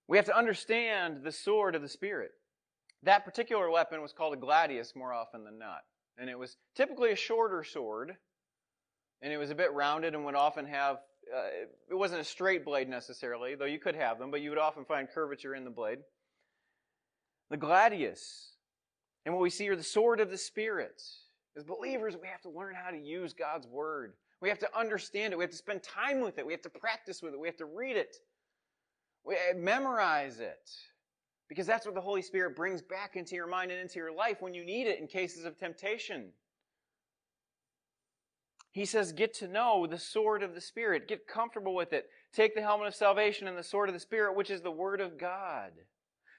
We 0.08 0.16
have 0.16 0.26
to 0.26 0.36
understand 0.36 1.22
the 1.22 1.32
sword 1.32 1.74
of 1.74 1.82
the 1.82 1.88
Spirit. 1.88 2.32
That 3.02 3.24
particular 3.24 3.70
weapon 3.70 4.02
was 4.02 4.12
called 4.12 4.34
a 4.34 4.36
gladius 4.36 4.94
more 4.94 5.12
often 5.12 5.44
than 5.44 5.58
not. 5.58 5.82
And 6.18 6.28
it 6.28 6.38
was 6.38 6.56
typically 6.74 7.12
a 7.12 7.16
shorter 7.16 7.64
sword 7.64 8.16
and 9.22 9.32
it 9.32 9.36
was 9.36 9.50
a 9.50 9.54
bit 9.54 9.72
rounded 9.72 10.14
and 10.14 10.24
would 10.24 10.34
often 10.34 10.66
have 10.66 10.98
uh, 11.34 11.66
it 11.88 11.94
wasn't 11.94 12.20
a 12.20 12.24
straight 12.24 12.64
blade 12.64 12.88
necessarily, 12.88 13.54
though 13.54 13.64
you 13.66 13.78
could 13.78 13.94
have 13.94 14.18
them, 14.18 14.30
but 14.30 14.40
you 14.40 14.50
would 14.50 14.58
often 14.58 14.84
find 14.84 15.08
curvature 15.08 15.54
in 15.54 15.64
the 15.64 15.70
blade. 15.70 15.98
The 17.50 17.56
gladius, 17.56 18.49
and 19.24 19.34
what 19.34 19.42
we 19.42 19.50
see 19.50 19.68
are 19.68 19.76
the 19.76 19.82
sword 19.82 20.20
of 20.20 20.30
the 20.30 20.38
Spirit. 20.38 21.02
As 21.56 21.64
believers, 21.64 22.16
we 22.20 22.28
have 22.28 22.40
to 22.42 22.50
learn 22.50 22.74
how 22.74 22.90
to 22.90 22.98
use 22.98 23.32
God's 23.32 23.66
word. 23.66 24.14
We 24.40 24.48
have 24.48 24.58
to 24.60 24.78
understand 24.78 25.32
it. 25.32 25.36
We 25.36 25.44
have 25.44 25.50
to 25.50 25.56
spend 25.56 25.82
time 25.82 26.20
with 26.20 26.38
it. 26.38 26.46
We 26.46 26.52
have 26.52 26.62
to 26.62 26.70
practice 26.70 27.22
with 27.22 27.34
it. 27.34 27.40
We 27.40 27.48
have 27.48 27.56
to 27.58 27.66
read 27.66 27.96
it. 27.96 28.16
We 29.24 29.34
eh, 29.34 29.54
memorize 29.56 30.40
it. 30.40 30.70
Because 31.48 31.66
that's 31.66 31.84
what 31.84 31.94
the 31.94 32.00
Holy 32.00 32.22
Spirit 32.22 32.56
brings 32.56 32.80
back 32.80 33.16
into 33.16 33.34
your 33.34 33.48
mind 33.48 33.72
and 33.72 33.80
into 33.80 33.98
your 33.98 34.14
life 34.14 34.40
when 34.40 34.54
you 34.54 34.64
need 34.64 34.86
it 34.86 35.00
in 35.00 35.06
cases 35.06 35.44
of 35.44 35.58
temptation. 35.58 36.28
He 38.72 38.84
says, 38.84 39.12
get 39.12 39.34
to 39.34 39.48
know 39.48 39.86
the 39.86 39.98
sword 39.98 40.44
of 40.44 40.54
the 40.54 40.60
Spirit. 40.60 41.08
Get 41.08 41.26
comfortable 41.26 41.74
with 41.74 41.92
it. 41.92 42.06
Take 42.32 42.54
the 42.54 42.62
helmet 42.62 42.86
of 42.86 42.94
salvation 42.94 43.48
and 43.48 43.58
the 43.58 43.64
sword 43.64 43.88
of 43.88 43.94
the 43.94 44.00
Spirit, 44.00 44.36
which 44.36 44.48
is 44.48 44.62
the 44.62 44.70
Word 44.70 45.00
of 45.00 45.18
God. 45.18 45.72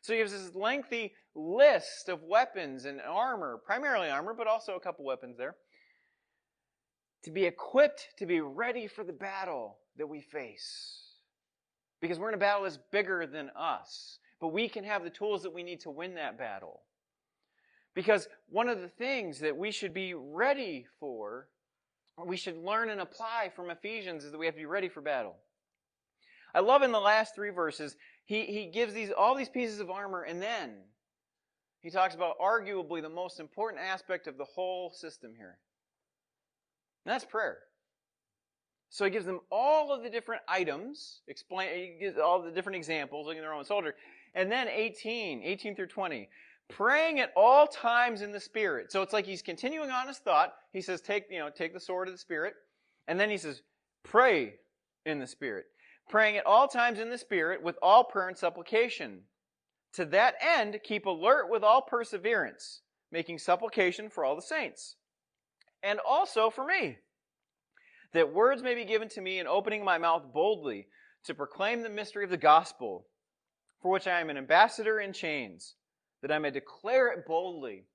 So 0.02 0.14
he 0.14 0.20
gives 0.20 0.32
this 0.32 0.56
lengthy 0.56 1.14
list 1.36 2.10
of 2.10 2.24
weapons 2.24 2.86
and 2.86 3.00
armor, 3.02 3.60
primarily 3.64 4.10
armor, 4.10 4.34
but 4.34 4.48
also 4.48 4.76
a 4.76 4.80
couple 4.80 5.06
weapons 5.06 5.38
there, 5.38 5.56
to 7.24 7.32
be 7.32 7.46
equipped 7.46 8.10
to 8.18 8.26
be 8.26 8.42
ready 8.42 8.88
for 8.88 9.04
the 9.04 9.14
battle 9.14 9.78
that 9.98 10.08
we 10.08 10.22
face. 10.22 11.04
Because 12.02 12.18
we're 12.18 12.30
in 12.30 12.36
a 12.36 12.40
battle 12.40 12.64
that's 12.64 12.80
bigger 12.92 13.28
than 13.28 13.52
us, 13.56 14.18
but 14.40 14.48
we 14.48 14.68
can 14.68 14.84
have 14.84 15.04
the 15.04 15.10
tools 15.12 15.44
that 15.44 15.54
we 15.54 15.62
need 15.62 15.80
to 15.82 15.92
win 15.92 16.16
that 16.16 16.38
battle. 16.38 16.82
Because 17.94 18.28
one 18.50 18.70
of 18.70 18.82
the 18.82 18.88
things 18.88 19.40
that 19.40 19.56
we 19.56 19.70
should 19.70 19.94
be 19.94 20.16
ready 20.16 20.88
for 21.00 21.48
we 22.26 22.38
should 22.38 22.58
learn 22.58 22.90
and 22.90 23.02
apply 23.02 23.52
from 23.56 23.70
Ephesians 23.70 24.24
is 24.24 24.32
that 24.32 24.38
we 24.38 24.46
have 24.46 24.56
to 24.56 24.62
be 24.62 24.66
ready 24.66 24.90
for 24.90 25.02
battle. 25.02 25.36
I 26.54 26.60
love 26.60 26.82
in 26.82 26.92
the 26.92 27.00
last 27.00 27.34
three 27.34 27.50
verses, 27.50 27.96
he, 28.26 28.46
he 28.46 28.66
gives 28.68 28.94
these 28.94 29.12
all 29.12 29.36
these 29.36 29.50
pieces 29.50 29.80
of 29.80 29.90
armor, 29.90 30.24
and 30.24 30.42
then 30.42 30.72
he 31.82 31.90
talks 31.90 32.16
about 32.16 32.40
arguably 32.40 33.02
the 33.02 33.10
most 33.10 33.40
important 33.40 33.82
aspect 33.82 34.28
of 34.28 34.38
the 34.38 34.46
whole 34.46 34.92
system 34.92 35.34
here. 35.36 35.58
And 37.06 37.14
that's 37.14 37.26
prayer. 37.26 37.58
So 38.90 39.06
he 39.06 39.12
gives 39.12 39.26
them 39.26 39.40
all 39.52 39.94
of 39.94 40.04
the 40.04 40.10
different 40.10 40.42
items, 40.48 41.22
explain 41.28 41.70
he 41.74 41.98
gives 42.00 42.18
all 42.18 42.42
the 42.42 42.52
different 42.52 42.76
examples, 42.76 43.26
looking 43.26 43.40
at 43.40 43.44
their 43.44 43.54
own 43.54 43.64
soldier. 43.64 43.96
And 44.36 44.52
then 44.52 44.68
18, 44.68 45.42
18 45.44 45.76
through 45.76 45.88
20 45.88 46.30
praying 46.72 47.20
at 47.20 47.32
all 47.36 47.68
times 47.68 48.22
in 48.22 48.32
the 48.32 48.40
Spirit. 48.40 48.92
So 48.92 49.02
it's 49.02 49.14
like 49.14 49.26
he's 49.26 49.42
continuing 49.42 49.92
on 49.92 50.08
his 50.08 50.18
thought. 50.18 50.54
He 50.74 50.82
says, 50.82 51.02
take, 51.02 51.26
you 51.30 51.40
know, 51.40 51.50
take 51.50 51.74
the 51.74 51.80
sword 51.80 52.08
of 52.08 52.14
the 52.14 52.18
Spirit. 52.18 52.54
And 53.08 53.20
then 53.20 53.30
he 53.30 53.38
says, 53.38 53.62
pray 54.04 54.56
in 55.06 55.20
the 55.20 55.28
Spirit. 55.28 55.66
Praying 56.12 56.36
at 56.36 56.46
all 56.46 56.68
times 56.68 57.00
in 57.00 57.10
the 57.10 57.18
Spirit 57.18 57.64
with 57.64 57.78
all 57.82 58.04
prayer 58.04 58.28
and 58.28 58.38
supplication. 58.38 59.22
To 59.94 60.04
that 60.06 60.36
end, 60.42 60.78
keep 60.84 61.06
alert 61.06 61.50
with 61.50 61.64
all 61.64 61.82
perseverance, 61.82 62.82
making 63.14 63.40
supplication 63.40 64.10
for 64.10 64.26
all 64.26 64.36
the 64.36 64.42
saints. 64.42 64.98
And 65.82 66.00
also 66.06 66.50
for 66.50 66.66
me, 66.66 66.98
that 68.14 68.34
words 68.34 68.62
may 68.62 68.76
be 68.76 68.84
given 68.84 69.08
to 69.08 69.22
me 69.22 69.40
in 69.40 69.48
opening 69.48 69.86
my 69.86 69.98
mouth 69.98 70.34
boldly 70.34 70.88
to 71.24 71.34
proclaim 71.34 71.82
the 71.82 71.90
mystery 71.90 72.26
of 72.26 72.30
the 72.30 72.36
gospel, 72.36 73.08
for 73.82 73.90
which 73.90 74.06
I 74.06 74.20
am 74.20 74.30
an 74.30 74.38
ambassador 74.38 75.00
in 75.00 75.14
chains, 75.14 75.76
that 76.22 76.32
I 76.32 76.40
may 76.40 76.52
declare 76.52 77.08
it 77.14 77.26
boldly 77.26 77.86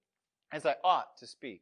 as 0.50 0.64
I 0.64 0.76
ought 0.82 1.18
to 1.18 1.26
speak. 1.26 1.60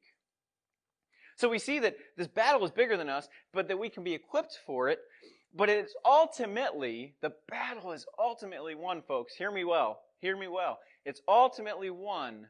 So 1.35 1.49
we 1.49 1.59
see 1.59 1.81
that 1.81 1.97
this 2.17 2.29
battle 2.29 2.65
is 2.65 2.71
bigger 2.71 2.97
than 2.97 3.09
us, 3.09 3.29
but 3.53 3.67
that 3.67 3.79
we 3.81 3.89
can 3.89 4.05
be 4.05 4.15
equipped 4.15 4.61
for 4.65 4.89
it. 4.89 5.01
But 5.57 5.69
it's 5.69 5.95
ultimately, 6.05 7.15
the 7.21 7.33
battle 7.49 7.93
is 7.93 8.07
ultimately 8.19 8.75
won, 8.75 9.03
folks. 9.03 9.35
Hear 9.35 9.53
me 9.53 9.65
well. 9.65 10.01
Hear 10.21 10.37
me 10.37 10.49
well. 10.49 10.81
It's 11.05 11.21
ultimately 11.29 11.91
won 11.91 12.49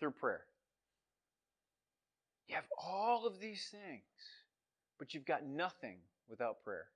through 0.00 0.12
prayer. 0.12 0.44
You 2.48 2.54
have 2.54 2.64
all 2.82 3.26
of 3.26 3.40
these 3.40 3.68
things, 3.70 4.02
but 4.98 5.12
you've 5.12 5.26
got 5.26 5.46
nothing 5.46 5.98
without 6.28 6.62
prayer. 6.64 6.86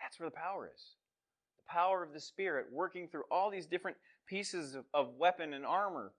That's 0.00 0.18
where 0.18 0.30
the 0.30 0.36
power 0.36 0.70
is. 0.74 0.82
The 1.58 1.72
power 1.72 2.02
of 2.02 2.12
the 2.12 2.20
Spirit 2.20 2.66
working 2.72 3.08
through 3.08 3.24
all 3.30 3.50
these 3.50 3.66
different 3.66 3.96
pieces 4.26 4.74
of, 4.74 4.84
of 4.94 5.14
weapon 5.18 5.52
and 5.52 5.64
armor. 5.66 6.12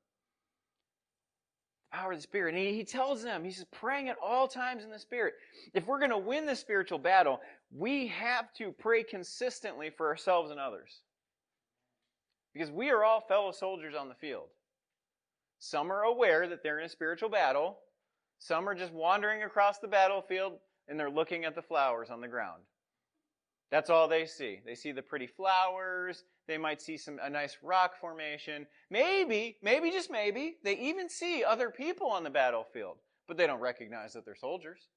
Power 1.95 2.11
of 2.11 2.17
the 2.17 2.23
Spirit. 2.23 2.55
And 2.55 2.63
he, 2.63 2.73
he 2.73 2.83
tells 2.83 3.23
them, 3.23 3.43
he 3.43 3.51
says, 3.51 3.65
praying 3.71 4.09
at 4.09 4.17
all 4.21 4.47
times 4.47 4.83
in 4.83 4.89
the 4.89 4.99
Spirit. 4.99 5.35
If 5.73 5.87
we're 5.87 5.99
going 5.99 6.11
to 6.11 6.17
win 6.17 6.45
the 6.45 6.55
spiritual 6.55 6.99
battle, 6.99 7.39
we 7.73 8.07
have 8.07 8.53
to 8.55 8.73
pray 8.73 9.03
consistently 9.03 9.89
for 9.89 10.07
ourselves 10.07 10.51
and 10.51 10.59
others. 10.59 11.01
Because 12.53 12.69
we 12.69 12.89
are 12.89 13.03
all 13.03 13.21
fellow 13.21 13.51
soldiers 13.51 13.95
on 13.95 14.09
the 14.09 14.15
field. 14.15 14.47
Some 15.59 15.91
are 15.91 16.03
aware 16.03 16.47
that 16.47 16.63
they're 16.63 16.79
in 16.79 16.85
a 16.85 16.89
spiritual 16.89 17.29
battle. 17.29 17.77
Some 18.39 18.67
are 18.67 18.75
just 18.75 18.91
wandering 18.91 19.43
across 19.43 19.79
the 19.79 19.87
battlefield 19.87 20.53
and 20.87 20.99
they're 20.99 21.09
looking 21.09 21.45
at 21.45 21.55
the 21.55 21.61
flowers 21.61 22.09
on 22.09 22.21
the 22.21 22.27
ground. 22.27 22.61
That's 23.71 23.89
all 23.89 24.07
they 24.07 24.25
see. 24.25 24.59
They 24.65 24.75
see 24.75 24.91
the 24.91 25.01
pretty 25.01 25.27
flowers. 25.27 26.23
They 26.47 26.57
might 26.57 26.81
see 26.81 26.97
some 26.97 27.19
a 27.21 27.29
nice 27.29 27.57
rock 27.63 27.99
formation. 27.99 28.67
Maybe, 28.89 29.57
maybe 29.63 29.89
just 29.89 30.11
maybe, 30.11 30.57
they 30.63 30.77
even 30.77 31.09
see 31.09 31.43
other 31.43 31.69
people 31.69 32.07
on 32.07 32.23
the 32.23 32.29
battlefield, 32.29 32.97
but 33.27 33.37
they 33.37 33.47
don't 33.47 33.59
recognize 33.59 34.13
that 34.13 34.25
they're 34.25 34.35
soldiers. 34.35 34.87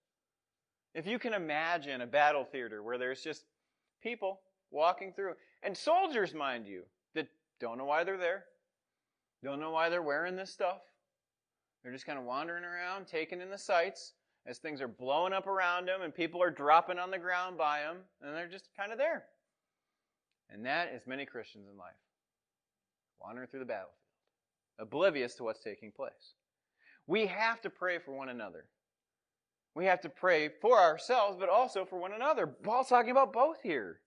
If 0.94 1.06
you 1.06 1.18
can 1.18 1.32
imagine 1.32 2.00
a 2.00 2.06
battle 2.06 2.44
theater 2.44 2.82
where 2.82 2.98
there's 2.98 3.22
just 3.22 3.44
people 4.02 4.40
walking 4.70 5.12
through, 5.12 5.34
and 5.62 5.76
soldiers, 5.76 6.34
mind 6.34 6.66
you, 6.66 6.82
that 7.14 7.28
don't 7.60 7.78
know 7.78 7.84
why 7.86 8.04
they're 8.04 8.18
there, 8.18 8.44
don't 9.42 9.60
know 9.60 9.70
why 9.70 9.88
they're 9.88 10.02
wearing 10.02 10.36
this 10.36 10.50
stuff. 10.50 10.80
They're 11.82 11.92
just 11.92 12.06
kind 12.06 12.18
of 12.18 12.24
wandering 12.24 12.64
around, 12.64 13.06
taking 13.06 13.40
in 13.40 13.50
the 13.50 13.58
sights 13.58 14.12
as 14.46 14.58
things 14.58 14.80
are 14.80 14.88
blowing 14.88 15.32
up 15.32 15.46
around 15.46 15.86
them 15.86 16.02
and 16.02 16.14
people 16.14 16.42
are 16.42 16.50
dropping 16.50 16.98
on 16.98 17.10
the 17.10 17.18
ground 17.18 17.56
by 17.56 17.80
them, 17.80 17.98
and 18.20 18.34
they're 18.34 18.48
just 18.48 18.68
kind 18.76 18.92
of 18.92 18.98
there. 18.98 19.24
And 20.50 20.64
that 20.64 20.92
is 20.94 21.02
many 21.06 21.26
Christians 21.26 21.66
in 21.70 21.76
life, 21.76 21.92
wandering 23.20 23.48
through 23.48 23.60
the 23.60 23.66
battlefield, 23.66 23.94
oblivious 24.78 25.34
to 25.36 25.44
what's 25.44 25.62
taking 25.62 25.92
place. 25.92 26.34
We 27.06 27.26
have 27.26 27.60
to 27.62 27.70
pray 27.70 27.98
for 27.98 28.12
one 28.12 28.28
another. 28.28 28.66
We 29.74 29.86
have 29.86 30.00
to 30.02 30.08
pray 30.08 30.48
for 30.60 30.78
ourselves, 30.78 31.36
but 31.38 31.48
also 31.48 31.84
for 31.84 31.98
one 31.98 32.12
another. 32.12 32.46
Paul's 32.46 32.88
talking 32.88 33.10
about 33.10 33.32
both 33.32 33.62
here 33.62 34.00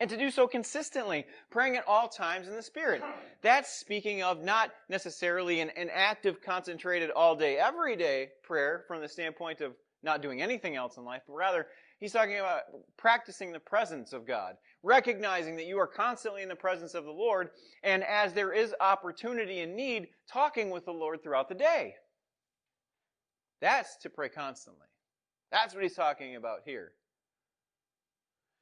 and 0.00 0.08
to 0.08 0.16
do 0.16 0.30
so 0.30 0.46
consistently, 0.46 1.26
praying 1.50 1.76
at 1.76 1.88
all 1.88 2.08
times 2.08 2.46
in 2.46 2.54
the 2.54 2.62
Spirit. 2.62 3.02
That's 3.42 3.68
speaking 3.72 4.22
of 4.22 4.42
not 4.42 4.70
necessarily 4.88 5.60
an, 5.60 5.70
an 5.70 5.90
active, 5.92 6.40
concentrated, 6.40 7.10
all 7.10 7.34
day, 7.34 7.56
every 7.56 7.96
day 7.96 8.28
prayer 8.44 8.84
from 8.86 9.00
the 9.00 9.08
standpoint 9.08 9.60
of 9.60 9.72
not 10.02 10.22
doing 10.22 10.40
anything 10.40 10.76
else 10.76 10.96
in 10.96 11.04
life, 11.04 11.22
but 11.26 11.34
rather 11.34 11.66
he's 11.98 12.12
talking 12.12 12.38
about 12.38 12.62
practicing 12.96 13.52
the 13.52 13.58
presence 13.58 14.12
of 14.12 14.26
God, 14.26 14.54
recognizing 14.82 15.56
that 15.56 15.66
you 15.66 15.78
are 15.78 15.86
constantly 15.86 16.42
in 16.42 16.48
the 16.48 16.54
presence 16.56 16.94
of 16.94 17.04
the 17.04 17.10
Lord, 17.10 17.50
and 17.82 18.04
as 18.04 18.32
there 18.32 18.52
is 18.52 18.74
opportunity 18.80 19.60
and 19.60 19.74
need, 19.74 20.08
talking 20.30 20.70
with 20.70 20.84
the 20.84 20.92
Lord 20.92 21.22
throughout 21.22 21.48
the 21.48 21.54
day. 21.54 21.94
That's 23.60 23.96
to 23.98 24.10
pray 24.10 24.28
constantly. 24.28 24.86
That's 25.50 25.74
what 25.74 25.82
he's 25.82 25.94
talking 25.94 26.36
about 26.36 26.60
here. 26.64 26.92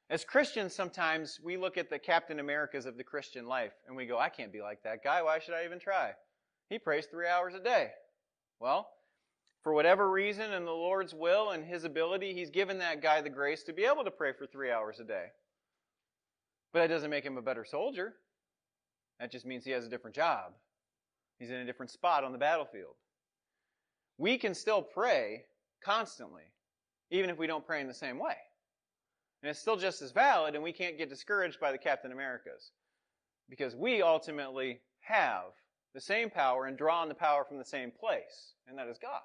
As 0.09 0.23
Christians, 0.23 0.73
sometimes 0.73 1.39
we 1.43 1.57
look 1.57 1.77
at 1.77 1.89
the 1.89 1.99
Captain 1.99 2.39
Americas 2.39 2.85
of 2.85 2.97
the 2.97 3.03
Christian 3.03 3.45
life 3.45 3.73
and 3.87 3.95
we 3.95 4.05
go, 4.05 4.17
I 4.17 4.29
can't 4.29 4.53
be 4.53 4.61
like 4.61 4.81
that 4.83 5.03
guy. 5.03 5.21
Why 5.21 5.39
should 5.39 5.53
I 5.53 5.65
even 5.65 5.79
try? 5.79 6.13
He 6.69 6.79
prays 6.79 7.07
three 7.07 7.27
hours 7.27 7.53
a 7.55 7.59
day. 7.59 7.91
Well, 8.59 8.87
for 9.63 9.73
whatever 9.73 10.09
reason 10.09 10.53
and 10.53 10.65
the 10.65 10.71
Lord's 10.71 11.13
will 11.13 11.51
and 11.51 11.65
His 11.65 11.83
ability, 11.83 12.33
He's 12.33 12.49
given 12.49 12.77
that 12.79 13.01
guy 13.01 13.21
the 13.21 13.29
grace 13.29 13.63
to 13.63 13.73
be 13.73 13.83
able 13.83 14.05
to 14.05 14.11
pray 14.11 14.31
for 14.31 14.47
three 14.47 14.71
hours 14.71 15.01
a 15.01 15.03
day. 15.03 15.25
But 16.73 16.79
that 16.79 16.93
doesn't 16.93 17.09
make 17.09 17.23
him 17.23 17.37
a 17.37 17.41
better 17.41 17.65
soldier. 17.65 18.13
That 19.19 19.31
just 19.31 19.45
means 19.45 19.63
he 19.63 19.71
has 19.71 19.85
a 19.85 19.89
different 19.89 20.15
job. 20.15 20.53
He's 21.39 21.49
in 21.49 21.57
a 21.57 21.65
different 21.65 21.91
spot 21.91 22.23
on 22.23 22.31
the 22.31 22.37
battlefield. 22.37 22.95
We 24.17 24.37
can 24.37 24.53
still 24.53 24.81
pray 24.81 25.45
constantly, 25.83 26.43
even 27.11 27.29
if 27.29 27.37
we 27.37 27.47
don't 27.47 27.65
pray 27.65 27.81
in 27.81 27.87
the 27.87 27.93
same 27.93 28.19
way. 28.19 28.35
And 29.41 29.49
it's 29.49 29.59
still 29.59 29.77
just 29.77 30.01
as 30.01 30.11
valid, 30.11 30.55
and 30.55 30.63
we 30.63 30.71
can't 30.71 30.97
get 30.97 31.09
discouraged 31.09 31.59
by 31.59 31.71
the 31.71 31.77
Captain 31.77 32.11
Americas. 32.11 32.71
Because 33.49 33.75
we 33.75 34.01
ultimately 34.01 34.81
have 35.01 35.43
the 35.93 36.01
same 36.01 36.29
power 36.29 36.65
and 36.65 36.77
draw 36.77 37.01
on 37.01 37.07
the 37.07 37.13
power 37.13 37.45
from 37.45 37.57
the 37.57 37.65
same 37.65 37.91
place, 37.91 38.53
and 38.67 38.77
that 38.77 38.87
is 38.87 38.97
God. 38.97 39.21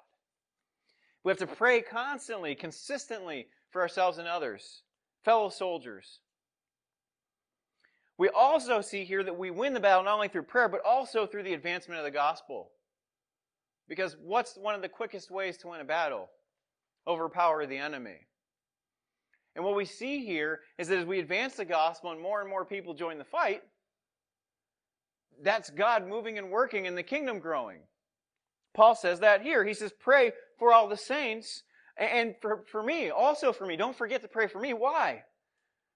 We 1.23 1.31
have 1.31 1.39
to 1.39 1.47
pray 1.47 1.81
constantly, 1.81 2.53
consistently 2.55 3.47
for 3.71 3.81
ourselves 3.81 4.17
and 4.17 4.27
others, 4.27 4.83
fellow 5.23 5.49
soldiers. 5.49 6.19
We 8.17 8.29
also 8.29 8.81
see 8.81 9.03
here 9.05 9.23
that 9.23 9.37
we 9.37 9.49
win 9.49 9.73
the 9.73 9.79
battle 9.79 10.03
not 10.03 10.15
only 10.15 10.27
through 10.27 10.43
prayer, 10.43 10.69
but 10.69 10.85
also 10.85 11.25
through 11.25 11.43
the 11.43 11.53
advancement 11.53 11.99
of 11.99 12.05
the 12.05 12.11
gospel. 12.11 12.69
Because 13.89 14.15
what's 14.21 14.55
one 14.55 14.75
of 14.75 14.81
the 14.81 14.89
quickest 14.89 15.31
ways 15.31 15.57
to 15.57 15.69
win 15.69 15.81
a 15.81 15.85
battle? 15.85 16.29
Overpower 17.07 17.65
the 17.65 17.77
enemy. 17.77 18.27
And 19.55 19.65
what 19.65 19.75
we 19.75 19.85
see 19.85 20.25
here 20.25 20.61
is 20.77 20.87
that 20.87 20.99
as 20.99 21.05
we 21.05 21.19
advance 21.19 21.55
the 21.55 21.65
gospel 21.65 22.11
and 22.11 22.21
more 22.21 22.41
and 22.41 22.49
more 22.49 22.65
people 22.65 22.93
join 22.93 23.17
the 23.17 23.23
fight, 23.23 23.61
that's 25.41 25.69
God 25.69 26.07
moving 26.07 26.37
and 26.37 26.49
working 26.49 26.87
and 26.87 26.97
the 26.97 27.03
kingdom 27.03 27.39
growing. 27.39 27.79
Paul 28.73 28.95
says 28.95 29.19
that 29.19 29.41
here. 29.41 29.63
He 29.63 29.73
says, 29.73 29.91
pray 29.99 30.31
for 30.57 30.73
all 30.73 30.87
the 30.87 30.97
saints 30.97 31.63
and 31.97 32.35
for, 32.41 32.63
for 32.71 32.81
me, 32.81 33.09
also 33.09 33.53
for 33.53 33.65
me. 33.65 33.75
Don't 33.75 33.95
forget 33.95 34.21
to 34.21 34.27
pray 34.27 34.47
for 34.47 34.59
me. 34.59 34.73
Why? 34.73 35.23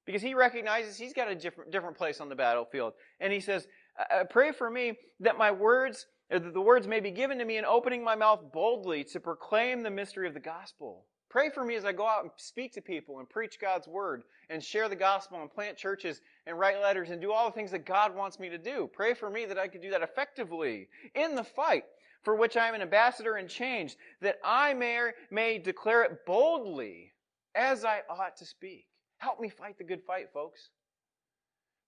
Because 0.08 0.24
he 0.24 0.34
recognizes 0.34 0.98
he's 0.98 1.14
got 1.14 1.30
a 1.30 1.36
different, 1.36 1.70
different 1.70 1.96
place 1.96 2.20
on 2.20 2.30
the 2.30 2.36
battlefield. 2.36 2.94
And 3.20 3.32
he 3.32 3.40
says, 3.40 3.68
uh, 4.00 4.22
uh 4.22 4.24
pray 4.24 4.52
for 4.52 4.72
me 4.72 4.94
that 5.20 5.38
my 5.38 5.52
words, 5.52 6.08
that 6.32 6.54
the 6.54 6.62
words 6.62 6.88
may 6.88 7.00
be 7.00 7.12
given 7.12 7.38
to 7.38 7.46
me 7.46 7.58
in 7.58 7.66
opening 7.66 8.04
my 8.04 8.16
mouth 8.16 8.52
boldly 8.52 9.04
to 9.04 9.20
proclaim 9.20 9.84
the 9.84 9.92
mystery 9.92 10.28
of 10.28 10.34
the 10.34 10.40
gospel. 10.40 11.06
Pray 11.30 11.50
for 11.50 11.64
me 11.64 11.76
as 11.76 11.84
I 11.84 11.92
go 11.92 12.08
out 12.08 12.24
and 12.24 12.32
speak 12.38 12.74
to 12.74 12.82
people 12.82 13.20
and 13.20 13.30
preach 13.30 13.60
God's 13.60 13.88
word 13.88 14.24
and 14.50 14.64
share 14.64 14.88
the 14.88 14.96
gospel 14.96 15.42
and 15.42 15.52
plant 15.52 15.78
churches 15.78 16.22
and 16.48 16.58
write 16.58 16.82
letters 16.82 17.10
and 17.10 17.22
do 17.22 17.34
all 17.34 17.50
the 17.50 17.54
things 17.54 17.72
that 17.72 17.86
God 17.86 18.16
wants 18.16 18.40
me 18.40 18.50
to 18.50 18.58
do. 18.58 18.90
Pray 18.94 19.14
for 19.14 19.30
me 19.30 19.46
that 19.46 19.60
I 19.60 19.68
could 19.68 19.82
do 19.82 19.92
that 19.92 20.02
effectively 20.02 20.88
in 21.16 21.36
the 21.36 21.44
fight 21.44 21.84
for 22.24 22.36
which 22.36 22.58
I 22.58 22.68
am 22.68 22.76
an 22.76 22.82
ambassador 22.82 23.38
in 23.38 23.48
change, 23.48 23.96
that 24.22 24.38
I 24.44 24.74
may, 24.74 25.12
may 25.32 25.60
declare 25.60 26.04
it 26.04 26.26
boldly 26.26 27.14
as 27.56 27.86
I 27.86 28.02
ought 28.10 28.36
to 28.38 28.46
speak. 28.46 28.86
Help 29.18 29.40
me 29.40 29.50
fight 29.50 29.78
the 29.78 29.84
good 29.84 30.04
fight, 30.04 30.30
folks. 30.34 30.70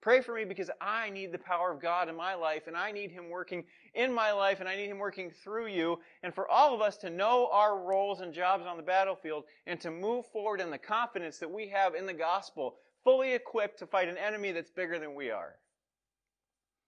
Pray 0.02 0.22
for 0.22 0.34
me 0.34 0.46
because 0.46 0.70
I 0.80 1.10
need 1.10 1.34
the 1.34 1.38
power 1.38 1.72
of 1.72 1.82
God 1.82 2.08
in 2.08 2.16
my 2.16 2.34
life 2.34 2.68
and 2.68 2.78
I 2.78 2.92
need 2.92 3.12
Him 3.12 3.30
working 3.30 3.66
in 3.94 4.14
my 4.14 4.32
life 4.32 4.62
and 4.62 4.70
I 4.70 4.78
need 4.78 4.88
Him 4.88 4.98
working 4.98 5.30
through 5.44 5.68
you. 5.68 6.00
And 6.24 6.34
for 6.34 6.50
all 6.50 6.74
of 6.74 6.82
us 6.82 6.96
to 6.98 7.10
know 7.10 7.50
our 7.52 7.78
roles 7.78 8.22
and 8.22 8.34
jobs 8.34 8.66
on 8.66 8.78
the 8.78 8.84
battlefield 8.84 9.44
and 9.68 9.80
to 9.82 9.92
move 9.92 10.26
forward 10.28 10.62
in 10.62 10.72
the 10.72 10.78
confidence 10.78 11.38
that 11.40 11.52
we 11.52 11.68
have 11.68 11.96
in 11.96 12.06
the 12.06 12.14
gospel, 12.14 12.78
fully 13.04 13.34
equipped 13.34 13.80
to 13.80 13.88
fight 13.88 14.08
an 14.08 14.18
enemy 14.18 14.54
that's 14.54 14.72
bigger 14.72 15.00
than 15.00 15.16
we 15.16 15.32
are. 15.32 15.56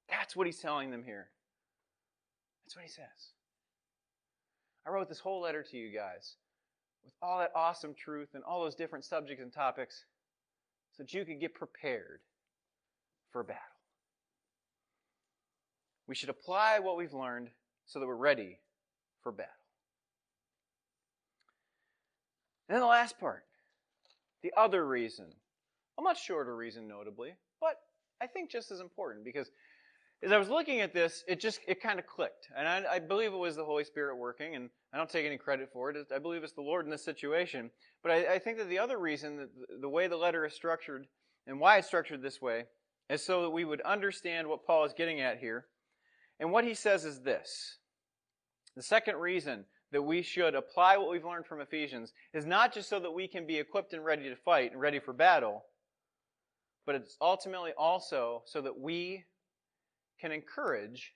That's 0.09 0.35
what 0.35 0.47
He's 0.47 0.59
telling 0.59 0.89
them 0.89 1.03
here. 1.03 1.27
That's 2.63 2.77
what 2.77 2.85
He 2.85 2.91
says. 2.91 3.33
I 4.87 4.89
wrote 4.89 5.09
this 5.09 5.19
whole 5.19 5.41
letter 5.41 5.63
to 5.63 5.77
you 5.77 5.93
guys 5.93 6.35
with 7.03 7.13
all 7.21 7.39
that 7.39 7.51
awesome 7.55 7.93
truth 7.93 8.29
and 8.35 8.43
all 8.43 8.63
those 8.63 8.75
different 8.75 9.03
subjects 9.03 9.43
and 9.43 9.51
topics 9.51 10.05
so 10.91 11.03
that 11.03 11.13
you 11.13 11.25
could 11.25 11.39
get 11.39 11.53
prepared 11.53 12.19
for 13.31 13.43
battle. 13.43 13.61
We 16.07 16.15
should 16.15 16.29
apply 16.29 16.79
what 16.79 16.97
we've 16.97 17.13
learned 17.13 17.49
so 17.85 17.99
that 17.99 18.07
we're 18.07 18.15
ready 18.15 18.59
for 19.21 19.31
battle. 19.31 19.51
And 22.67 22.75
then 22.75 22.81
the 22.81 22.87
last 22.87 23.19
part, 23.19 23.43
the 24.41 24.53
other 24.57 24.85
reason. 24.85 25.27
A 25.99 26.01
much 26.01 26.23
shorter 26.23 26.55
reason, 26.55 26.87
notably, 26.87 27.35
but 27.59 27.75
I 28.21 28.27
think 28.27 28.49
just 28.49 28.71
as 28.71 28.79
important 28.79 29.25
because 29.25 29.51
as 30.23 30.31
I 30.31 30.37
was 30.37 30.49
looking 30.49 30.81
at 30.81 30.93
this, 30.93 31.23
it 31.27 31.39
just 31.39 31.61
it 31.67 31.81
kind 31.81 31.97
of 31.97 32.05
clicked, 32.05 32.47
and 32.55 32.67
I, 32.67 32.83
I, 32.93 32.99
believe 32.99 33.33
it 33.33 33.37
was 33.37 33.55
the 33.55 33.65
Holy 33.65 33.83
Spirit 33.83 34.17
working, 34.17 34.55
and 34.55 34.69
I 34.93 34.97
don't 34.97 35.09
take 35.09 35.25
any 35.25 35.37
credit 35.37 35.69
for 35.73 35.89
it. 35.89 35.97
I 36.13 36.19
believe 36.19 36.43
it's 36.43 36.53
the 36.53 36.61
Lord 36.61 36.85
in 36.85 36.91
this 36.91 37.03
situation. 37.03 37.71
But 38.03 38.11
I, 38.11 38.35
I 38.35 38.39
think 38.39 38.57
that 38.59 38.69
the 38.69 38.77
other 38.77 38.99
reason 38.99 39.37
that 39.37 39.49
the 39.81 39.89
way 39.89 40.07
the 40.07 40.17
letter 40.17 40.45
is 40.45 40.53
structured 40.53 41.07
and 41.47 41.59
why 41.59 41.77
it's 41.77 41.87
structured 41.87 42.21
this 42.21 42.41
way 42.41 42.65
is 43.09 43.23
so 43.23 43.41
that 43.41 43.49
we 43.49 43.65
would 43.65 43.81
understand 43.81 44.47
what 44.47 44.65
Paul 44.65 44.85
is 44.85 44.93
getting 44.93 45.21
at 45.21 45.39
here. 45.39 45.65
And 46.39 46.51
what 46.51 46.65
he 46.65 46.75
says 46.75 47.03
is 47.03 47.21
this: 47.21 47.77
the 48.75 48.83
second 48.83 49.15
reason 49.15 49.65
that 49.91 50.03
we 50.03 50.21
should 50.21 50.53
apply 50.53 50.97
what 50.97 51.09
we've 51.09 51.25
learned 51.25 51.47
from 51.47 51.61
Ephesians 51.61 52.13
is 52.33 52.45
not 52.45 52.73
just 52.73 52.89
so 52.89 52.99
that 52.99 53.11
we 53.11 53.27
can 53.27 53.47
be 53.47 53.57
equipped 53.57 53.93
and 53.93 54.05
ready 54.05 54.29
to 54.29 54.35
fight 54.35 54.71
and 54.71 54.79
ready 54.79 54.99
for 54.99 55.13
battle, 55.13 55.65
but 56.85 56.93
it's 56.93 57.17
ultimately 57.19 57.71
also 57.75 58.43
so 58.45 58.61
that 58.61 58.79
we 58.79 59.25
can 60.21 60.31
encourage 60.31 61.13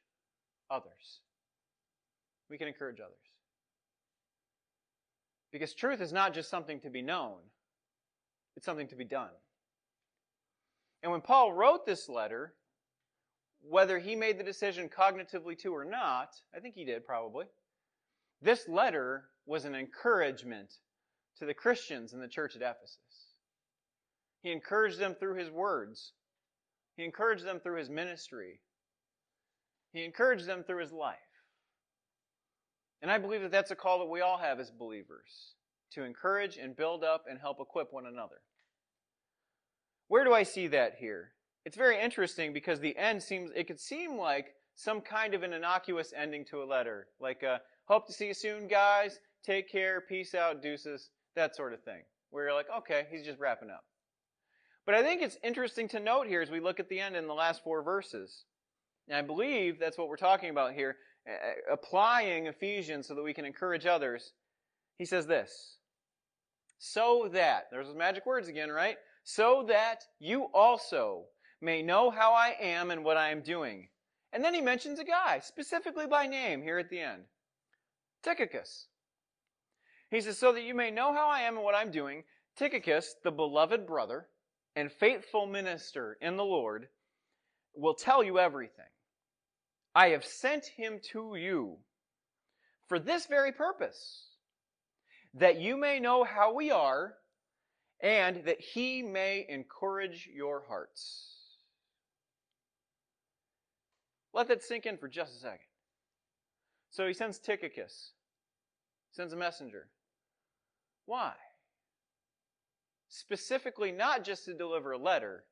others. 0.70 1.22
We 2.50 2.58
can 2.58 2.68
encourage 2.68 3.00
others. 3.00 3.14
Because 5.52 5.74
truth 5.74 6.02
is 6.02 6.12
not 6.12 6.34
just 6.34 6.50
something 6.50 6.80
to 6.82 6.90
be 6.90 7.02
known, 7.02 7.38
it's 8.58 8.66
something 8.66 8.88
to 8.88 8.96
be 8.96 9.06
done. 9.06 9.30
And 11.04 11.12
when 11.12 11.22
Paul 11.22 11.54
wrote 11.54 11.86
this 11.86 12.10
letter, 12.10 12.56
whether 13.62 14.00
he 14.00 14.16
made 14.16 14.38
the 14.38 14.44
decision 14.44 14.90
cognitively 14.90 15.58
to 15.60 15.74
or 15.74 15.86
not, 15.86 16.30
I 16.56 16.60
think 16.60 16.76
he 16.76 16.84
did 16.84 17.06
probably, 17.06 17.46
this 18.42 18.68
letter 18.68 19.26
was 19.46 19.66
an 19.66 19.76
encouragement 19.76 20.74
to 21.38 21.46
the 21.46 21.54
Christians 21.54 22.14
in 22.14 22.20
the 22.20 22.28
church 22.28 22.56
at 22.56 22.62
Ephesus. 22.62 22.98
He 24.42 24.52
encouraged 24.52 25.00
them 25.00 25.16
through 25.16 25.36
his 25.36 25.50
words. 25.50 26.14
He 26.98 27.04
encouraged 27.04 27.46
them 27.46 27.60
through 27.60 27.78
his 27.78 27.90
ministry. 27.90 28.60
He 29.96 30.04
encouraged 30.04 30.46
them 30.46 30.62
through 30.62 30.82
his 30.82 30.92
life. 30.92 31.16
And 33.02 33.10
I 33.10 33.18
believe 33.18 33.42
that 33.44 33.52
that's 33.52 33.72
a 33.72 33.78
call 33.78 34.00
that 34.00 34.10
we 34.10 34.20
all 34.20 34.38
have 34.38 34.60
as 34.60 34.70
believers 34.70 35.56
to 35.94 36.04
encourage 36.04 36.58
and 36.58 36.76
build 36.76 37.02
up 37.02 37.24
and 37.30 37.40
help 37.40 37.62
equip 37.62 37.94
one 37.94 38.06
another. 38.06 38.42
Where 40.10 40.26
do 40.26 40.34
I 40.34 40.44
see 40.44 40.68
that 40.68 40.96
here? 41.00 41.32
It's 41.64 41.78
very 41.78 41.98
interesting 42.00 42.52
because 42.52 42.82
the 42.82 42.98
end 42.98 43.24
seems, 43.24 43.52
it 43.56 43.68
could 43.68 43.80
seem 43.80 44.18
like 44.18 44.48
some 44.76 45.00
kind 45.00 45.34
of 45.34 45.44
an 45.44 45.54
innocuous 45.54 46.12
ending 46.14 46.44
to 46.50 46.62
a 46.62 46.66
letter. 46.66 47.08
Like, 47.22 47.42
uh, 47.46 47.60
hope 47.86 48.06
to 48.08 48.14
see 48.14 48.28
you 48.28 48.34
soon, 48.34 48.68
guys. 48.68 49.20
Take 49.46 49.72
care. 49.72 50.02
Peace 50.02 50.36
out. 50.36 50.62
Deuces. 50.62 51.10
That 51.38 51.56
sort 51.56 51.74
of 51.74 51.82
thing. 51.84 52.02
Where 52.32 52.44
you're 52.44 52.54
like, 52.54 52.68
okay, 52.80 53.08
he's 53.10 53.24
just 53.24 53.40
wrapping 53.40 53.70
up. 53.70 53.86
But 54.86 54.96
I 54.96 55.04
think 55.04 55.22
it's 55.22 55.38
interesting 55.42 55.88
to 55.90 56.02
note 56.02 56.28
here 56.28 56.42
as 56.42 56.52
we 56.52 56.60
look 56.60 56.82
at 56.82 56.90
the 56.90 57.00
end 57.00 57.16
in 57.16 57.28
the 57.28 57.34
last 57.34 57.64
four 57.64 57.82
verses 57.82 58.44
and 59.08 59.18
I 59.18 59.22
believe 59.22 59.80
that's 59.80 59.98
what 59.98 60.08
we're 60.08 60.18
talking 60.18 60.50
about 60.50 60.74
here, 60.74 60.98
applying 61.72 62.48
Ephesians 62.48 63.08
so 63.08 63.16
that 63.16 63.24
we 63.24 63.34
can 63.34 63.46
encourage 63.46 63.86
others. 63.86 64.34
He 64.98 65.06
says 65.06 65.28
this 65.28 65.78
So 66.80 67.30
that, 67.34 67.68
there's 67.72 67.88
those 67.88 67.96
magic 67.96 68.26
words 68.26 68.48
again, 68.48 68.70
right? 68.70 68.98
So 69.24 69.66
that 69.68 70.04
you 70.20 70.48
also 70.54 71.26
may 71.62 71.82
know 71.82 72.10
how 72.10 72.34
I 72.34 72.56
am 72.60 72.92
and 72.92 73.04
what 73.04 73.18
I 73.18 73.30
am 73.30 73.42
doing. 73.42 73.90
And 74.34 74.44
then 74.44 74.54
he 74.54 74.62
mentions 74.62 75.00
a 75.00 75.06
guy, 75.06 75.40
specifically 75.40 76.08
by 76.08 76.28
name, 76.28 76.62
here 76.62 76.78
at 76.78 76.90
the 76.90 77.00
end 77.00 77.24
Tychicus. 78.24 78.88
He 80.12 80.22
says, 80.22 80.38
So 80.38 80.52
that 80.54 80.64
you 80.64 80.74
may 80.74 80.92
know 80.92 81.14
how 81.14 81.28
I 81.30 81.42
am 81.42 81.56
and 81.56 81.64
what 81.64 81.76
I'm 81.76 81.92
doing, 81.92 82.24
Tychicus, 82.58 83.16
the 83.24 83.32
beloved 83.32 83.86
brother 83.86 84.28
and 84.76 84.92
faithful 84.92 85.46
minister 85.46 86.18
in 86.22 86.36
the 86.36 86.44
Lord, 86.44 86.90
will 87.76 87.94
tell 87.94 88.24
you 88.24 88.40
everything. 88.40 88.86
I 89.96 90.10
have 90.10 90.26
sent 90.26 90.66
him 90.66 91.00
to 91.12 91.36
you 91.38 91.78
for 92.88 93.00
this 93.00 93.26
very 93.28 93.54
purpose, 93.54 94.28
that 95.34 95.60
you 95.60 95.78
may 95.78 96.00
know 96.00 96.24
how 96.26 96.54
we 96.54 96.70
are, 96.70 97.14
and 98.02 98.44
that 98.46 98.60
he 98.60 99.02
may 99.02 99.46
encourage 99.48 100.30
your 100.32 100.64
hearts. 100.68 101.32
Let 104.34 104.50
that 104.50 104.64
sink 104.64 104.86
in 104.86 104.98
for 104.98 105.08
just 105.08 105.38
a 105.38 105.40
second. 105.40 105.60
So 106.92 107.08
he 107.08 107.14
sends 107.14 107.40
Tychicus, 107.40 108.12
sends 109.12 109.32
a 109.34 109.38
messenger. 109.38 109.88
Why? 111.06 111.34
Specifically, 113.08 113.94
not 113.94 114.26
just 114.26 114.44
to 114.46 114.54
deliver 114.54 114.92
a 114.92 114.98
letter, 114.98 115.46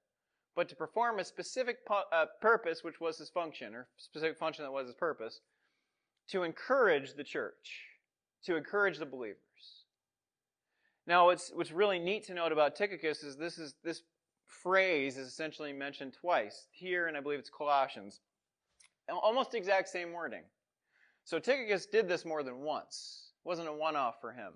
but 0.56 0.70
to 0.70 0.76
perform 0.76 1.20
a 1.20 1.26
specific 1.26 1.78
uh, 1.90 2.26
purpose, 2.42 2.84
which 2.84 3.00
was 3.00 3.18
his 3.18 3.30
function, 3.30 3.74
or 3.74 3.88
specific 3.98 4.38
function 4.38 4.64
that 4.64 4.72
was 4.72 4.88
his 4.88 4.96
purpose, 4.96 5.42
to 6.30 6.44
encourage 6.44 7.14
the 7.16 7.24
church, 7.24 7.82
to 8.46 8.56
encourage 8.56 8.98
the 8.98 9.06
believers. 9.06 9.38
Now, 11.06 11.26
what's, 11.26 11.52
what's 11.54 11.72
really 11.72 12.00
neat 12.00 12.26
to 12.28 12.34
note 12.34 12.52
about 12.52 12.76
Tychicus 12.76 13.24
is 13.24 13.36
this 13.36 13.58
is 13.58 13.76
this 13.84 14.04
phrase 14.46 15.18
is 15.18 15.28
essentially 15.28 15.74
mentioned 15.74 16.14
twice 16.14 16.68
here, 16.72 17.08
and 17.08 17.18
I 17.18 17.20
believe 17.20 17.40
it's 17.40 17.50
Colossians, 17.50 18.22
almost 19.10 19.54
exact 19.54 19.90
same 19.90 20.14
wording. 20.14 20.44
So 21.26 21.40
Tychicus 21.40 21.86
did 21.88 22.08
this 22.08 22.26
more 22.26 22.44
than 22.44 22.60
once. 22.60 23.32
It 23.44 23.48
wasn't 23.48 23.70
a 23.70 23.74
one-off 23.74 24.16
for 24.22 24.32
him. 24.32 24.54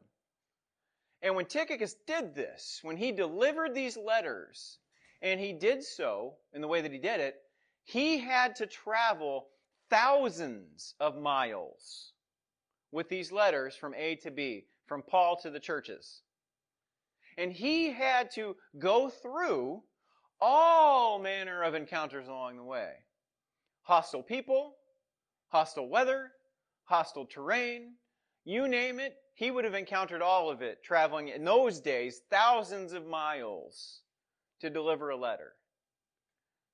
And 1.21 1.35
when 1.35 1.45
Tychicus 1.45 1.95
did 2.05 2.35
this, 2.35 2.79
when 2.83 2.97
he 2.97 3.11
delivered 3.11 3.73
these 3.73 3.97
letters, 3.97 4.77
and 5.22 5.39
he 5.39 5.53
did 5.53 5.84
so 5.84 6.36
in 6.53 6.61
the 6.61 6.68
way 6.68 6.82
that 6.82 6.91
he 6.91 6.97
did 6.97 7.20
it, 7.20 7.36
he 7.84 8.18
had 8.20 8.55
to 8.55 8.68
travel 8.68 9.47
thousands 9.89 10.93
of 10.99 11.18
miles 11.18 12.13
with 12.91 13.09
these 13.09 13.32
letters 13.32 13.76
from 13.76 13.93
A 13.95 14.15
to 14.18 14.32
B, 14.32 14.65
from 14.86 15.01
Paul 15.01 15.38
to 15.38 15.49
the 15.49 15.59
churches. 15.59 16.22
And 17.38 17.51
he 17.51 17.91
had 17.91 18.32
to 18.32 18.55
go 18.78 19.09
through 19.09 19.84
all 20.39 21.20
manner 21.20 21.63
of 21.63 21.76
encounters 21.76 22.28
along 22.28 22.57
the 22.57 22.63
way 22.63 22.91
hostile 23.82 24.24
people, 24.24 24.76
hostile 25.47 25.88
weather, 25.88 26.32
hostile 26.84 27.26
terrain, 27.26 27.93
you 28.43 28.68
name 28.68 28.99
it, 28.99 29.15
he 29.34 29.49
would 29.49 29.63
have 29.63 29.74
encountered 29.74 30.22
all 30.22 30.49
of 30.49 30.61
it, 30.61 30.84
traveling 30.84 31.30
in 31.30 31.45
those 31.45 31.80
days 31.80 32.22
thousands 32.30 32.91
of 32.91 33.05
miles 33.05 34.01
to 34.62 34.70
deliver 34.70 35.10
a 35.10 35.18
letter. 35.18 35.53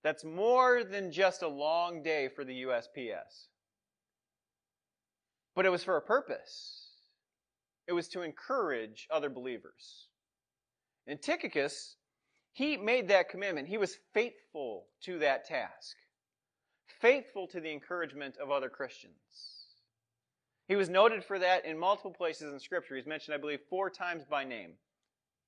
That's 0.03 0.23
more 0.23 0.83
than 0.83 1.11
just 1.11 1.41
a 1.41 1.47
long 1.47 2.03
day 2.03 2.27
for 2.27 2.43
the 2.43 2.63
USPS. 2.63 3.47
But 5.55 5.65
it 5.65 5.71
was 5.71 5.83
for 5.83 5.97
a 5.97 6.01
purpose. 6.01 6.87
It 7.87 7.93
was 7.93 8.07
to 8.09 8.21
encourage 8.21 9.07
other 9.11 9.29
believers. 9.29 10.07
And 11.07 11.21
Tychicus, 11.21 11.95
he 12.53 12.77
made 12.77 13.07
that 13.09 13.29
commitment. 13.29 13.67
He 13.67 13.77
was 13.77 13.97
faithful 14.13 14.85
to 15.03 15.19
that 15.19 15.45
task, 15.45 15.95
faithful 17.01 17.47
to 17.47 17.59
the 17.59 17.71
encouragement 17.71 18.37
of 18.37 18.51
other 18.51 18.69
Christians. 18.69 19.13
He 20.67 20.75
was 20.75 20.89
noted 20.89 21.23
for 21.23 21.39
that 21.39 21.65
in 21.65 21.77
multiple 21.77 22.13
places 22.13 22.53
in 22.53 22.59
Scripture. 22.59 22.95
He's 22.95 23.05
mentioned, 23.05 23.35
I 23.35 23.37
believe, 23.37 23.59
four 23.69 23.89
times 23.89 24.23
by 24.29 24.45
name 24.45 24.73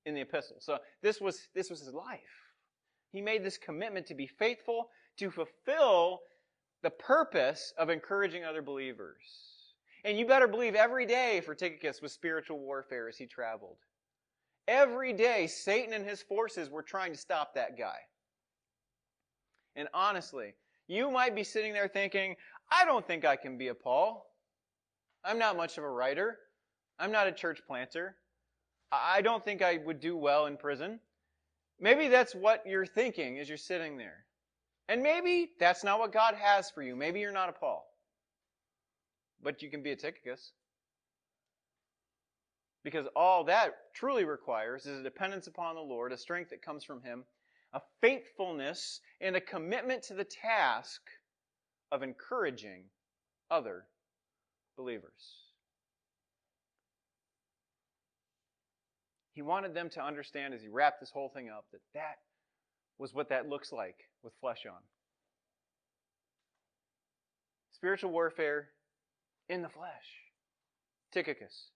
in 0.06 0.14
the 0.14 0.22
epistle. 0.22 0.56
So 0.60 0.78
this 1.02 1.20
was, 1.20 1.48
this 1.54 1.68
was 1.68 1.80
his 1.80 1.92
life. 1.92 2.20
He 3.12 3.20
made 3.20 3.44
this 3.44 3.58
commitment 3.58 4.06
to 4.06 4.14
be 4.14 4.26
faithful, 4.26 4.88
to 5.18 5.30
fulfill 5.30 6.20
the 6.82 6.90
purpose 6.90 7.72
of 7.78 7.90
encouraging 7.90 8.44
other 8.44 8.62
believers. 8.62 9.18
And 10.04 10.18
you 10.18 10.26
better 10.26 10.46
believe 10.46 10.74
every 10.74 11.04
day 11.04 11.40
for 11.44 11.54
Tychicus 11.54 12.00
was 12.00 12.12
spiritual 12.12 12.58
warfare 12.58 13.08
as 13.08 13.18
he 13.18 13.26
traveled. 13.26 13.76
Every 14.68 15.12
day, 15.12 15.46
Satan 15.46 15.92
and 15.92 16.04
his 16.04 16.22
forces 16.22 16.70
were 16.70 16.82
trying 16.82 17.12
to 17.12 17.18
stop 17.18 17.54
that 17.54 17.78
guy. 17.78 17.98
And 19.74 19.88
honestly, 19.92 20.54
you 20.86 21.10
might 21.10 21.34
be 21.34 21.44
sitting 21.44 21.72
there 21.72 21.88
thinking, 21.88 22.36
I 22.70 22.84
don't 22.84 23.06
think 23.06 23.24
I 23.24 23.36
can 23.36 23.58
be 23.58 23.68
a 23.68 23.74
Paul. 23.74 24.26
I'm 25.24 25.38
not 25.38 25.56
much 25.56 25.78
of 25.78 25.84
a 25.84 25.90
writer. 25.90 26.38
I'm 26.98 27.12
not 27.12 27.26
a 27.26 27.32
church 27.32 27.60
planter. 27.66 28.16
I 28.92 29.20
don't 29.20 29.44
think 29.44 29.62
I 29.62 29.78
would 29.78 30.00
do 30.00 30.16
well 30.16 30.46
in 30.46 30.56
prison. 30.56 31.00
Maybe 31.80 32.08
that's 32.08 32.34
what 32.34 32.62
you're 32.66 32.86
thinking 32.86 33.38
as 33.38 33.48
you're 33.48 33.58
sitting 33.58 33.96
there. 33.96 34.24
And 34.88 35.02
maybe 35.02 35.50
that's 35.58 35.84
not 35.84 35.98
what 35.98 36.12
God 36.12 36.34
has 36.34 36.70
for 36.70 36.82
you. 36.82 36.94
Maybe 36.94 37.20
you're 37.20 37.32
not 37.32 37.48
a 37.48 37.52
Paul. 37.52 37.86
But 39.42 39.62
you 39.62 39.70
can 39.70 39.82
be 39.82 39.90
a 39.90 39.96
Tychicus. 39.96 40.52
Because 42.84 43.06
all 43.16 43.44
that 43.44 43.74
truly 43.94 44.24
requires 44.24 44.86
is 44.86 45.00
a 45.00 45.02
dependence 45.02 45.48
upon 45.48 45.74
the 45.74 45.80
Lord, 45.80 46.12
a 46.12 46.16
strength 46.16 46.50
that 46.50 46.62
comes 46.62 46.84
from 46.84 47.02
Him, 47.02 47.24
a 47.72 47.82
faithfulness, 48.00 49.00
and 49.20 49.34
a 49.34 49.40
commitment 49.40 50.04
to 50.04 50.14
the 50.14 50.24
task 50.24 51.00
of 51.90 52.04
encouraging 52.04 52.84
other 53.50 53.84
believers. 54.76 55.45
He 59.36 59.42
wanted 59.42 59.74
them 59.74 59.90
to 59.90 60.02
understand 60.02 60.54
as 60.54 60.62
he 60.62 60.68
wrapped 60.68 60.98
this 60.98 61.10
whole 61.10 61.28
thing 61.28 61.50
up 61.50 61.66
that 61.70 61.82
that 61.92 62.16
was 62.98 63.12
what 63.12 63.28
that 63.28 63.50
looks 63.50 63.70
like 63.70 63.96
with 64.22 64.32
flesh 64.40 64.64
on. 64.66 64.80
Spiritual 67.72 68.12
warfare 68.12 68.70
in 69.50 69.60
the 69.60 69.68
flesh. 69.68 69.90
Tychicus. 71.12 71.66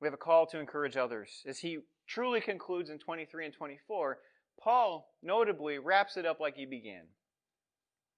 We 0.00 0.06
have 0.06 0.14
a 0.14 0.16
call 0.16 0.46
to 0.46 0.58
encourage 0.58 0.96
others. 0.96 1.42
As 1.46 1.58
he 1.58 1.80
truly 2.08 2.40
concludes 2.40 2.88
in 2.88 2.98
23 2.98 3.44
and 3.44 3.54
24, 3.54 4.20
Paul 4.58 5.06
notably 5.22 5.78
wraps 5.78 6.16
it 6.16 6.24
up 6.24 6.40
like 6.40 6.56
he 6.56 6.64
began. 6.64 7.02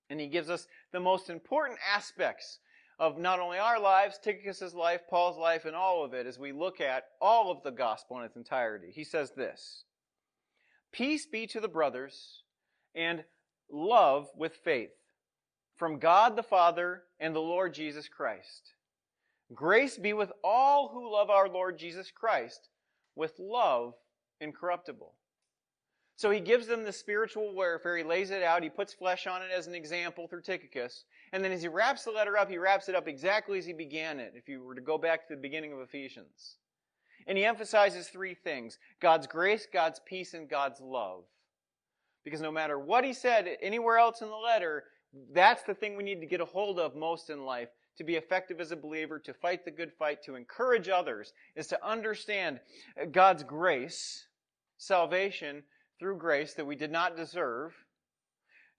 And 0.09 0.21
he 0.21 0.29
gives 0.29 0.49
us 0.49 0.69
the 0.93 1.01
most 1.01 1.29
important 1.29 1.81
aspects 1.93 2.61
of 2.99 3.19
not 3.19 3.41
only 3.41 3.59
our 3.59 3.81
lives, 3.81 4.19
Tychicus' 4.19 4.75
life, 4.75 5.03
Paul's 5.09 5.39
life, 5.39 5.65
and 5.65 5.75
all 5.75 6.05
of 6.05 6.15
it 6.15 6.27
as 6.27 6.39
we 6.39 6.53
look 6.53 6.81
at 6.81 7.05
all 7.21 7.51
of 7.51 7.63
the 7.63 7.71
gospel 7.71 8.19
in 8.19 8.25
its 8.25 8.37
entirety. 8.37 8.91
He 8.93 9.05
says 9.05 9.33
this 9.33 9.85
Peace 10.93 11.27
be 11.27 11.47
to 11.49 11.61
the 11.61 11.69
brothers 11.69 12.43
and 12.95 13.25
love 13.71 14.29
with 14.37 14.55
faith 14.57 14.91
from 15.77 15.99
God 15.99 16.37
the 16.37 16.43
Father 16.43 17.05
and 17.19 17.35
the 17.35 17.41
Lord 17.41 17.75
Jesus 17.75 18.09
Christ. 18.09 18.75
Grace 19.55 19.99
be 19.99 20.13
with 20.13 20.33
all 20.45 20.89
who 20.89 21.13
love 21.13 21.31
our 21.31 21.49
Lord 21.49 21.79
Jesus 21.79 22.11
Christ 22.11 22.69
with 23.17 23.33
love 23.39 23.95
incorruptible. 24.41 25.15
So 26.17 26.31
he 26.31 26.41
gives 26.41 26.67
them 26.67 26.85
the 26.85 26.93
spiritual 26.93 27.55
warfare. 27.55 27.97
He 27.97 28.05
lays 28.05 28.31
it 28.31 28.43
out. 28.43 28.63
He 28.63 28.69
puts 28.69 28.93
flesh 28.93 29.27
on 29.27 29.43
it 29.43 29.51
as 29.51 29.67
an 29.67 29.75
example 29.75 30.29
through 30.29 30.43
Tychicus. 30.43 31.05
And 31.33 31.43
then 31.43 31.53
as 31.53 31.63
he 31.63 31.69
wraps 31.69 32.05
the 32.05 32.11
letter 32.11 32.37
up, 32.37 32.51
he 32.51 32.59
wraps 32.59 32.89
it 32.89 32.95
up 32.95 33.09
exactly 33.09 33.59
as 33.59 33.67
he 33.67 33.73
began 33.73 34.21
it, 34.21 34.35
if 34.37 34.49
you 34.49 34.63
were 34.63 34.75
to 34.75 34.81
go 34.81 34.99
back 34.99 35.27
to 35.27 35.35
the 35.35 35.41
beginning 35.41 35.73
of 35.73 35.81
Ephesians. 35.81 36.57
And 37.27 37.39
he 37.39 37.45
emphasizes 37.45 38.09
three 38.09 38.35
things 38.35 38.79
God's 39.01 39.27
grace, 39.27 39.67
God's 39.73 40.01
peace, 40.07 40.35
and 40.35 40.49
God's 40.49 40.81
love. 40.81 41.25
Because 42.25 42.41
no 42.41 42.53
matter 42.53 42.79
what 42.79 43.05
he 43.05 43.13
said 43.13 43.49
anywhere 43.61 43.99
else 43.99 44.21
in 44.21 44.29
the 44.29 44.37
letter, 44.37 44.85
that's 45.33 45.63
the 45.65 45.75
thing 45.75 45.97
we 45.97 46.05
need 46.05 46.21
to 46.21 46.27
get 46.27 46.41
a 46.41 46.45
hold 46.45 46.79
of 46.79 46.95
most 46.95 47.31
in 47.31 47.45
life 47.45 47.69
to 47.97 48.05
be 48.05 48.17
effective 48.17 48.61
as 48.61 48.71
a 48.71 48.77
believer, 48.77 49.19
to 49.19 49.35
fight 49.35 49.65
the 49.65 49.71
good 49.71 49.93
fight, 49.93 50.23
to 50.25 50.35
encourage 50.35 50.89
others, 50.89 51.33
is 51.57 51.67
to 51.67 51.87
understand 51.87 52.61
God's 53.11 53.43
grace, 53.43 54.27
salvation 54.79 55.63
through 56.03 56.19
grace 56.19 56.55
that 56.55 56.67
we 56.67 56.75
did 56.75 56.91
not 56.91 57.17
deserve, 57.17 57.73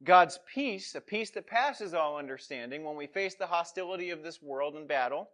God's 0.03 0.39
peace, 0.53 0.93
a 0.93 0.99
peace 0.99 1.31
that 1.31 1.47
passes 1.47 1.93
all 1.93 2.17
understanding 2.17 2.83
when 2.83 2.97
we 2.97 3.07
face 3.07 3.35
the 3.35 3.47
hostility 3.47 4.09
of 4.09 4.21
this 4.21 4.41
world 4.41 4.75
in 4.75 4.87
battle, 4.87 5.29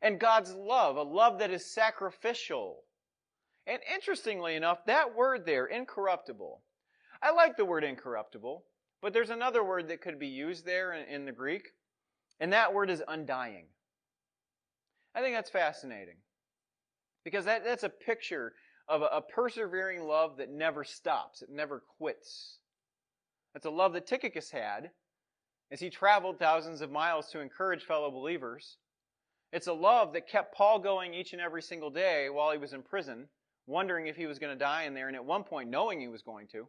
and 0.00 0.18
God's 0.18 0.54
love, 0.54 0.96
a 0.96 1.02
love 1.02 1.38
that 1.40 1.50
is 1.50 1.74
sacrificial. 1.74 2.78
And 3.66 3.80
interestingly 3.94 4.56
enough, 4.56 4.78
that 4.86 5.14
word 5.14 5.44
there, 5.44 5.66
incorruptible, 5.66 6.62
I 7.22 7.32
like 7.32 7.58
the 7.58 7.66
word 7.66 7.84
incorruptible, 7.84 8.64
but 9.02 9.12
there's 9.12 9.28
another 9.28 9.62
word 9.62 9.88
that 9.88 10.00
could 10.00 10.18
be 10.18 10.28
used 10.28 10.64
there 10.64 10.94
in, 10.94 11.06
in 11.06 11.26
the 11.26 11.32
Greek. 11.32 11.68
And 12.40 12.50
that 12.54 12.72
word 12.72 12.88
is 12.88 13.02
undying. 13.06 13.66
I 15.14 15.20
think 15.20 15.36
that's 15.36 15.50
fascinating. 15.50 16.16
Because 17.24 17.44
that, 17.44 17.62
that's 17.62 17.82
a 17.82 17.90
picture 17.90 18.54
of 18.90 19.02
a, 19.02 19.06
a 19.06 19.22
persevering 19.22 20.02
love 20.02 20.36
that 20.38 20.50
never 20.50 20.84
stops, 20.84 21.40
it 21.40 21.48
never 21.50 21.82
quits. 21.98 22.58
That's 23.54 23.66
a 23.66 23.70
love 23.70 23.94
that 23.94 24.06
Tychicus 24.06 24.50
had 24.50 24.90
as 25.70 25.80
he 25.80 25.88
traveled 25.88 26.38
thousands 26.38 26.80
of 26.80 26.90
miles 26.90 27.28
to 27.30 27.40
encourage 27.40 27.84
fellow 27.84 28.10
believers. 28.10 28.76
It's 29.52 29.68
a 29.68 29.72
love 29.72 30.12
that 30.12 30.28
kept 30.28 30.54
Paul 30.54 30.80
going 30.80 31.14
each 31.14 31.32
and 31.32 31.40
every 31.40 31.62
single 31.62 31.90
day 31.90 32.28
while 32.28 32.52
he 32.52 32.58
was 32.58 32.72
in 32.72 32.82
prison, 32.82 33.28
wondering 33.66 34.06
if 34.06 34.16
he 34.16 34.26
was 34.26 34.38
going 34.38 34.52
to 34.52 34.64
die 34.64 34.84
in 34.84 34.94
there, 34.94 35.08
and 35.08 35.16
at 35.16 35.24
one 35.24 35.44
point 35.44 35.70
knowing 35.70 36.00
he 36.00 36.08
was 36.08 36.22
going 36.22 36.48
to. 36.48 36.68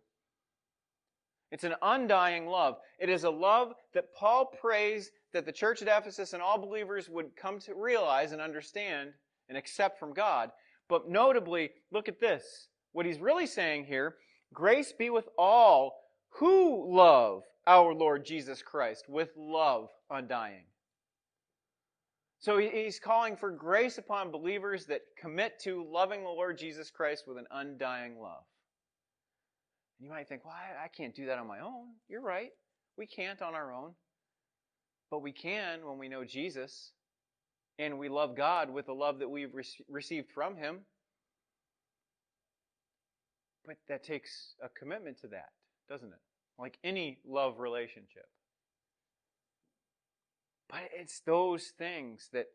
It's 1.51 1.63
an 1.63 1.75
undying 1.81 2.47
love. 2.47 2.77
It 2.99 3.09
is 3.09 3.23
a 3.23 3.29
love 3.29 3.73
that 3.93 4.13
Paul 4.15 4.45
prays 4.45 5.11
that 5.33 5.45
the 5.45 5.51
church 5.51 5.81
at 5.81 5.87
Ephesus 5.87 6.33
and 6.33 6.41
all 6.41 6.57
believers 6.57 7.09
would 7.09 7.35
come 7.35 7.59
to 7.59 7.75
realize 7.75 8.31
and 8.31 8.41
understand 8.41 9.11
and 9.49 9.57
accept 9.57 9.99
from 9.99 10.13
God. 10.13 10.51
But 10.89 11.09
notably, 11.09 11.71
look 11.91 12.07
at 12.07 12.19
this. 12.19 12.67
What 12.91 13.05
he's 13.05 13.19
really 13.19 13.47
saying 13.47 13.85
here 13.85 14.15
grace 14.53 14.91
be 14.91 15.09
with 15.09 15.29
all 15.37 15.93
who 16.29 16.95
love 16.95 17.43
our 17.67 17.93
Lord 17.93 18.25
Jesus 18.25 18.61
Christ 18.61 19.05
with 19.07 19.29
love 19.37 19.89
undying. 20.09 20.65
So 22.39 22.57
he's 22.57 22.99
calling 22.99 23.37
for 23.37 23.51
grace 23.51 23.99
upon 23.99 24.31
believers 24.31 24.87
that 24.87 25.01
commit 25.15 25.59
to 25.63 25.85
loving 25.87 26.23
the 26.23 26.29
Lord 26.29 26.57
Jesus 26.57 26.89
Christ 26.89 27.25
with 27.27 27.37
an 27.37 27.45
undying 27.51 28.19
love. 28.19 28.43
You 29.99 30.09
might 30.09 30.27
think, 30.27 30.43
well, 30.43 30.55
I, 30.55 30.87
can't 30.87 31.13
do 31.13 31.27
that 31.27 31.37
on 31.37 31.45
my 31.45 31.59
own. 31.59 31.89
You're 32.09 32.23
right. 32.23 32.49
We 32.97 33.05
can't 33.05 33.43
on 33.43 33.53
our 33.53 33.71
own. 33.71 33.93
But 35.11 35.21
we 35.21 35.31
can 35.31 35.85
when 35.85 35.99
we 35.99 36.09
know 36.09 36.25
Jesus 36.25 36.93
and 37.81 37.97
we 37.97 38.09
love 38.09 38.37
God 38.37 38.69
with 38.69 38.85
the 38.85 38.93
love 38.93 39.19
that 39.19 39.29
we've 39.29 39.53
re- 39.53 39.63
received 39.89 40.29
from 40.31 40.55
Him. 40.55 40.81
But 43.65 43.77
that 43.89 44.03
takes 44.03 44.53
a 44.63 44.69
commitment 44.69 45.19
to 45.21 45.27
that, 45.29 45.49
doesn't 45.89 46.09
it? 46.09 46.19
Like 46.59 46.77
any 46.83 47.17
love 47.27 47.59
relationship. 47.59 48.27
But 50.69 50.89
it's 50.93 51.21
those 51.25 51.73
things 51.77 52.29
that 52.33 52.45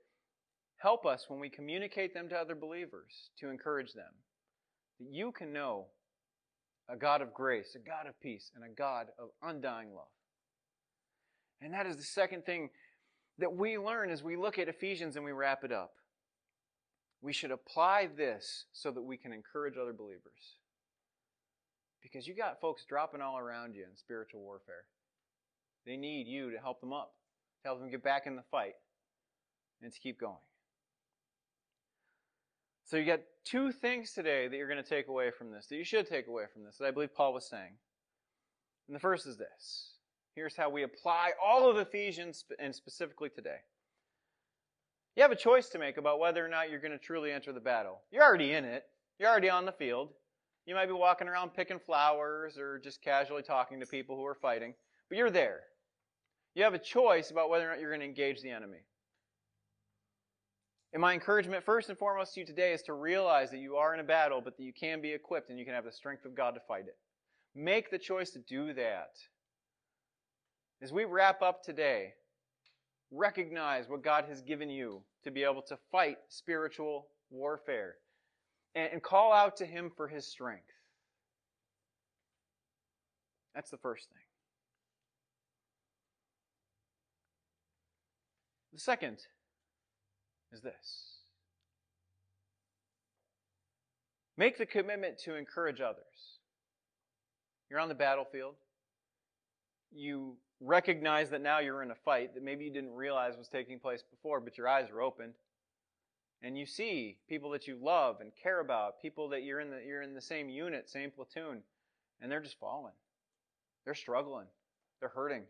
help 0.76 1.04
us 1.04 1.26
when 1.28 1.40
we 1.40 1.48
communicate 1.48 2.14
them 2.14 2.28
to 2.28 2.36
other 2.36 2.54
believers 2.54 3.30
to 3.40 3.50
encourage 3.50 3.94
them. 3.94 4.12
That 5.00 5.08
you 5.10 5.32
can 5.32 5.52
know 5.52 5.86
a 6.88 6.96
God 6.96 7.20
of 7.20 7.34
grace, 7.34 7.74
a 7.74 7.80
God 7.80 8.06
of 8.08 8.18
peace, 8.20 8.52
and 8.54 8.64
a 8.64 8.72
God 8.72 9.06
of 9.18 9.30
undying 9.42 9.92
love. 9.92 10.06
And 11.60 11.74
that 11.74 11.86
is 11.86 11.96
the 11.96 12.04
second 12.04 12.46
thing 12.46 12.70
that 13.38 13.54
we 13.54 13.78
learn 13.78 14.10
as 14.10 14.22
we 14.22 14.36
look 14.36 14.58
at 14.58 14.68
Ephesians 14.68 15.16
and 15.16 15.24
we 15.24 15.32
wrap 15.32 15.64
it 15.64 15.72
up. 15.72 15.92
We 17.20 17.32
should 17.32 17.50
apply 17.50 18.08
this 18.16 18.66
so 18.72 18.90
that 18.90 19.02
we 19.02 19.16
can 19.16 19.32
encourage 19.32 19.76
other 19.76 19.92
believers. 19.92 20.56
Because 22.02 22.26
you 22.26 22.34
got 22.34 22.60
folks 22.60 22.84
dropping 22.88 23.20
all 23.20 23.38
around 23.38 23.74
you 23.74 23.82
in 23.82 23.96
spiritual 23.96 24.40
warfare. 24.40 24.84
They 25.84 25.96
need 25.96 26.26
you 26.26 26.50
to 26.50 26.58
help 26.58 26.80
them 26.80 26.92
up, 26.92 27.14
to 27.62 27.68
help 27.68 27.80
them 27.80 27.90
get 27.90 28.02
back 28.02 28.26
in 28.26 28.36
the 28.36 28.44
fight, 28.50 28.74
and 29.82 29.92
to 29.92 30.00
keep 30.00 30.20
going. 30.20 30.36
So 32.84 32.96
you 32.96 33.04
got 33.04 33.20
two 33.44 33.72
things 33.72 34.12
today 34.12 34.46
that 34.46 34.56
you're 34.56 34.68
going 34.68 34.82
to 34.82 34.88
take 34.88 35.08
away 35.08 35.30
from 35.36 35.50
this, 35.50 35.66
that 35.66 35.76
you 35.76 35.84
should 35.84 36.08
take 36.08 36.28
away 36.28 36.44
from 36.52 36.64
this, 36.64 36.76
that 36.78 36.86
I 36.86 36.92
believe 36.92 37.14
Paul 37.14 37.34
was 37.34 37.48
saying. 37.48 37.72
And 38.86 38.94
the 38.94 39.00
first 39.00 39.26
is 39.26 39.36
this. 39.36 39.95
Here's 40.36 40.54
how 40.54 40.68
we 40.68 40.82
apply 40.82 41.32
all 41.42 41.70
of 41.70 41.78
Ephesians, 41.78 42.44
and 42.58 42.74
specifically 42.74 43.30
today. 43.30 43.56
You 45.16 45.22
have 45.22 45.32
a 45.32 45.36
choice 45.36 45.70
to 45.70 45.78
make 45.78 45.96
about 45.96 46.20
whether 46.20 46.44
or 46.44 46.48
not 46.48 46.70
you're 46.70 46.78
going 46.78 46.92
to 46.92 46.98
truly 46.98 47.32
enter 47.32 47.54
the 47.54 47.60
battle. 47.60 48.02
You're 48.12 48.22
already 48.22 48.52
in 48.52 48.66
it. 48.66 48.84
You're 49.18 49.30
already 49.30 49.48
on 49.48 49.64
the 49.64 49.72
field. 49.72 50.10
You 50.66 50.74
might 50.74 50.86
be 50.86 50.92
walking 50.92 51.26
around 51.26 51.54
picking 51.54 51.78
flowers 51.78 52.58
or 52.58 52.78
just 52.78 53.00
casually 53.00 53.42
talking 53.42 53.80
to 53.80 53.86
people 53.86 54.14
who 54.14 54.26
are 54.26 54.34
fighting, 54.34 54.74
but 55.08 55.16
you're 55.16 55.30
there. 55.30 55.60
You 56.54 56.64
have 56.64 56.74
a 56.74 56.78
choice 56.78 57.30
about 57.30 57.48
whether 57.48 57.66
or 57.66 57.70
not 57.70 57.80
you're 57.80 57.90
going 57.90 58.00
to 58.00 58.06
engage 58.06 58.42
the 58.42 58.50
enemy. 58.50 58.80
And 60.92 61.00
my 61.00 61.14
encouragement, 61.14 61.64
first 61.64 61.88
and 61.88 61.96
foremost, 61.96 62.34
to 62.34 62.40
you 62.40 62.46
today 62.46 62.74
is 62.74 62.82
to 62.82 62.92
realize 62.92 63.50
that 63.52 63.58
you 63.58 63.76
are 63.76 63.94
in 63.94 64.00
a 64.00 64.04
battle, 64.04 64.42
but 64.42 64.58
that 64.58 64.62
you 64.62 64.72
can 64.74 65.00
be 65.00 65.12
equipped 65.12 65.48
and 65.48 65.58
you 65.58 65.64
can 65.64 65.74
have 65.74 65.84
the 65.86 65.92
strength 65.92 66.26
of 66.26 66.34
God 66.34 66.50
to 66.52 66.60
fight 66.68 66.84
it. 66.88 66.98
Make 67.54 67.90
the 67.90 67.98
choice 67.98 68.32
to 68.32 68.38
do 68.40 68.74
that. 68.74 69.12
As 70.82 70.92
we 70.92 71.04
wrap 71.04 71.40
up 71.42 71.62
today, 71.62 72.12
recognize 73.10 73.88
what 73.88 74.02
God 74.02 74.26
has 74.28 74.42
given 74.42 74.68
you 74.68 75.02
to 75.24 75.30
be 75.30 75.42
able 75.42 75.62
to 75.62 75.78
fight 75.90 76.18
spiritual 76.28 77.08
warfare 77.30 77.94
and, 78.74 78.90
and 78.92 79.02
call 79.02 79.32
out 79.32 79.56
to 79.56 79.66
Him 79.66 79.90
for 79.96 80.06
His 80.06 80.26
strength. 80.26 80.64
That's 83.54 83.70
the 83.70 83.78
first 83.78 84.08
thing. 84.10 84.22
The 88.74 88.80
second 88.80 89.16
is 90.52 90.60
this 90.60 91.20
make 94.36 94.58
the 94.58 94.66
commitment 94.66 95.18
to 95.20 95.36
encourage 95.36 95.80
others. 95.80 96.38
You're 97.70 97.80
on 97.80 97.88
the 97.88 97.94
battlefield. 97.94 98.56
You 99.90 100.36
recognize 100.60 101.30
that 101.30 101.42
now 101.42 101.58
you're 101.58 101.82
in 101.82 101.90
a 101.90 101.96
fight 101.96 102.34
that 102.34 102.42
maybe 102.42 102.64
you 102.64 102.72
didn't 102.72 102.94
realize 102.94 103.36
was 103.36 103.48
taking 103.48 103.78
place 103.78 104.02
before, 104.02 104.40
but 104.40 104.56
your 104.56 104.68
eyes 104.68 104.90
are 104.90 105.02
opened. 105.02 105.34
And 106.42 106.58
you 106.58 106.66
see 106.66 107.18
people 107.28 107.50
that 107.50 107.66
you 107.66 107.78
love 107.80 108.20
and 108.20 108.30
care 108.42 108.60
about, 108.60 109.00
people 109.00 109.28
that 109.30 109.42
you're 109.42 109.60
in 109.60 109.70
the 109.70 109.80
you're 109.86 110.02
in 110.02 110.14
the 110.14 110.20
same 110.20 110.48
unit, 110.48 110.88
same 110.88 111.10
platoon, 111.10 111.62
and 112.20 112.30
they're 112.30 112.42
just 112.42 112.58
falling. 112.58 112.92
They're 113.84 113.94
struggling. 113.94 114.46
They're 115.00 115.08
hurting. 115.08 115.44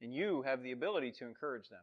And 0.00 0.12
you 0.12 0.42
have 0.42 0.62
the 0.62 0.72
ability 0.72 1.12
to 1.12 1.26
encourage 1.26 1.68
them. 1.68 1.80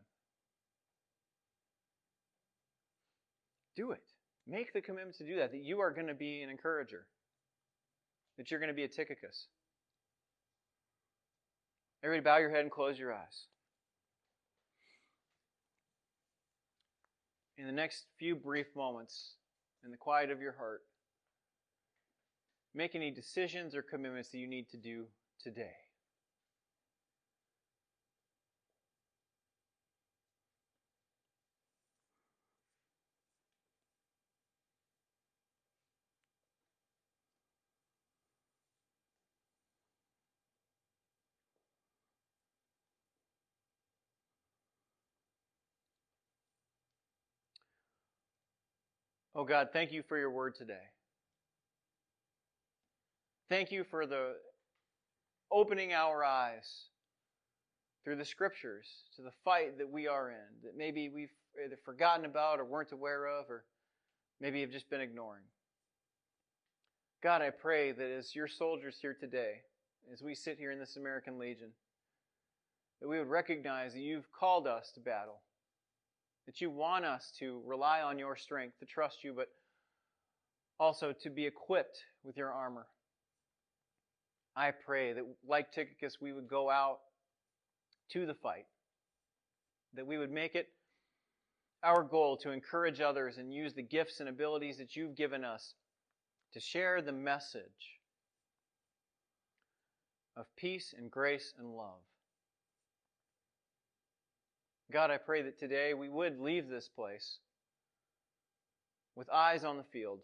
Do 3.75 3.91
it. 3.91 4.03
Make 4.47 4.73
the 4.73 4.81
commitment 4.81 5.17
to 5.17 5.23
do 5.23 5.37
that, 5.37 5.51
that 5.51 5.63
you 5.63 5.79
are 5.79 5.91
going 5.91 6.07
to 6.07 6.13
be 6.13 6.41
an 6.41 6.49
encourager, 6.49 7.05
that 8.37 8.51
you're 8.51 8.59
going 8.59 8.69
to 8.69 8.75
be 8.75 8.83
a 8.83 8.87
Tychicus. 8.87 9.47
Everybody, 12.03 12.23
bow 12.23 12.37
your 12.39 12.49
head 12.49 12.61
and 12.61 12.71
close 12.71 12.97
your 12.97 13.13
eyes. 13.13 13.45
In 17.57 17.67
the 17.67 17.71
next 17.71 18.05
few 18.17 18.35
brief 18.35 18.75
moments, 18.75 19.35
in 19.85 19.91
the 19.91 19.97
quiet 19.97 20.31
of 20.31 20.41
your 20.41 20.53
heart, 20.53 20.81
make 22.73 22.95
any 22.95 23.11
decisions 23.11 23.75
or 23.75 23.83
commitments 23.83 24.29
that 24.29 24.39
you 24.39 24.47
need 24.47 24.67
to 24.69 24.77
do 24.77 25.05
today. 25.43 25.73
Oh 49.41 49.43
God, 49.43 49.69
thank 49.73 49.91
you 49.91 50.03
for 50.03 50.19
your 50.19 50.29
word 50.29 50.53
today. 50.53 50.83
Thank 53.49 53.71
you 53.71 53.83
for 53.83 54.05
the 54.05 54.35
opening 55.51 55.93
our 55.93 56.23
eyes 56.23 56.89
through 58.03 58.17
the 58.17 58.23
scriptures 58.23 58.85
to 59.15 59.23
the 59.23 59.31
fight 59.43 59.79
that 59.79 59.89
we 59.89 60.07
are 60.07 60.29
in, 60.29 60.61
that 60.63 60.77
maybe 60.77 61.09
we've 61.09 61.33
either 61.65 61.75
forgotten 61.83 62.25
about 62.25 62.59
or 62.59 62.65
weren't 62.65 62.91
aware 62.91 63.25
of, 63.25 63.49
or 63.49 63.65
maybe 64.39 64.61
have 64.61 64.69
just 64.69 64.91
been 64.91 65.01
ignoring. 65.01 65.41
God, 67.23 67.41
I 67.41 67.49
pray 67.49 67.93
that 67.93 68.11
as 68.11 68.35
your 68.35 68.47
soldiers 68.47 68.99
here 69.01 69.17
today, 69.19 69.61
as 70.13 70.21
we 70.21 70.35
sit 70.35 70.59
here 70.59 70.69
in 70.69 70.77
this 70.77 70.97
American 70.97 71.39
Legion, 71.39 71.71
that 73.01 73.07
we 73.07 73.17
would 73.17 73.27
recognize 73.27 73.93
that 73.93 74.01
you've 74.01 74.31
called 74.31 74.67
us 74.67 74.91
to 74.91 74.99
battle 74.99 75.41
that 76.45 76.61
you 76.61 76.69
want 76.69 77.05
us 77.05 77.31
to 77.39 77.61
rely 77.65 78.01
on 78.01 78.17
your 78.17 78.35
strength, 78.35 78.79
to 78.79 78.85
trust 78.85 79.23
you, 79.23 79.33
but 79.33 79.47
also 80.79 81.13
to 81.21 81.29
be 81.29 81.45
equipped 81.45 81.99
with 82.23 82.37
your 82.37 82.51
armor. 82.51 82.87
I 84.55 84.71
pray 84.71 85.13
that, 85.13 85.23
like 85.47 85.71
Tychicus, 85.71 86.17
we 86.19 86.33
would 86.33 86.47
go 86.47 86.69
out 86.69 86.99
to 88.11 88.25
the 88.25 88.33
fight, 88.33 88.65
that 89.93 90.05
we 90.05 90.17
would 90.17 90.31
make 90.31 90.55
it 90.55 90.67
our 91.83 92.03
goal 92.03 92.37
to 92.37 92.51
encourage 92.51 92.99
others 92.99 93.37
and 93.37 93.53
use 93.53 93.73
the 93.73 93.81
gifts 93.81 94.19
and 94.19 94.29
abilities 94.29 94.77
that 94.77 94.95
you've 94.95 95.15
given 95.15 95.43
us 95.43 95.73
to 96.53 96.59
share 96.59 97.01
the 97.01 97.13
message 97.13 97.99
of 100.35 100.45
peace 100.57 100.93
and 100.97 101.09
grace 101.09 101.53
and 101.57 101.75
love. 101.75 102.01
God, 104.91 105.09
I 105.09 105.17
pray 105.17 105.41
that 105.43 105.57
today 105.57 105.93
we 105.93 106.09
would 106.09 106.39
leave 106.39 106.67
this 106.67 106.89
place 106.89 107.37
with 109.15 109.29
eyes 109.29 109.63
on 109.63 109.77
the 109.77 109.83
field, 109.83 110.19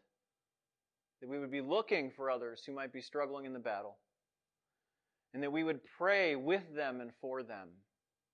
that 1.22 1.30
we 1.30 1.40
would 1.40 1.52
be 1.52 1.62
looking 1.62 2.12
for 2.16 2.30
others 2.30 2.64
who 2.66 2.74
might 2.74 2.92
be 2.92 3.02
struggling 3.02 3.46
in 3.46 3.54
the 3.54 3.60
battle, 3.60 3.98
and 5.34 5.42
that 5.42 5.52
we 5.52 5.64
would 5.64 5.80
pray 5.98 6.36
with 6.36 6.64
them 6.76 7.00
and 7.00 7.12
for 7.22 7.44
them, 7.44 7.70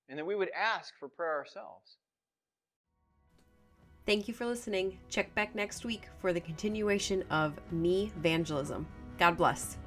and 0.10 0.18
that 0.18 0.26
we 0.26 0.36
would 0.36 0.50
ask 0.56 0.94
for 1.00 1.08
prayer 1.08 1.38
ourselves. 1.38 1.98
Thank 4.06 4.28
you 4.28 4.34
for 4.34 4.46
listening. 4.46 4.98
Check 5.10 5.34
back 5.36 5.56
next 5.56 5.86
week 5.86 6.10
for 6.20 6.34
the 6.34 6.42
continuation 6.42 7.24
of 7.30 7.60
Me 7.72 8.12
Evangelism. 8.18 8.88
God 9.18 9.38
bless. 9.38 9.78